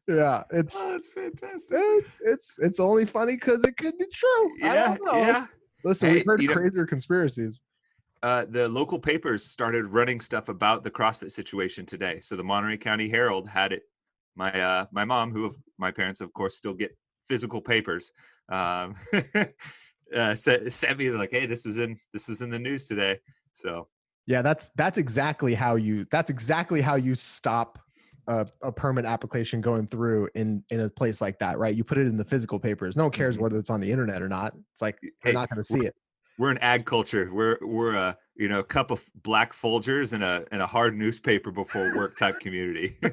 Yeah 0.08 0.44
it's 0.52 0.76
oh, 0.78 0.92
that's 0.92 1.10
fantastic. 1.10 1.80
it's 2.20 2.58
it's 2.60 2.78
only 2.78 3.04
funny 3.04 3.34
because 3.34 3.64
it 3.64 3.76
could 3.76 3.98
be 3.98 4.06
true. 4.12 4.50
Yeah 4.58 4.96
yeah. 5.12 5.46
Listen 5.84 6.10
hey, 6.10 6.14
we've 6.16 6.26
heard 6.26 6.46
crazier 6.48 6.82
know, 6.82 6.86
conspiracies. 6.86 7.60
Uh, 8.22 8.46
the 8.48 8.68
local 8.68 8.98
papers 8.98 9.44
started 9.44 9.86
running 9.86 10.20
stuff 10.20 10.48
about 10.48 10.84
the 10.84 10.90
CrossFit 10.90 11.30
situation 11.30 11.84
today. 11.84 12.18
So 12.20 12.34
the 12.34 12.44
Monterey 12.44 12.76
County 12.76 13.08
Herald 13.08 13.48
had 13.48 13.72
it 13.72 13.82
my 14.36 14.52
uh, 14.52 14.86
my 14.92 15.04
mom, 15.04 15.32
who 15.32 15.52
my 15.78 15.90
parents 15.90 16.20
of 16.20 16.32
course 16.32 16.56
still 16.56 16.74
get 16.74 16.96
physical 17.28 17.60
papers, 17.60 18.12
um, 18.50 18.94
uh, 20.14 20.34
sent, 20.34 20.72
sent 20.72 20.98
me 20.98 21.10
like, 21.10 21.30
hey, 21.30 21.46
this 21.46 21.66
is 21.66 21.78
in 21.78 21.96
this 22.12 22.28
is 22.28 22.40
in 22.40 22.50
the 22.50 22.58
news 22.58 22.86
today. 22.86 23.18
So 23.54 23.88
yeah, 24.26 24.42
that's 24.42 24.70
that's 24.70 24.98
exactly 24.98 25.54
how 25.54 25.76
you 25.76 26.06
that's 26.10 26.30
exactly 26.30 26.80
how 26.80 26.96
you 26.96 27.14
stop 27.14 27.78
a, 28.28 28.46
a, 28.62 28.72
permit 28.72 29.04
application 29.04 29.60
going 29.60 29.86
through 29.86 30.28
in 30.34 30.62
in 30.70 30.80
a 30.80 30.90
place 30.90 31.20
like 31.20 31.38
that, 31.38 31.58
right? 31.58 31.74
You 31.74 31.84
put 31.84 31.98
it 31.98 32.06
in 32.06 32.16
the 32.16 32.24
physical 32.24 32.58
papers. 32.58 32.96
No 32.96 33.04
one 33.04 33.12
cares 33.12 33.36
mm-hmm. 33.36 33.44
whether 33.44 33.58
it's 33.58 33.70
on 33.70 33.80
the 33.80 33.90
internet 33.90 34.22
or 34.22 34.28
not. 34.28 34.54
It's 34.72 34.82
like 34.82 34.98
you're 35.24 35.34
not 35.34 35.48
going 35.48 35.58
to 35.58 35.64
see 35.64 35.86
it. 35.86 35.94
We're 36.38 36.50
an 36.50 36.58
ag 36.58 36.84
culture. 36.84 37.30
We're 37.32 37.58
we're 37.62 37.94
a 37.94 38.18
you 38.38 38.48
know, 38.48 38.60
a 38.60 38.64
cup 38.64 38.90
of 38.90 39.08
black 39.22 39.52
Folgers 39.54 40.12
and 40.12 40.22
a 40.22 40.46
and 40.52 40.60
a 40.60 40.66
hard 40.66 40.96
newspaper 40.96 41.50
before 41.50 41.94
work 41.94 42.16
type 42.16 42.40
community. 42.40 42.96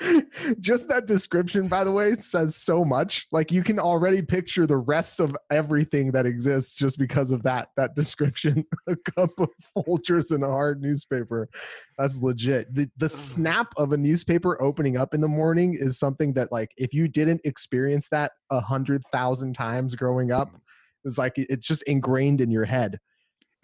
Just 0.60 0.88
that 0.88 1.06
description, 1.06 1.68
by 1.68 1.84
the 1.84 1.92
way, 1.92 2.14
says 2.16 2.56
so 2.56 2.84
much. 2.84 3.26
Like 3.32 3.50
you 3.50 3.62
can 3.62 3.78
already 3.78 4.22
picture 4.22 4.66
the 4.66 4.76
rest 4.76 5.20
of 5.20 5.36
everything 5.50 6.12
that 6.12 6.26
exists 6.26 6.72
just 6.72 6.98
because 6.98 7.32
of 7.32 7.42
that 7.42 7.68
that 7.76 7.94
description. 7.94 8.64
a 8.86 8.96
cup 8.96 9.30
of 9.38 9.48
Folgers 9.76 10.30
and 10.30 10.44
a 10.44 10.48
hard 10.48 10.80
newspaper. 10.80 11.48
That's 11.98 12.20
legit. 12.20 12.72
The 12.74 12.88
the 12.96 13.08
snap 13.08 13.72
of 13.76 13.92
a 13.92 13.96
newspaper 13.96 14.60
opening 14.62 14.96
up 14.96 15.14
in 15.14 15.20
the 15.20 15.28
morning 15.28 15.74
is 15.78 15.98
something 15.98 16.32
that 16.34 16.52
like 16.52 16.70
if 16.76 16.94
you 16.94 17.08
didn't 17.08 17.40
experience 17.44 18.08
that 18.10 18.32
a 18.50 18.60
hundred 18.60 19.02
thousand 19.12 19.54
times 19.54 19.94
growing 19.94 20.30
up, 20.30 20.50
mm. 20.50 20.60
it's 21.04 21.18
like 21.18 21.32
it's 21.36 21.66
just 21.66 21.82
ingrained 21.84 22.40
in 22.40 22.50
your 22.50 22.64
head 22.64 23.00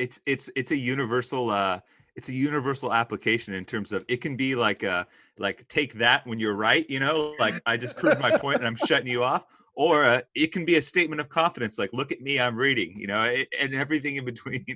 it's 0.00 0.20
it's 0.26 0.50
it's 0.56 0.70
a 0.70 0.76
universal 0.76 1.50
uh 1.50 1.78
it's 2.16 2.28
a 2.28 2.32
universal 2.32 2.92
application 2.92 3.54
in 3.54 3.64
terms 3.64 3.92
of 3.92 4.04
it 4.08 4.20
can 4.20 4.34
be 4.34 4.54
like 4.54 4.82
uh 4.82 5.04
like 5.38 5.66
take 5.68 5.92
that 5.94 6.26
when 6.26 6.38
you're 6.38 6.56
right 6.56 6.88
you 6.88 6.98
know 6.98 7.34
like 7.38 7.54
i 7.66 7.76
just 7.76 7.96
proved 7.96 8.18
my 8.18 8.36
point 8.36 8.56
and 8.56 8.66
i'm 8.66 8.74
shutting 8.74 9.06
you 9.06 9.22
off 9.22 9.44
or 9.74 10.04
uh, 10.04 10.20
it 10.34 10.52
can 10.52 10.64
be 10.64 10.76
a 10.76 10.82
statement 10.82 11.20
of 11.20 11.28
confidence 11.28 11.78
like 11.78 11.92
look 11.92 12.10
at 12.10 12.20
me 12.20 12.40
i'm 12.40 12.56
reading 12.56 12.98
you 12.98 13.06
know 13.06 13.22
it, 13.24 13.46
and 13.60 13.74
everything 13.74 14.16
in 14.16 14.24
between. 14.24 14.64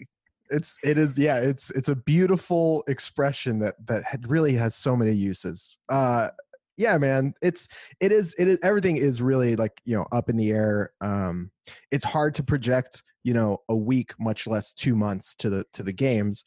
It's 0.51 0.79
it 0.85 0.99
is 0.99 1.19
yeah 1.19 1.39
it's 1.39 1.71
it's 1.71 1.89
a 1.89 1.97
beautiful 1.97 2.85
expression 2.87 3.59
that 3.61 3.77
that 3.87 4.05
really 4.29 4.55
has 4.57 4.75
so 4.75 4.95
many 4.95 5.13
uses. 5.13 5.79
Uh 5.89 6.29
yeah 6.77 6.99
man 6.99 7.33
it's 7.41 7.67
it 7.99 8.13
is 8.13 8.35
it 8.39 8.47
is 8.49 8.59
everything 8.63 8.99
is 8.99 9.23
really 9.23 9.57
like 9.57 9.81
you 9.87 9.97
know 9.97 10.07
up 10.13 10.29
in 10.29 10.37
the 10.37 10.51
air 10.51 10.93
um 11.01 11.51
it's 11.91 12.05
hard 12.05 12.35
to 12.35 12.43
project 12.43 13.03
you 13.25 13.35
know 13.35 13.59
a 13.69 13.77
week 13.77 14.13
much 14.21 14.47
less 14.47 14.73
two 14.73 14.95
months 14.95 15.35
to 15.37 15.51
the 15.51 15.65
to 15.73 15.83
the 15.83 15.93
games. 15.93 16.45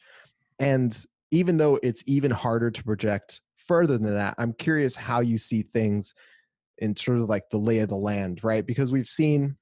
And 0.58 0.96
even 1.30 1.58
though 1.58 1.78
it's 1.82 2.02
even 2.06 2.30
harder 2.30 2.70
to 2.70 2.82
project 2.82 3.40
further 3.56 3.98
than 3.98 4.14
that 4.14 4.34
i'm 4.38 4.54
curious 4.54 4.96
how 4.96 5.20
you 5.20 5.36
see 5.36 5.62
things 5.62 6.14
in 6.78 6.96
sort 6.96 7.18
of 7.18 7.28
like 7.28 7.50
the 7.50 7.58
lay 7.58 7.78
of 7.78 7.88
the 7.88 7.96
land 7.96 8.42
right? 8.42 8.66
Because 8.66 8.92
we've 8.92 9.08
seen 9.08 9.56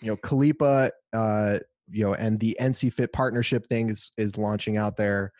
you 0.00 0.08
know 0.08 0.16
Khalipa 0.16 0.90
uh 1.12 1.58
you 1.90 2.04
know 2.04 2.14
and 2.14 2.40
the 2.40 2.56
nc 2.60 2.92
fit 2.92 3.12
partnership 3.12 3.66
thing 3.68 3.90
is 3.90 4.12
is 4.16 4.36
launching 4.36 4.76
out 4.76 4.96
there. 4.96 5.32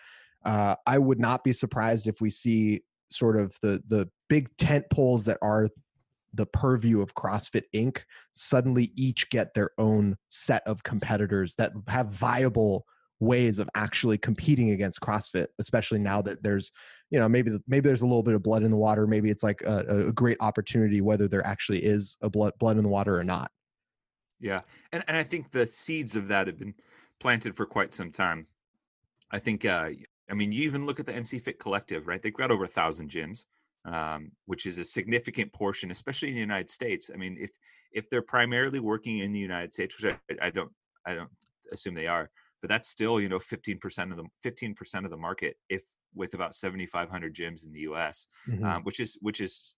Uh 0.45 0.77
i 0.87 0.99
would 0.99 1.19
not 1.19 1.43
be 1.43 1.53
surprised 1.53 2.07
if 2.07 2.21
we 2.21 2.31
see 2.31 2.83
sort 3.11 3.37
of 3.37 3.57
the 3.63 3.83
the 3.89 4.09
big 4.29 4.55
tent 4.57 4.85
poles 4.91 5.25
that 5.25 5.39
are 5.43 5.69
the 6.35 6.47
purview 6.47 7.01
of 7.01 7.15
CrossFit 7.15 7.65
Inc. 7.75 8.03
suddenly 8.33 8.93
each 8.97 9.29
get 9.31 9.55
their 9.55 9.71
own 9.79 10.17
set 10.29 10.63
of 10.67 10.83
competitors 10.83 11.55
that 11.57 11.73
have 11.89 12.09
viable 12.09 12.87
ways 13.21 13.59
of 13.59 13.69
actually 13.75 14.19
competing 14.19 14.71
against 14.71 15.01
CrossFit, 15.01 15.47
especially 15.59 15.99
now 15.99 16.21
that 16.23 16.43
there's, 16.43 16.71
you 17.11 17.19
know, 17.19 17.29
maybe 17.29 17.53
maybe 17.67 17.89
there's 17.89 18.03
a 18.03 18.07
little 18.07 18.23
bit 18.23 18.35
of 18.35 18.43
blood 18.43 18.63
in 18.63 18.71
the 18.71 18.77
water. 18.77 19.07
Maybe 19.07 19.31
it's 19.31 19.43
like 19.43 19.63
a, 19.63 20.09
a 20.09 20.13
great 20.13 20.37
opportunity, 20.41 21.01
whether 21.01 21.29
there 21.29 21.47
actually 21.47 21.85
is 21.85 22.17
a 22.23 22.29
blood 22.29 22.53
blood 22.59 22.77
in 22.77 22.83
the 22.83 22.89
water 22.89 23.19
or 23.19 23.25
not. 23.25 23.51
Yeah, 24.41 24.61
and 24.93 25.05
and 25.09 25.17
I 25.17 25.23
think 25.23 25.51
the 25.51 25.67
seeds 25.67 26.17
of 26.17 26.29
that 26.29 26.47
have 26.47 26.59
been 26.59 26.75
planted 27.21 27.57
for 27.57 27.67
quite 27.67 27.95
some 27.95 28.11
time. 28.11 28.47
I 29.31 29.39
think, 29.39 29.65
uh, 29.65 29.91
I 30.31 30.35
mean, 30.35 30.53
you 30.53 30.63
even 30.65 30.87
look 30.87 31.01
at 31.01 31.07
the 31.07 31.13
NC 31.13 31.41
Fit 31.41 31.59
Collective, 31.59 32.07
right? 32.07 32.23
They've 32.23 32.35
got 32.35 32.51
over 32.51 32.65
a 32.65 32.69
thousand 32.69 33.11
gyms 33.11 33.47
um, 33.85 34.31
which 34.47 34.67
is 34.67 34.79
a 34.79 34.85
significant 34.85 35.53
portion, 35.53 35.91
especially 35.91 36.29
in 36.29 36.35
the 36.35 36.41
United 36.41 36.71
States. 36.71 37.11
I 37.13 37.17
mean, 37.17 37.37
if 37.39 37.51
if 37.93 38.09
they're 38.11 38.23
primarily 38.23 38.81
working 38.81 39.19
in 39.19 39.33
the 39.33 39.39
United 39.39 39.73
States, 39.73 40.03
which 40.03 40.15
I, 40.31 40.47
I 40.47 40.51
don't 40.51 40.73
I 41.07 41.15
don't 41.15 41.31
assume 41.73 41.95
they 41.95 42.07
are, 42.07 42.31
but 42.61 42.69
that's 42.69 42.89
still 42.89 43.21
you 43.21 43.29
know 43.29 43.39
15% 43.39 44.11
of 44.11 44.17
the 44.17 44.25
15% 44.45 45.05
of 45.05 45.11
the 45.11 45.17
market 45.17 45.57
if 45.69 45.83
with 46.15 46.35
about 46.35 46.55
7,500 46.55 47.35
gyms 47.35 47.67
in 47.67 47.73
the 47.73 47.81
U.S., 47.81 48.27
mm-hmm. 48.49 48.65
um, 48.65 48.83
which 48.85 49.01
is 49.01 49.19
which 49.21 49.41
is 49.41 49.75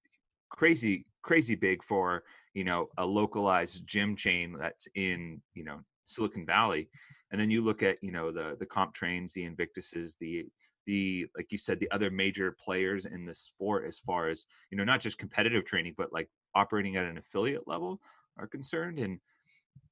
crazy 0.51 1.07
crazy 1.23 1.57
big 1.57 1.83
for 1.83 2.23
you 2.55 2.65
know 2.65 2.89
a 2.99 3.07
localized 3.07 3.87
gym 3.87 4.15
chain 4.15 4.55
that's 4.59 4.87
in 4.95 5.41
you 5.55 5.65
know 5.65 5.81
Silicon 6.05 6.47
Valley. 6.47 6.89
and 7.33 7.41
then 7.41 7.51
you 7.51 7.61
look 7.61 7.83
at 7.83 7.99
you 8.03 8.13
know 8.13 8.31
the 8.31 8.57
the 8.61 8.67
comp 8.67 8.95
trains 8.95 9.33
the 9.33 9.49
invictuses 9.49 10.15
the 10.21 10.47
the 10.87 11.27
like 11.37 11.51
you 11.51 11.59
said 11.59 11.79
the 11.81 11.91
other 11.91 12.11
major 12.11 12.53
players 12.53 13.07
in 13.07 13.25
the 13.25 13.35
sport 13.35 13.85
as 13.87 13.99
far 13.99 14.29
as 14.29 14.47
you 14.71 14.79
know 14.79 14.85
not 14.85 15.01
just 15.01 15.19
competitive 15.19 15.65
training 15.65 15.95
but 15.97 16.13
like 16.13 16.29
operating 16.55 16.97
at 16.97 17.05
an 17.05 17.19
affiliate 17.19 17.67
level 17.67 18.01
are 18.39 18.47
concerned 18.47 18.99
and 18.99 19.19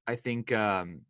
i 0.07 0.15
think 0.15 0.51
um 0.51 1.01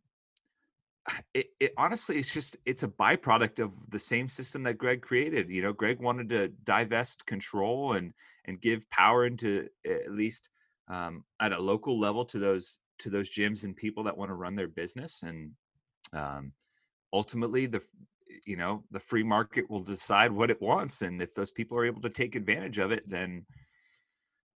it, 1.34 1.46
it 1.60 1.72
honestly 1.78 2.18
it's 2.18 2.34
just 2.34 2.56
it's 2.66 2.82
a 2.82 2.88
byproduct 2.88 3.60
of 3.60 3.72
the 3.90 3.98
same 3.98 4.28
system 4.28 4.62
that 4.64 4.78
greg 4.78 5.02
created 5.02 5.48
you 5.48 5.62
know 5.62 5.72
greg 5.72 6.00
wanted 6.00 6.28
to 6.28 6.48
divest 6.64 7.24
control 7.26 7.92
and 7.92 8.12
and 8.46 8.60
give 8.60 8.88
power 8.90 9.26
into 9.26 9.68
at 9.86 10.10
least 10.10 10.50
um, 10.88 11.24
at 11.40 11.52
a 11.52 11.60
local 11.60 11.98
level 11.98 12.24
to 12.24 12.38
those 12.38 12.78
to 12.98 13.10
those 13.10 13.28
gyms 13.28 13.64
and 13.64 13.76
people 13.76 14.04
that 14.04 14.16
want 14.16 14.30
to 14.30 14.34
run 14.34 14.54
their 14.54 14.68
business 14.68 15.22
and 15.22 15.50
um, 16.12 16.52
ultimately 17.12 17.66
the 17.66 17.82
you 18.44 18.56
know 18.56 18.84
the 18.90 19.00
free 19.00 19.22
market 19.22 19.68
will 19.70 19.82
decide 19.82 20.32
what 20.32 20.50
it 20.50 20.60
wants 20.60 21.02
and 21.02 21.20
if 21.22 21.34
those 21.34 21.50
people 21.50 21.76
are 21.78 21.84
able 21.84 22.00
to 22.00 22.10
take 22.10 22.34
advantage 22.34 22.78
of 22.78 22.92
it 22.92 23.08
then 23.08 23.44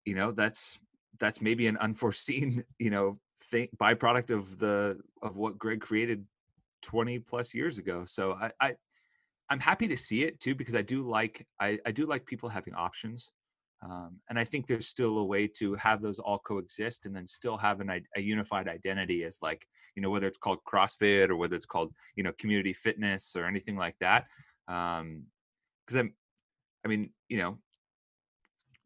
you 0.05 0.15
know 0.15 0.33
that's 0.33 0.79
that's 1.19 1.41
maybe 1.41 1.67
an 1.67 1.77
unforeseen 1.79 2.65
you 2.79 2.91
know 2.91 3.19
thing 3.45 3.69
byproduct 3.79 4.31
of 4.31 4.59
the 4.59 4.99
of 5.23 5.37
what 5.37 5.59
greg 5.59 5.81
created 5.81 6.25
20 6.83 7.19
plus 7.21 7.55
years 7.55 7.79
ago. 7.79 8.05
So 8.07 8.35
i 8.35 8.51
i 8.61 8.75
i'm 9.49 9.61
happy 9.61 9.89
to 9.89 9.97
see 9.97 10.23
it 10.23 10.41
too 10.41 10.55
because 10.55 10.75
i 10.75 10.83
do 10.83 11.03
like 11.03 11.47
i 11.59 11.79
i 11.85 11.91
do 11.91 12.07
like 12.07 12.25
people 12.25 12.49
having 12.49 12.75
options 12.75 13.33
um, 13.83 14.17
and 14.29 14.39
I 14.39 14.45
think 14.45 14.67
there's 14.67 14.87
still 14.87 15.19
a 15.19 15.25
way 15.25 15.47
to 15.59 15.75
have 15.77 16.03
those 16.03 16.19
all 16.19 16.39
coexist 16.39 17.07
and 17.07 17.17
then 17.17 17.27
still 17.27 17.57
have 17.57 17.81
an, 17.81 17.91
a 18.15 18.21
unified 18.21 18.69
identity 18.69 19.25
as 19.25 19.39
like, 19.41 19.67
you 19.95 20.03
know, 20.03 20.11
whether 20.11 20.27
it's 20.27 20.37
called 20.37 20.59
CrossFit 20.71 21.31
or 21.31 21.37
whether 21.37 21.57
it's 21.57 21.67
called, 21.67 21.93
you 22.15 22.23
know, 22.23 22.33
community 22.39 22.75
fitness 22.75 23.35
or 23.37 23.47
anything 23.47 23.77
like 23.77 23.97
that. 24.01 24.27
Um, 24.69 25.25
cause 25.89 25.97
I'm, 25.97 26.13
I 26.85 26.89
mean, 26.89 27.11
you 27.29 27.39
know, 27.39 27.59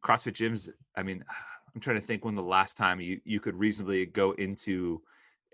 CrossFit 0.04 0.34
gyms, 0.34 0.70
I 0.96 1.02
mean, 1.02 1.24
I'm 1.74 1.80
trying 1.80 2.00
to 2.00 2.06
think 2.06 2.24
when 2.24 2.36
the 2.36 2.42
last 2.42 2.76
time 2.76 3.00
you, 3.00 3.20
you 3.24 3.40
could 3.40 3.56
reasonably 3.56 4.06
go 4.06 4.30
into 4.32 5.02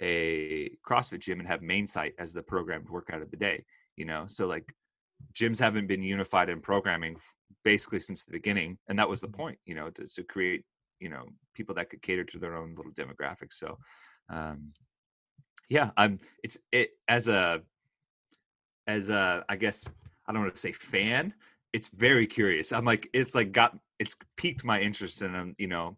a 0.02 0.70
CrossFit 0.86 1.20
gym 1.20 1.40
and 1.40 1.48
have 1.48 1.62
main 1.62 1.86
site 1.86 2.12
as 2.18 2.34
the 2.34 2.42
programmed 2.42 2.90
workout 2.90 3.22
of 3.22 3.30
the 3.30 3.38
day, 3.38 3.64
you 3.96 4.04
know? 4.04 4.24
So 4.26 4.46
like 4.46 4.70
gyms 5.34 5.58
haven't 5.58 5.86
been 5.86 6.02
unified 6.02 6.48
in 6.48 6.60
programming 6.60 7.16
basically 7.64 8.00
since 8.00 8.24
the 8.24 8.32
beginning 8.32 8.78
and 8.88 8.98
that 8.98 9.08
was 9.08 9.20
the 9.20 9.26
mm-hmm. 9.26 9.42
point 9.42 9.58
you 9.64 9.74
know 9.74 9.90
to, 9.90 10.06
to 10.06 10.22
create 10.22 10.64
you 10.98 11.08
know 11.08 11.24
people 11.54 11.74
that 11.74 11.90
could 11.90 12.02
cater 12.02 12.24
to 12.24 12.38
their 12.38 12.56
own 12.56 12.74
little 12.74 12.92
demographics 12.92 13.54
so 13.54 13.78
um 14.28 14.70
yeah 15.68 15.90
i'm 15.96 16.18
it's 16.42 16.58
it 16.72 16.90
as 17.08 17.28
a 17.28 17.60
as 18.86 19.08
a 19.08 19.44
i 19.48 19.56
guess 19.56 19.88
i 20.26 20.32
don't 20.32 20.42
want 20.42 20.54
to 20.54 20.60
say 20.60 20.72
fan 20.72 21.32
it's 21.72 21.88
very 21.88 22.26
curious 22.26 22.72
i'm 22.72 22.84
like 22.84 23.08
it's 23.12 23.34
like 23.34 23.52
got 23.52 23.76
it's 23.98 24.16
piqued 24.36 24.64
my 24.64 24.80
interest 24.80 25.22
and 25.22 25.36
i'm 25.36 25.54
you 25.58 25.66
know 25.66 25.96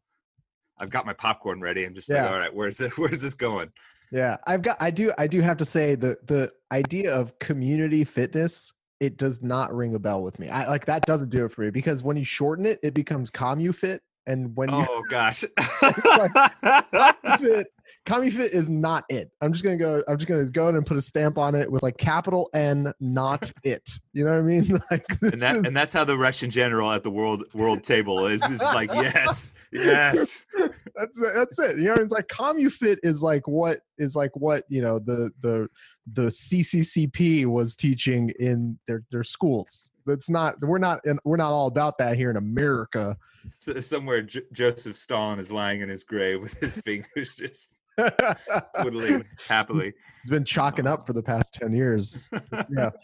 i've 0.79 0.91
got 0.91 1.07
my 1.07 1.13
popcorn 1.13 1.61
ready 1.61 1.85
i'm 1.85 1.95
just 1.95 2.09
yeah. 2.09 2.23
like 2.23 2.33
all 2.33 2.39
right 2.39 2.55
where's 2.55 2.81
it 2.81 2.97
where's 2.99 3.23
this 3.23 3.35
going 3.35 3.71
yeah 4.11 4.37
i've 4.47 4.63
got 4.63 4.77
i 4.81 4.91
do 4.91 5.13
i 5.19 5.27
do 5.27 5.41
have 5.41 5.57
to 5.57 5.65
say 5.65 5.95
the 5.95 6.17
the 6.25 6.51
idea 6.73 7.13
of 7.15 7.39
community 7.39 8.05
fitness 8.05 8.73
it 9.03 9.17
does 9.17 9.43
not 9.43 9.75
ring 9.75 9.97
a 9.97 9.99
bell 9.99 10.23
with 10.23 10.39
me. 10.39 10.49
I 10.49 10.69
like 10.69 10.87
that 10.87 11.05
doesn't 11.07 11.31
do 11.31 11.45
it 11.45 11.51
for 11.51 11.63
me 11.63 11.71
because 11.71 12.05
when 12.05 12.17
you 12.17 12.25
shorten 12.25 12.65
it, 12.65 12.79
it 12.85 12.95
becomes 12.95 13.33
CommuFit. 13.33 13.99
And 14.29 14.55
when 14.57 14.69
you, 14.69 14.87
oh 14.89 15.03
gosh, 15.11 15.43
like, 15.83 16.33
CommuFit 18.07 18.51
is 18.51 18.71
not 18.71 19.05
it. 19.09 19.33
I'm 19.41 19.53
just 19.53 19.65
gonna 19.65 19.77
go. 19.77 20.05
I'm 20.07 20.19
just 20.19 20.29
gonna 20.29 20.49
go 20.49 20.69
in 20.69 20.77
and 20.77 20.87
put 20.87 20.97
a 20.97 21.01
stamp 21.01 21.37
on 21.37 21.57
it 21.57 21.71
with 21.71 21.83
like 21.83 21.99
capital 21.99 22.49
N, 22.55 22.93
not 23.01 23.51
it. 23.65 23.91
You 24.13 24.25
know 24.25 24.31
what 24.31 24.39
I 24.39 24.43
mean? 24.43 24.81
Like, 24.93 25.05
and 25.21 25.33
that 25.33 25.57
is... 25.57 25.67
and 25.67 25.77
that's 25.77 25.93
how 25.93 26.05
the 26.05 26.17
Russian 26.17 26.49
general 26.49 26.93
at 26.93 27.03
the 27.03 27.11
world 27.11 27.43
world 27.55 27.83
table 27.83 28.29
is. 28.29 28.49
Is 28.49 28.63
like 28.63 28.95
yes, 28.95 29.55
yes. 29.73 30.47
That's 30.95 31.21
that's 31.35 31.59
it. 31.59 31.79
You 31.79 31.85
know, 31.85 31.95
it's 31.95 32.13
like 32.13 32.29
CommuFit 32.29 32.99
is 33.03 33.23
like 33.23 33.47
what 33.47 33.79
is 33.99 34.15
like 34.17 34.31
what 34.35 34.65
you 34.69 34.83
know 34.83 34.99
the 34.99 35.31
the 35.41 35.69
the 36.13 36.23
CCCP 36.23 37.47
was 37.47 37.77
teaching 37.77 38.33
in 38.39 38.79
their 38.87 39.03
their 39.11 39.25
schools. 39.25 39.93
That's 40.07 40.29
not 40.29 40.57
we're 40.61 40.79
not 40.79 41.01
in, 41.05 41.19
we're 41.25 41.37
not 41.37 41.53
all 41.53 41.67
about 41.67 41.99
that 41.99 42.17
here 42.17 42.31
in 42.31 42.37
America. 42.37 43.17
So 43.49 43.81
somewhere 43.81 44.23
J- 44.23 44.43
Joseph 44.53 44.97
Stalin 44.97 45.39
is 45.39 45.51
lying 45.51 45.81
in 45.81 45.89
his 45.89 46.05
grave 46.05 46.41
with 46.41 46.59
his 46.61 46.77
fingers 46.85 47.35
just 47.35 47.77
twiddling 48.81 49.25
happily. 49.49 49.93
it's 50.21 50.31
been 50.31 50.45
chalking 50.45 50.87
up 50.87 51.07
for 51.07 51.13
the 51.13 51.23
past 51.23 51.55
10 51.55 51.73
years. 51.73 52.31
yeah. 52.71 52.91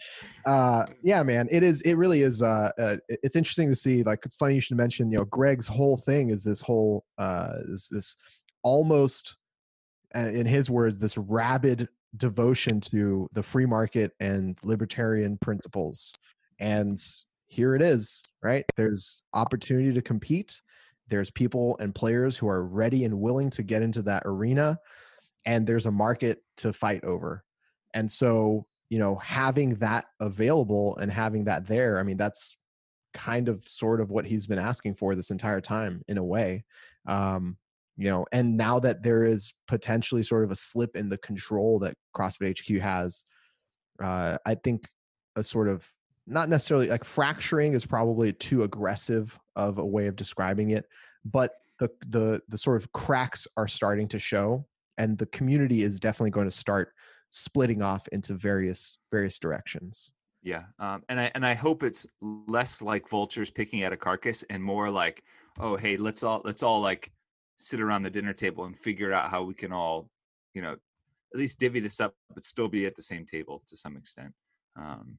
Uh, 0.47 0.87
yeah, 1.03 1.23
man, 1.23 1.47
it 1.51 1.63
is, 1.63 1.83
it 1.83 1.95
really 1.95 2.23
is, 2.23 2.41
uh, 2.41 2.71
uh, 2.79 2.97
it's 3.09 3.37
interesting 3.37 3.69
to 3.69 3.75
see, 3.75 4.03
like, 4.03 4.21
it's 4.25 4.37
funny 4.37 4.55
you 4.55 4.61
should 4.61 4.79
mention, 4.79 5.11
you 5.11 5.19
know, 5.19 5.25
Greg's 5.27 5.69
whole 5.69 5.99
thing 5.99 6.31
is 6.31 6.43
this 6.43 6.63
whole, 6.63 7.05
uh, 7.19 7.53
this, 7.69 7.89
this 7.89 8.17
almost, 8.63 9.37
in 10.15 10.47
his 10.47 10.71
words, 10.71 10.97
this 10.97 11.19
rabid 11.19 11.87
devotion 12.17 12.81
to 12.81 13.29
the 13.33 13.43
free 13.43 13.67
market 13.67 14.13
and 14.21 14.59
libertarian 14.65 15.37
principles. 15.37 16.15
And 16.59 16.99
here 17.47 17.75
it 17.75 17.83
is, 17.83 18.23
right? 18.43 18.65
There's 18.77 19.23
opportunity 19.35 19.93
to 19.93 20.03
compete. 20.03 20.61
There's 21.09 21.31
people 21.31 21.77
and 21.81 21.95
players 21.95 22.37
who 22.37 22.49
are 22.49 22.65
ready 22.65 23.05
and 23.05 23.21
willing 23.21 23.51
to 23.51 23.63
get 23.63 23.83
into 23.83 24.03
that 24.03 24.23
arena. 24.27 24.79
And 25.45 25.67
there's 25.67 25.87
a 25.87 25.91
market 25.91 26.43
to 26.59 26.73
fight 26.73 27.05
over. 27.05 27.45
And 27.95 28.11
so, 28.11 28.67
you 28.91 28.99
know, 28.99 29.17
having 29.17 29.77
that 29.77 30.07
available 30.21 30.97
and 30.99 31.11
having 31.11 31.45
that 31.45 31.67
there, 31.67 31.99
I 31.99 32.03
mean, 32.03 32.17
that's 32.17 32.59
kind 33.15 33.49
of 33.49 33.67
sort 33.67 34.01
of 34.01 34.11
what 34.11 34.27
he's 34.27 34.47
been 34.47 34.59
asking 34.59 34.95
for 34.95 35.15
this 35.15 35.31
entire 35.31 35.61
time 35.61 36.03
in 36.09 36.19
a 36.19 36.25
way. 36.25 36.65
Um, 37.07 37.57
you 37.99 38.09
know 38.09 38.25
and 38.33 38.57
now 38.57 38.79
that 38.79 39.03
there 39.03 39.25
is 39.25 39.53
potentially 39.67 40.23
sort 40.23 40.45
of 40.45 40.51
a 40.51 40.57
slip 40.57 40.97
in 40.97 41.09
the 41.09 41.19
control 41.19 41.79
that 41.81 41.97
crossfit 42.17 42.57
hq 42.57 42.81
has 42.81 43.25
uh, 44.01 44.39
i 44.47 44.55
think 44.55 44.89
a 45.37 45.43
sort 45.43 45.69
of 45.69 45.87
not 46.27 46.49
necessarily 46.49 46.87
like 46.87 47.05
fracturing 47.05 47.75
is 47.75 47.85
probably 47.85 48.33
too 48.33 48.63
aggressive 48.63 49.39
of 49.59 49.79
a 49.79 49.85
way 49.85 50.07
of 50.07 50.17
describing 50.17 50.71
it 50.71 50.87
but 51.25 51.53
the 51.79 51.91
the 52.09 52.41
the 52.49 52.59
sort 52.59 52.81
of 52.81 52.91
cracks 52.93 53.47
are 53.57 53.69
starting 53.69 54.09
to 54.09 54.19
show 54.19 54.67
and 54.97 55.19
the 55.19 55.27
community 55.27 55.83
is 55.83 56.01
definitely 56.01 56.31
going 56.31 56.49
to 56.49 56.57
start 56.57 56.93
splitting 57.31 57.83
off 57.83 58.09
into 58.09 58.33
various 58.33 58.99
various 59.13 59.39
directions 59.39 60.13
yeah 60.43 60.63
um, 60.79 61.03
and 61.11 61.21
i 61.21 61.31
and 61.35 61.45
i 61.45 61.53
hope 61.53 61.83
it's 61.83 62.07
less 62.23 62.81
like 62.81 63.07
vultures 63.09 63.51
picking 63.51 63.83
at 63.83 63.93
a 63.93 63.97
carcass 63.97 64.43
and 64.49 64.65
more 64.65 64.91
like 64.91 65.23
oh 65.61 65.77
hey 65.77 65.99
let's 65.99 66.23
all 66.23 66.41
let's 66.45 66.63
all 66.63 66.81
like 66.81 67.13
sit 67.59 67.81
around 67.81 68.05
the 68.05 68.11
dinner 68.11 68.33
table 68.33 68.65
and 68.65 68.79
figure 68.79 69.13
out 69.13 69.31
how 69.31 69.43
we 69.43 69.53
can 69.53 69.73
all, 69.73 70.09
you 70.55 70.63
know, 70.63 70.73
at 70.73 71.39
least 71.39 71.59
divvy 71.59 71.81
this 71.81 72.01
up, 72.01 72.15
but 72.33 72.45
still 72.45 72.69
be 72.69 72.87
at 72.87 72.97
the 72.97 73.03
same 73.03 73.27
table 73.27 73.63
to 73.67 73.77
some 73.77 73.97
extent. 73.97 74.33
Um, 74.77 75.19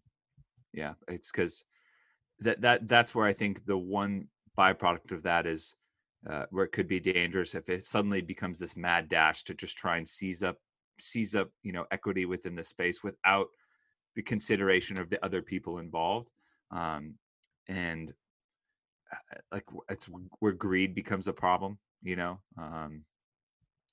yeah, 0.74 0.94
it's 1.08 1.32
because 1.32 1.66
that 2.42 2.62
that 2.62 2.88
that's 2.88 3.14
where 3.14 3.26
I 3.26 3.34
think 3.34 3.66
the 3.66 3.78
one 3.78 4.28
byproduct 4.58 5.12
of 5.12 5.24
that 5.24 5.46
is 5.46 5.76
uh, 6.30 6.46
where 6.52 6.66
it 6.66 6.72
could 6.72 6.88
be 6.88 7.00
dangerous 7.00 7.56
if 7.56 7.70
it 7.70 7.84
suddenly 7.84 8.22
becomes 8.22 8.60
this 8.60 8.76
mad 8.76 9.08
dash 9.08 9.44
to 9.44 9.54
just 9.54 9.78
try 9.78 9.98
and 9.98 10.08
seize 10.08 10.44
up 10.44 10.58
seize 11.00 11.36
up 11.36 11.50
you 11.64 11.72
know 11.72 11.86
equity 11.92 12.26
within 12.26 12.56
the 12.56 12.64
space 12.64 13.04
without 13.04 13.48
the 14.16 14.22
consideration 14.22 14.98
of 14.98 15.10
the 15.10 15.24
other 15.24 15.42
people 15.42 15.78
involved. 15.78 16.32
Um, 16.72 17.16
and 17.68 18.14
uh, 19.12 19.38
like 19.52 19.66
it's 19.90 20.10
where 20.40 20.52
greed 20.52 20.94
becomes 20.94 21.28
a 21.28 21.34
problem 21.34 21.78
you 22.02 22.16
know? 22.16 22.40
Um 22.58 23.04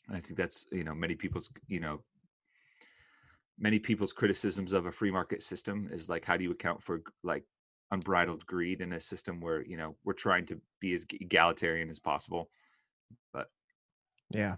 i 0.08 0.20
think 0.20 0.36
that's 0.36 0.66
you 0.70 0.84
know 0.84 0.94
many 0.94 1.16
people's 1.16 1.50
you 1.66 1.80
know 1.80 2.00
many 3.58 3.78
people's 3.78 4.12
criticisms 4.12 4.72
of 4.72 4.86
a 4.86 4.92
free 4.92 5.10
market 5.10 5.42
system 5.42 5.88
is 5.92 6.08
like 6.08 6.24
how 6.24 6.36
do 6.36 6.44
you 6.44 6.52
account 6.52 6.80
for 6.82 7.02
like 7.24 7.42
unbridled 7.92 8.44
greed 8.46 8.80
in 8.80 8.92
a 8.94 9.00
system 9.00 9.40
where 9.40 9.64
you 9.64 9.76
know 9.76 9.94
we're 10.04 10.12
trying 10.12 10.44
to 10.46 10.60
be 10.80 10.92
as 10.92 11.06
egalitarian 11.20 11.88
as 11.88 11.98
possible 11.98 12.50
but 13.32 13.48
yeah. 14.30 14.56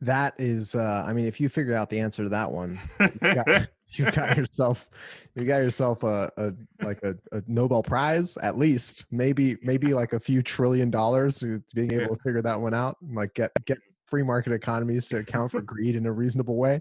That 0.00 0.34
is 0.38 0.74
uh 0.74 1.04
i 1.06 1.12
mean 1.12 1.26
if 1.26 1.40
you 1.40 1.48
figure 1.48 1.74
out 1.74 1.90
the 1.90 2.00
answer 2.00 2.22
to 2.22 2.28
that 2.30 2.50
one 2.50 2.78
you 3.00 3.34
got, 3.34 3.68
you've 3.92 4.12
got 4.12 4.36
yourself 4.36 4.88
you 5.34 5.44
got 5.44 5.58
yourself 5.58 6.02
a, 6.04 6.30
a 6.36 6.52
like 6.84 7.02
a, 7.02 7.14
a, 7.32 7.42
nobel 7.46 7.82
prize 7.82 8.36
at 8.38 8.58
least 8.58 9.06
maybe 9.10 9.56
maybe 9.62 9.94
like 9.94 10.12
a 10.12 10.20
few 10.20 10.42
trillion 10.42 10.90
dollars 10.90 11.42
being 11.74 11.92
able 11.92 12.16
to 12.16 12.22
figure 12.22 12.42
that 12.42 12.60
one 12.60 12.74
out 12.74 12.96
and 13.02 13.14
like 13.14 13.34
get 13.34 13.50
get 13.64 13.78
free 14.06 14.22
market 14.22 14.52
economies 14.52 15.08
to 15.08 15.18
account 15.18 15.50
for 15.50 15.60
greed 15.60 15.94
in 15.96 16.06
a 16.06 16.12
reasonable 16.12 16.56
way. 16.56 16.80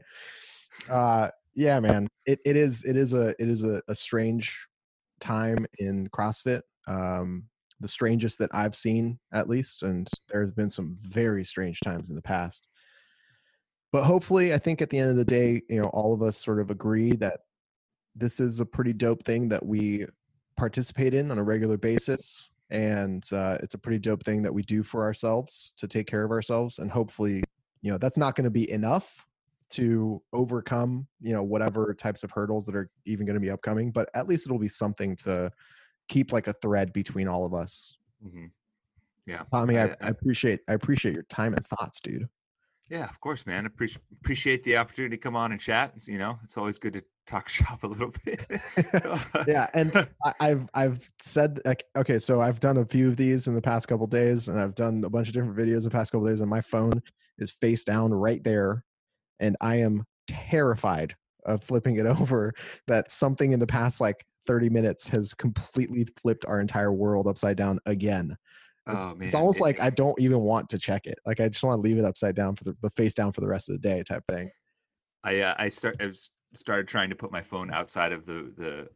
Uh 0.90 1.30
yeah 1.56 1.80
man 1.80 2.08
it, 2.26 2.40
it 2.46 2.56
is 2.56 2.84
it 2.84 2.96
is 2.96 3.14
a 3.14 3.30
it 3.42 3.50
is 3.50 3.64
a, 3.64 3.82
a 3.88 3.96
strange 3.96 4.68
time 5.20 5.66
in 5.80 6.08
crossfit 6.10 6.62
um 6.88 7.44
the 7.80 7.88
strangest 7.88 8.40
that 8.40 8.50
i've 8.54 8.76
seen 8.76 9.20
at 9.34 9.50
least 9.50 9.84
and 9.84 10.10
there's 10.30 10.52
been 10.52 10.70
some 10.70 10.96
very 11.00 11.44
strange 11.44 11.80
times 11.80 12.10
in 12.10 12.16
the 12.16 12.22
past. 12.22 12.68
But 13.92 14.04
hopefully, 14.04 14.54
I 14.54 14.58
think 14.58 14.82
at 14.82 14.90
the 14.90 15.00
end 15.00 15.10
of 15.10 15.16
the 15.16 15.26
day, 15.26 15.62
you 15.70 15.82
know, 15.82 15.88
all 15.88 16.14
of 16.14 16.22
us 16.22 16.38
sort 16.38 16.60
of 16.60 16.72
agree 16.72 17.14
that 17.14 17.40
this 18.16 18.40
is 18.40 18.60
a 18.60 18.66
pretty 18.66 18.94
dope 18.94 19.24
thing 19.24 19.48
that 19.50 19.66
we 19.66 20.06
participate 20.58 21.14
in 21.14 21.32
on 21.32 21.38
a 21.38 21.44
regular 21.44 21.78
basis 21.78 22.50
and 22.70 23.24
uh, 23.32 23.58
it's 23.62 23.76
a 23.76 23.78
pretty 23.78 24.00
dope 24.00 24.24
thing 24.24 24.42
that 24.42 24.54
we 24.54 24.64
do 24.64 24.84
for 24.84 25.04
ourselves 25.04 25.74
to 25.78 25.88
take 25.88 26.08
care 26.08 26.24
of 26.24 26.32
ourselves 26.32 26.80
and 26.80 26.92
hopefully 26.92 27.44
you 27.82 27.92
know 27.92 27.98
that's 28.00 28.18
not 28.18 28.36
going 28.36 28.44
to 28.44 28.50
be 28.50 28.70
enough 28.72 29.26
to 29.70 30.22
overcome 30.34 31.08
you 31.22 31.34
know 31.34 31.44
whatever 31.44 31.94
types 31.94 32.24
of 32.24 32.32
hurdles 32.32 32.66
that 32.66 32.76
are 32.76 32.90
even 33.06 33.26
going 33.26 33.36
to 33.36 33.40
be 33.42 33.50
upcoming 33.52 33.92
but 33.92 34.10
at 34.14 34.28
least 34.28 34.46
it'll 34.48 34.60
be 34.60 34.68
something 34.68 35.16
to 35.16 35.52
keep 36.08 36.32
like 36.32 36.48
a 36.48 36.54
thread 36.62 36.94
between 36.94 37.28
all 37.28 37.46
of 37.46 37.54
us 37.54 37.98
hmm 38.22 38.46
Yeah. 39.26 39.44
tommy 39.52 39.78
I, 39.78 39.86
I- 39.88 39.96
I 40.02 40.08
appreciate 40.10 40.62
i 40.68 40.74
appreciate 40.74 41.14
your 41.14 41.24
time 41.24 41.54
and 41.54 41.66
thoughts 41.68 42.00
dude 42.00 42.28
Yeah, 42.90 43.10
of 43.10 43.20
course, 43.20 43.46
man. 43.46 43.66
Appreciate 43.66 44.02
appreciate 44.22 44.64
the 44.64 44.78
opportunity 44.78 45.18
to 45.18 45.22
come 45.22 45.36
on 45.36 45.52
and 45.52 45.60
chat. 45.60 45.92
It's, 45.98 46.08
you 46.08 46.18
know, 46.18 46.40
it's 46.42 46.56
always 46.58 46.80
good 46.80 46.94
to 46.94 47.04
talk 47.26 47.50
shop 47.58 47.84
a 47.84 47.88
little 47.88 48.14
bit. 48.24 48.48
yeah 49.48 49.68
and 49.74 50.08
i've 50.40 50.68
i've 50.74 51.10
said 51.20 51.60
like 51.66 51.84
okay 51.98 52.18
so 52.18 52.42
i've 52.42 52.60
done 52.60 52.78
a 52.78 52.86
few 52.86 53.08
of 53.10 53.18
these 53.18 53.48
in 53.48 53.54
the 53.54 53.62
past 53.62 53.88
couple 53.88 54.08
days 54.08 54.48
and 54.48 54.60
i've 54.60 54.76
done 54.76 55.04
a 55.04 55.10
bunch 55.10 55.28
of 55.28 55.34
different 55.34 55.58
videos 55.58 55.84
the 55.84 55.90
past 55.90 56.12
couple 56.12 56.26
days 56.28 56.42
and 56.42 56.50
my 56.50 56.62
phone 56.62 57.02
is 57.40 57.52
face 57.52 57.84
down 57.84 58.14
right 58.14 58.44
there 58.44 58.84
and 59.40 59.56
i 59.62 59.76
am 59.76 60.04
terrified 60.28 61.16
of 61.46 61.64
flipping 61.64 61.98
it 61.98 62.06
over 62.22 62.54
that 62.88 63.12
something 63.12 63.52
in 63.54 63.60
the 63.60 63.68
past 63.68 64.02
like 64.02 64.26
30 64.46 64.70
minutes 64.70 65.08
has 65.10 65.34
completely 65.34 66.06
flipped 66.22 66.46
our 66.46 66.62
entire 66.62 66.94
world 66.94 67.28
upside 67.28 67.58
down 67.58 67.80
again. 67.86 68.38
It's, 68.90 69.06
oh 69.06 69.14
man, 69.16 69.28
it's 69.28 69.36
almost 69.36 69.60
it- 69.60 69.64
like 69.64 69.82
i 69.82 69.90
don't 69.90 70.18
even 70.22 70.40
want 70.40 70.70
to 70.70 70.80
check 70.80 71.06
it. 71.06 71.20
Like 71.26 71.42
i 71.42 71.50
just 71.50 71.64
want 71.64 71.78
to 71.78 71.82
leave 71.82 71.98
it 71.98 72.06
upside 72.06 72.34
down 72.36 72.56
for 72.56 72.64
the, 72.64 72.76
the 72.82 72.90
face 72.92 73.14
down 73.14 73.34
for 73.34 73.42
the 73.42 73.48
rest 73.48 73.70
of 73.70 73.74
the 73.74 73.80
day 73.88 74.04
type 74.04 74.24
thing. 74.32 74.50
I 75.24 75.42
uh, 75.42 75.56
I 75.58 75.68
start 75.70 75.98
I 76.00 76.08
was- 76.08 76.32
started 76.54 76.88
trying 76.88 77.10
to 77.10 77.16
put 77.16 77.30
my 77.32 77.42
phone 77.42 77.72
outside 77.74 78.14
of 78.14 78.26
the 78.26 78.54
the 78.58 78.88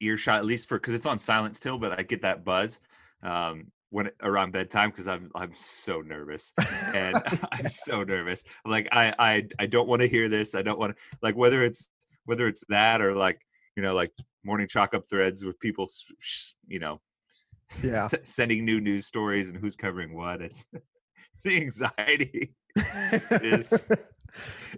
earshot 0.00 0.38
at 0.38 0.46
least 0.46 0.68
for 0.68 0.78
because 0.78 0.94
it's 0.94 1.04
on 1.06 1.18
silent 1.18 1.54
still, 1.54 1.78
but 1.78 1.98
I 1.98 2.02
get 2.02 2.22
that 2.22 2.44
buzz. 2.44 2.80
Um, 3.22 3.70
when 3.94 4.10
around 4.24 4.50
bedtime 4.52 4.90
because 4.90 5.06
I'm 5.06 5.30
I'm 5.36 5.52
so 5.54 6.00
nervous 6.00 6.52
and 6.94 7.22
I'm 7.52 7.68
so 7.68 8.02
nervous. 8.02 8.42
Like 8.66 8.88
I 8.90 9.14
I 9.20 9.46
I 9.60 9.66
don't 9.66 9.86
want 9.88 10.02
to 10.02 10.08
hear 10.08 10.28
this. 10.28 10.56
I 10.56 10.62
don't 10.62 10.78
want 10.80 10.96
to 10.96 11.02
like 11.22 11.36
whether 11.36 11.62
it's 11.62 11.90
whether 12.24 12.48
it's 12.48 12.64
that 12.68 13.00
or 13.00 13.14
like 13.14 13.38
you 13.76 13.82
know 13.84 13.94
like 13.94 14.10
morning 14.42 14.66
chalk 14.66 14.94
up 14.94 15.04
threads 15.08 15.44
with 15.44 15.58
people 15.60 15.86
you 16.66 16.80
know 16.80 17.00
yeah 17.82 18.04
s- 18.04 18.14
sending 18.24 18.64
new 18.64 18.80
news 18.80 19.06
stories 19.06 19.50
and 19.50 19.58
who's 19.60 19.76
covering 19.76 20.12
what. 20.14 20.42
It's 20.42 20.66
the 21.44 21.56
anxiety. 21.62 22.52
is- 23.42 23.80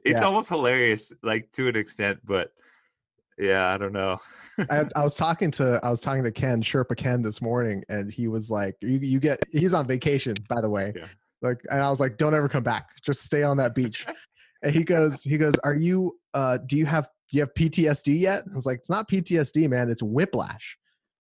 It's 0.05 0.21
Yeah. 0.21 0.27
almost 0.27 0.51
hilarious, 0.51 1.15
like 1.23 1.51
to 1.53 1.69
an 1.69 1.77
extent, 1.77 2.21
but 2.27 2.53
yeah, 3.39 3.73
I 3.73 3.79
don't 3.79 3.93
know. 3.93 4.19
I, 4.71 4.85
I 4.97 5.05
was 5.05 5.15
talking 5.15 5.51
to 5.53 5.81
I 5.83 5.91
was 5.91 6.01
talking 6.01 6.25
to 6.25 6.33
Ken 6.33 6.63
Sherpa 6.63 6.97
Ken 6.97 7.23
this 7.23 7.43
morning, 7.43 7.83
and 7.89 8.11
he 8.11 8.29
was 8.29 8.51
like, 8.51 8.77
"You 8.81 8.99
you 9.01 9.21
get 9.21 9.43
he's 9.53 9.75
on 9.75 9.87
vacation, 9.87 10.35
by 10.49 10.61
the 10.61 10.71
way." 10.71 10.93
Yeah. 10.97 11.07
Like, 11.43 11.59
and 11.71 11.83
I 11.83 11.91
was 11.91 12.01
like, 12.01 12.17
"Don't 12.17 12.35
ever 12.35 12.49
come 12.49 12.63
back. 12.63 12.89
Just 13.05 13.23
stay 13.23 13.43
on 13.43 13.57
that 13.59 13.75
beach." 13.75 14.07
and 14.63 14.75
he 14.75 14.85
goes, 14.85 15.23
he 15.23 15.37
goes, 15.37 15.59
"Are 15.61 15.77
you? 15.77 16.19
uh 16.35 16.59
Do 16.59 16.77
you 16.77 16.87
have 16.87 17.09
do 17.31 17.39
you 17.39 17.43
have 17.43 17.55
PTSD 17.55 18.19
yet?" 18.19 18.45
I 18.51 18.55
was 18.55 18.67
like, 18.67 18.79
"It's 18.79 18.91
not 18.91 19.09
PTSD, 19.09 19.69
man. 19.69 19.91
It's 19.91 20.03
whiplash." 20.03 20.79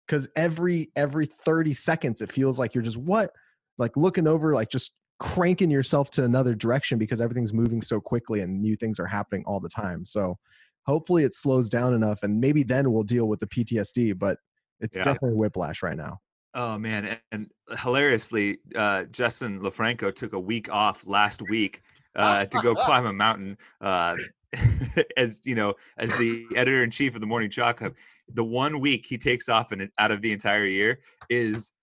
Because 0.07 0.27
every 0.35 0.91
every 0.95 1.25
thirty 1.25 1.73
seconds, 1.73 2.21
it 2.21 2.31
feels 2.31 2.59
like 2.59 2.75
you're 2.75 2.83
just 2.83 2.97
what, 2.97 3.31
like 3.77 3.95
looking 3.97 4.27
over, 4.27 4.53
like 4.53 4.69
just 4.69 4.91
cranking 5.19 5.71
yourself 5.71 6.11
to 6.11 6.23
another 6.23 6.53
direction 6.53 6.97
because 6.97 7.21
everything's 7.21 7.53
moving 7.53 7.81
so 7.81 8.01
quickly 8.01 8.41
and 8.41 8.61
new 8.61 8.75
things 8.75 8.99
are 8.99 9.05
happening 9.05 9.41
all 9.45 9.59
the 9.59 9.69
time. 9.69 10.03
So 10.03 10.37
hopefully 10.85 11.23
it 11.23 11.33
slows 11.33 11.69
down 11.69 11.93
enough 11.93 12.23
and 12.23 12.39
maybe 12.39 12.63
then 12.63 12.91
we'll 12.91 13.03
deal 13.03 13.27
with 13.27 13.39
the 13.39 13.47
PTSD, 13.47 14.17
but 14.17 14.37
it's 14.79 14.97
Yeah. 14.97 15.03
definitely 15.03 15.35
whiplash 15.37 15.81
right 15.83 15.97
now. 15.97 16.19
Oh 16.55 16.77
man, 16.77 17.05
and, 17.05 17.19
and 17.31 17.51
hilariously, 17.79 18.59
uh, 18.75 19.05
Justin 19.05 19.59
LoFranco 19.59 20.13
took 20.13 20.33
a 20.33 20.39
week 20.39 20.71
off 20.71 21.07
last 21.07 21.41
week 21.49 21.81
uh, 22.15 22.45
to 22.45 22.61
go 22.61 22.75
climb 22.85 23.07
a 23.07 23.13
mountain. 23.13 23.57
Uh, 23.81 24.15
as 25.17 25.41
you 25.45 25.55
know, 25.55 25.73
as 25.97 26.15
the 26.19 26.45
editor 26.55 26.83
in 26.83 26.91
chief 26.91 27.15
of 27.15 27.21
the 27.21 27.27
Morning 27.27 27.49
Chalk 27.49 27.81
Up, 27.81 27.93
the 28.35 28.43
one 28.43 28.79
week 28.79 29.03
he 29.07 29.17
takes 29.17 29.49
off 29.49 29.71
in, 29.71 29.89
out 29.97 30.11
of 30.11 30.21
the 30.21 30.31
entire 30.31 30.65
year 30.65 30.99
is 31.29 31.73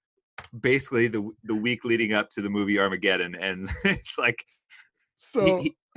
basically 0.61 1.09
the 1.09 1.29
the 1.43 1.55
week 1.55 1.85
leading 1.85 2.13
up 2.13 2.31
to 2.31 2.41
the 2.41 2.49
movie 2.51 2.79
Armageddon, 2.79 3.35
and 3.35 3.69
it's 3.85 4.19
like 4.19 4.45
So 5.17 5.63
he- 5.63 5.77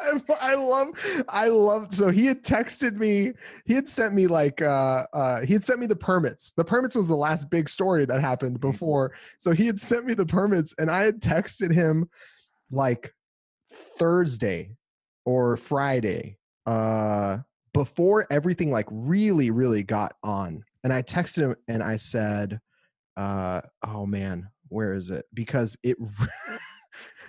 I, 0.00 0.20
I 0.40 0.54
love 0.54 0.88
I 1.28 1.48
love 1.48 1.94
so 1.94 2.08
he 2.08 2.26
had 2.26 2.42
texted 2.42 2.96
me 2.96 3.32
he 3.66 3.74
had 3.74 3.86
sent 3.86 4.14
me 4.14 4.26
like 4.26 4.62
uh 4.62 5.04
uh 5.12 5.40
he 5.42 5.52
had 5.52 5.64
sent 5.64 5.80
me 5.80 5.86
the 5.86 5.96
permits. 5.96 6.52
The 6.56 6.64
permits 6.64 6.94
was 6.94 7.06
the 7.06 7.16
last 7.16 7.50
big 7.50 7.68
story 7.68 8.04
that 8.06 8.20
happened 8.20 8.58
Mhm. 8.58 8.72
before. 8.72 9.12
So 9.38 9.52
he 9.52 9.66
had 9.66 9.78
sent 9.78 10.06
me 10.06 10.14
the 10.14 10.26
permits 10.26 10.74
and 10.78 10.90
I 10.90 11.04
had 11.04 11.20
texted 11.20 11.72
him 11.72 12.08
like 12.70 13.12
Thursday 13.98 14.76
or 15.24 15.56
Friday 15.56 16.38
uh 16.66 17.38
before 17.74 18.26
everything 18.30 18.70
like 18.70 18.86
really 18.90 19.50
really 19.50 19.82
got 19.82 20.14
on. 20.22 20.64
And 20.84 20.92
I 20.92 21.02
texted 21.02 21.42
him 21.42 21.56
and 21.68 21.82
I 21.82 21.96
said 21.96 22.60
uh 23.16 23.60
oh 23.86 24.06
man 24.06 24.48
where 24.68 24.94
is 24.94 25.10
it? 25.10 25.26
Because 25.34 25.76
it 25.82 25.98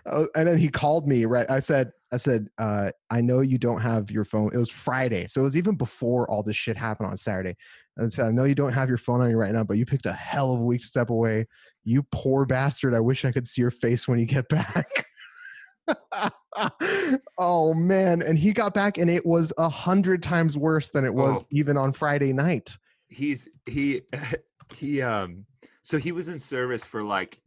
Oh, 0.05 0.27
and 0.35 0.47
then 0.47 0.57
he 0.57 0.67
called 0.67 1.07
me 1.07 1.23
right 1.23 1.49
i 1.49 1.61
said 1.61 1.91
i 2.11 2.17
said 2.17 2.49
uh 2.57 2.91
i 3.09 3.21
know 3.21 3.39
you 3.39 3.57
don't 3.57 3.79
have 3.79 4.11
your 4.11 4.25
phone. 4.25 4.49
It 4.53 4.57
was 4.57 4.69
friday 4.69 5.27
so 5.27 5.39
it 5.39 5.45
was 5.45 5.55
even 5.55 5.75
before 5.75 6.29
all 6.29 6.43
this 6.43 6.57
shit 6.57 6.75
happened 6.75 7.07
on 7.09 7.15
saturday. 7.15 7.55
And 7.95 8.07
I 8.07 8.09
said 8.09 8.25
i 8.25 8.31
know 8.31 8.43
you 8.43 8.53
don't 8.55 8.73
have 8.73 8.89
your 8.89 8.97
phone 8.97 9.21
on 9.21 9.29
you 9.29 9.37
right 9.37 9.53
now 9.53 9.63
but 9.63 9.77
you 9.77 9.85
picked 9.85 10.05
a 10.05 10.11
hell 10.11 10.53
of 10.53 10.59
a 10.59 10.63
week 10.63 10.81
to 10.81 10.87
step 10.87 11.09
away. 11.09 11.47
You 11.85 12.03
poor 12.11 12.45
bastard 12.45 12.93
i 12.93 12.99
wish 12.99 13.23
i 13.23 13.31
could 13.31 13.47
see 13.47 13.61
your 13.61 13.71
face 13.71 14.05
when 14.07 14.19
you 14.19 14.25
get 14.25 14.49
back. 14.49 14.87
Oh 17.37 17.73
man 17.73 18.21
and 18.21 18.37
he 18.37 18.53
got 18.53 18.73
back 18.73 18.97
and 18.97 19.09
it 19.09 19.25
was 19.25 19.51
a 19.57 19.67
hundred 19.69 20.21
times 20.21 20.57
worse 20.57 20.89
than 20.89 21.03
it 21.05 21.13
was 21.13 21.37
Oh. 21.39 21.47
even 21.51 21.77
on 21.77 21.91
friday 21.93 22.31
night. 22.33 22.77
He's 23.07 23.49
he 23.65 24.01
he 24.75 25.01
um 25.01 25.45
so 25.81 25.97
he 25.97 26.11
was 26.11 26.29
in 26.29 26.39
service 26.39 26.85
for 26.85 27.03
like 27.03 27.39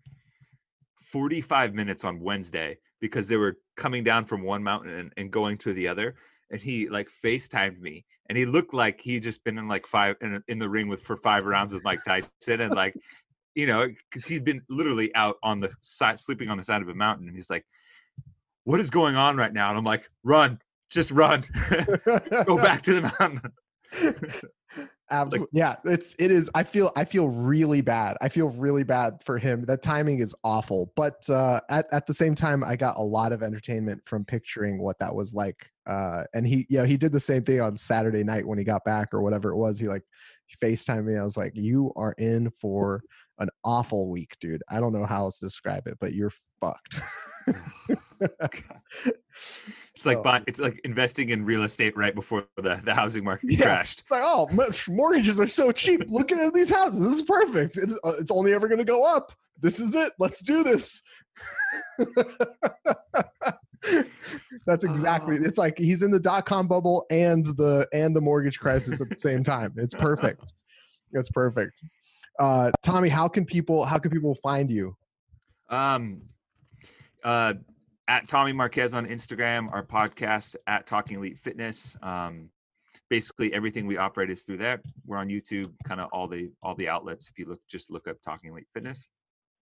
45 1.13 1.75
minutes 1.75 2.05
on 2.05 2.21
wednesday 2.21 2.77
because 3.01 3.29
they 3.29 3.37
were 3.37 3.59
coming 3.77 4.03
down 4.03 4.25
from 4.25 4.43
one 4.43 4.63
mountain 4.63 4.93
and, 4.93 5.13
and 5.17 5.31
going 5.31 5.57
to 5.59 5.73
the 5.73 5.89
other 5.89 6.15
and 6.51 6.61
he 6.61 6.89
like 6.89 7.09
facetimed 7.09 7.81
me 7.81 8.05
and 8.29 8.39
he 8.39 8.47
looked 8.47 8.75
like 8.75 9.01
he'd 9.01 9.23
just 9.23 9.45
been 9.45 9.59
in 9.59 9.69
like 9.69 9.87
five 9.87 10.17
in, 10.21 10.43
in 10.49 10.59
the 10.59 10.69
ring 10.69 10.89
with 10.89 11.03
for 11.03 11.17
five 11.17 11.45
rounds 11.45 11.75
with 11.75 11.85
mike 11.85 12.03
tyson 12.03 12.31
and 12.49 12.75
like 12.75 12.95
you 13.55 13.67
know 13.67 13.87
because 14.11 14.27
he's 14.27 14.41
been 14.41 14.63
literally 14.69 15.15
out 15.15 15.37
on 15.43 15.61
the 15.61 15.75
side 15.81 16.19
sleeping 16.19 16.49
on 16.49 16.57
the 16.57 16.65
side 16.65 16.83
of 16.83 16.89
a 16.89 16.95
mountain 16.95 17.27
and 17.27 17.37
he's 17.37 17.51
like 17.51 17.65
what 18.65 18.81
is 18.81 18.91
going 18.91 19.15
on 19.15 19.37
right 19.37 19.53
now? 19.53 19.69
And 19.69 19.79
i'm 19.79 19.85
like 19.85 20.09
run 20.25 20.59
just 20.91 21.11
run 21.11 21.43
go 22.45 22.57
back 22.63 22.83
to 22.83 23.01
the 23.01 23.15
mountain 23.19 23.53
Absolutely. 25.11 25.59
yeah, 25.59 25.77
it's 25.85 26.17
it 26.19 26.33
is 26.33 26.51
I 26.55 26.65
feel 26.65 26.91
I 26.97 27.05
feel 27.05 27.29
really 27.29 27.81
bad. 27.81 28.17
I 28.21 28.29
feel 28.29 28.49
really 28.51 28.83
bad 28.83 29.23
for 29.23 29.39
him. 29.39 29.65
That 29.67 29.81
timing 29.83 30.19
is 30.19 30.35
awful. 30.43 30.93
But 30.97 31.29
uh 31.31 31.61
at, 31.71 31.87
at 31.93 32.07
the 32.07 32.15
same 32.15 32.35
time 32.35 32.65
I 32.65 32.75
got 32.75 32.97
a 32.97 33.03
lot 33.03 33.33
of 33.33 33.43
entertainment 33.43 34.03
from 34.05 34.25
picturing 34.25 34.79
what 34.83 34.99
that 34.99 35.15
was 35.15 35.33
like. 35.33 35.71
Uh 35.87 36.25
and 36.35 36.45
he 36.47 36.67
yeah, 36.69 36.85
he 36.87 36.97
did 36.97 37.13
the 37.13 37.21
same 37.21 37.45
thing 37.45 37.61
on 37.61 37.77
Saturday 37.77 38.25
night 38.25 38.47
when 38.47 38.59
he 38.59 38.65
got 38.65 38.85
back 38.85 39.15
or 39.15 39.23
whatever 39.23 39.51
it 39.51 39.57
was. 39.57 39.79
He 39.79 39.87
like 39.87 40.03
he 40.47 40.57
FaceTimed 40.57 41.05
me. 41.05 41.17
I 41.17 41.25
was 41.25 41.37
like, 41.37 41.53
"You 41.57 41.93
are 41.97 42.13
in 42.19 42.51
for 42.51 43.03
an 43.39 43.49
awful 43.65 44.09
week, 44.09 44.37
dude. 44.41 44.63
I 44.69 44.79
don't 44.81 44.93
know 44.93 45.05
how 45.07 45.25
else 45.25 45.39
to 45.41 45.47
describe 45.47 45.87
it, 45.87 45.99
but 46.01 46.15
you're 46.15 46.33
fucked." 46.61 47.01
It's 49.95 50.05
like 50.07 50.19
So- 50.19 50.23
buy, 50.23 50.43
it's 50.47 50.61
like 50.61 50.81
investing 50.85 51.31
in 51.31 51.45
real 51.45 51.63
estate 51.63 51.97
right 51.97 52.15
before 52.15 52.47
the, 52.57 52.81
the 52.85 52.95
housing 52.95 53.25
market 53.25 53.53
Yeah. 53.53 53.63
crashed. 53.63 54.05
like, 54.11 54.23
oh, 54.25 54.49
mortgages 54.89 55.41
are 55.41 55.47
so 55.47 55.73
cheap. 55.73 56.03
Look 56.09 56.33
at 56.33 56.53
these 56.55 56.71
houses. 56.71 57.01
This 57.01 57.15
is 57.15 57.23
perfect. 57.23 57.77
It's, 57.77 57.99
uh, 58.05 58.13
it's 58.19 58.31
only 58.31 58.53
ever 58.53 58.69
going 58.69 58.79
to 58.79 58.85
go 58.85 59.05
up. 59.05 59.33
This 59.61 59.81
is 59.81 59.95
it. 59.95 60.13
Let's 60.19 60.41
do 60.43 60.63
this. 60.63 61.03
That's 64.67 64.85
exactly. 64.85 65.37
Oh. 65.41 65.45
It's 65.45 65.59
like 65.59 65.79
he's 65.79 66.03
in 66.03 66.11
the 66.11 66.19
dot 66.19 66.45
com 66.47 66.67
bubble 66.67 67.07
and 67.11 67.45
the 67.45 67.87
and 67.93 68.15
the 68.17 68.21
mortgage 68.21 68.59
crisis 68.59 69.01
at 69.01 69.09
the 69.09 69.19
same 69.19 69.43
time. 69.45 69.73
It's 69.77 69.95
perfect. 69.95 70.53
It's 71.13 71.31
perfect. 71.31 71.83
Uh, 72.39 72.71
Tommy, 72.83 73.09
how 73.09 73.29
can 73.29 73.45
people 73.45 73.85
how 73.85 73.99
can 73.99 74.11
people 74.11 74.37
find 74.43 74.71
you? 74.71 74.97
Um, 75.71 76.23
uh, 77.23 77.55
at 78.09 78.29
Tommy 78.29 78.53
Marquez 78.53 78.95
on 78.95 79.07
Instagram, 79.07 79.73
our 79.73 79.85
podcast 79.85 80.57
at 80.67 80.87
Talking 80.87 81.19
Elite 81.19 81.39
Fitness. 81.39 81.97
Um, 82.03 82.51
basically 83.11 83.53
everything 83.53 83.87
we 83.87 83.97
operate 83.97 84.31
is 84.31 84.45
through 84.45 84.59
that. 84.59 84.81
We're 85.05 85.19
on 85.19 85.29
YouTube, 85.29 85.73
kind 85.85 86.01
of 86.01 86.09
all 86.13 86.29
the 86.29 86.51
all 86.63 86.75
the 86.75 86.89
outlets. 86.89 87.29
If 87.29 87.39
you 87.39 87.47
look, 87.47 87.61
just 87.69 87.91
look 87.91 88.09
up 88.09 88.21
Talking 88.23 88.51
Elite 88.51 88.69
Fitness, 88.73 89.09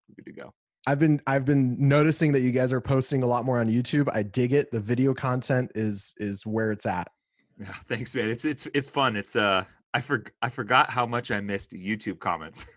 we're 0.09 0.17
good 0.17 0.27
to 0.27 0.33
go. 0.33 0.53
I've 0.87 0.99
been 0.99 1.21
I've 1.27 1.45
been 1.45 1.77
noticing 1.89 2.33
that 2.33 2.41
you 2.41 2.53
guys 2.53 2.73
are 2.73 2.81
posting 2.81 3.23
a 3.23 3.27
lot 3.27 3.45
more 3.45 3.61
on 3.61 3.69
YouTube. 3.69 4.09
I 4.13 4.23
dig 4.23 4.53
it. 4.53 4.71
The 4.71 4.81
video 4.81 5.15
content 5.15 5.73
is 5.75 6.15
is 6.19 6.47
where 6.47 6.73
it's 6.73 6.87
at. 6.87 7.09
Yeah, 7.59 7.73
thanks, 7.89 8.15
man. 8.15 8.29
It's 8.29 8.45
it's 8.45 8.67
it's 8.75 8.89
fun. 8.89 9.17
It's 9.17 9.37
uh 9.37 9.65
I 9.95 10.01
for 10.01 10.25
I 10.43 10.49
forgot 10.49 10.91
how 10.91 11.07
much 11.07 11.31
I 11.31 11.41
missed 11.41 11.73
YouTube 11.73 12.19
comments. 12.19 12.67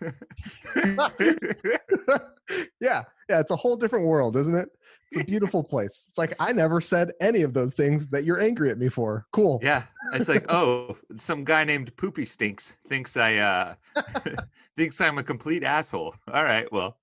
yeah, 2.80 3.02
yeah, 3.28 3.40
it's 3.40 3.50
a 3.50 3.56
whole 3.56 3.76
different 3.76 4.06
world, 4.06 4.36
isn't 4.36 4.54
it? 4.54 4.68
It's 5.10 5.22
a 5.22 5.24
beautiful 5.24 5.64
place. 5.64 6.06
It's 6.08 6.18
like 6.18 6.34
I 6.38 6.52
never 6.52 6.80
said 6.80 7.12
any 7.20 7.42
of 7.42 7.54
those 7.54 7.72
things 7.74 8.08
that 8.08 8.24
you're 8.24 8.40
angry 8.40 8.70
at 8.70 8.78
me 8.78 8.88
for. 8.88 9.26
Cool. 9.32 9.58
Yeah, 9.62 9.84
it's 10.12 10.28
like 10.28 10.44
oh, 10.52 10.96
some 11.16 11.44
guy 11.44 11.64
named 11.64 11.96
Poopy 11.96 12.24
Stinks 12.24 12.76
thinks 12.88 13.16
I 13.16 13.36
uh 13.36 13.74
thinks 14.76 15.00
I'm 15.00 15.18
a 15.18 15.22
complete 15.22 15.64
asshole. 15.64 16.14
All 16.32 16.44
right, 16.44 16.70
well. 16.72 16.98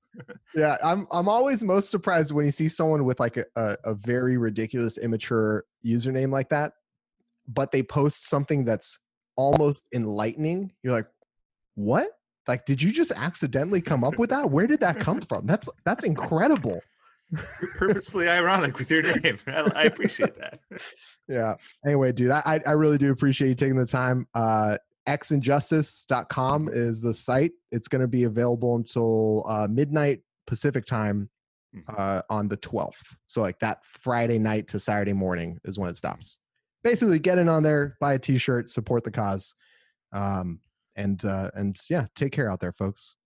yeah, 0.56 0.78
I'm 0.84 1.08
I'm 1.12 1.28
always 1.28 1.64
most 1.64 1.90
surprised 1.90 2.32
when 2.32 2.46
you 2.46 2.52
see 2.52 2.70
someone 2.70 3.04
with 3.06 3.20
like 3.20 3.38
a, 3.38 3.46
a, 3.56 3.76
a 3.86 3.94
very 3.96 4.38
ridiculous, 4.38 4.98
immature 4.98 5.66
username 5.86 6.32
like 6.32 6.50
that, 6.50 6.74
but 7.48 7.72
they 7.72 7.84
post 7.84 8.30
something 8.30 8.64
that's 8.66 9.00
almost 9.36 9.90
enlightening. 9.94 10.72
You're 10.84 10.94
like, 10.94 11.08
what? 11.74 12.10
Like, 12.48 12.66
did 12.66 12.82
you 12.82 12.92
just 12.92 13.12
accidentally 13.12 13.82
come 13.82 14.04
up 14.04 14.18
with 14.18 14.30
that? 14.30 14.50
Where 14.50 14.68
did 14.68 14.80
that 14.82 15.00
come 15.00 15.22
from? 15.22 15.46
That's 15.46 15.70
that's 15.84 16.06
incredible. 16.06 16.82
Purposefully 17.78 18.28
ironic 18.28 18.78
with 18.78 18.90
your 18.90 19.04
name. 19.04 19.38
I, 19.48 19.72
I, 19.76 19.84
appreciate 19.84 20.38
that. 20.40 20.60
Yeah. 21.28 21.56
Anyway, 21.84 22.12
dude, 22.12 22.30
I 22.30 22.62
I 22.68 22.74
really 22.74 23.00
do 23.00 23.12
appreciate 23.12 23.48
you 23.48 23.56
taking 23.56 23.78
the 23.78 23.86
time. 23.86 24.28
Uh 24.36 24.78
xinjustice.com 25.08 26.70
is 26.72 27.02
the 27.02 27.14
site. 27.14 27.52
It's 27.72 27.88
going 27.88 28.02
to 28.02 28.08
be 28.08 28.24
available 28.24 28.76
until 28.76 29.44
uh, 29.48 29.68
midnight 29.70 30.22
Pacific 30.48 30.84
time 30.84 31.30
mm-hmm. 31.76 31.96
uh, 31.96 32.22
on 32.32 32.48
the 32.48 32.58
12th. 32.58 33.18
So 33.28 33.42
like 33.42 33.60
that 33.60 33.86
Friday 33.86 34.40
night 34.40 34.68
to 34.70 34.80
Saturday 34.80 35.14
morning 35.14 35.60
is 35.64 35.78
when 35.78 35.92
it 35.92 35.98
stops 35.98 36.40
basically 36.86 37.18
get 37.18 37.40
in 37.40 37.50
on 37.50 37.64
there, 37.64 37.98
buy 38.00 38.14
a 38.14 38.20
t-shirt, 38.20 38.70
support 38.70 39.04
the 39.04 39.12
cause. 39.12 39.56
Um, 40.14 40.60
and 40.96 41.26
uh, 41.26 41.52
and 41.56 41.76
yeah, 41.90 42.06
take 42.16 42.32
care 42.32 42.50
out 42.50 42.62
there, 42.62 42.72
folks. 42.72 43.18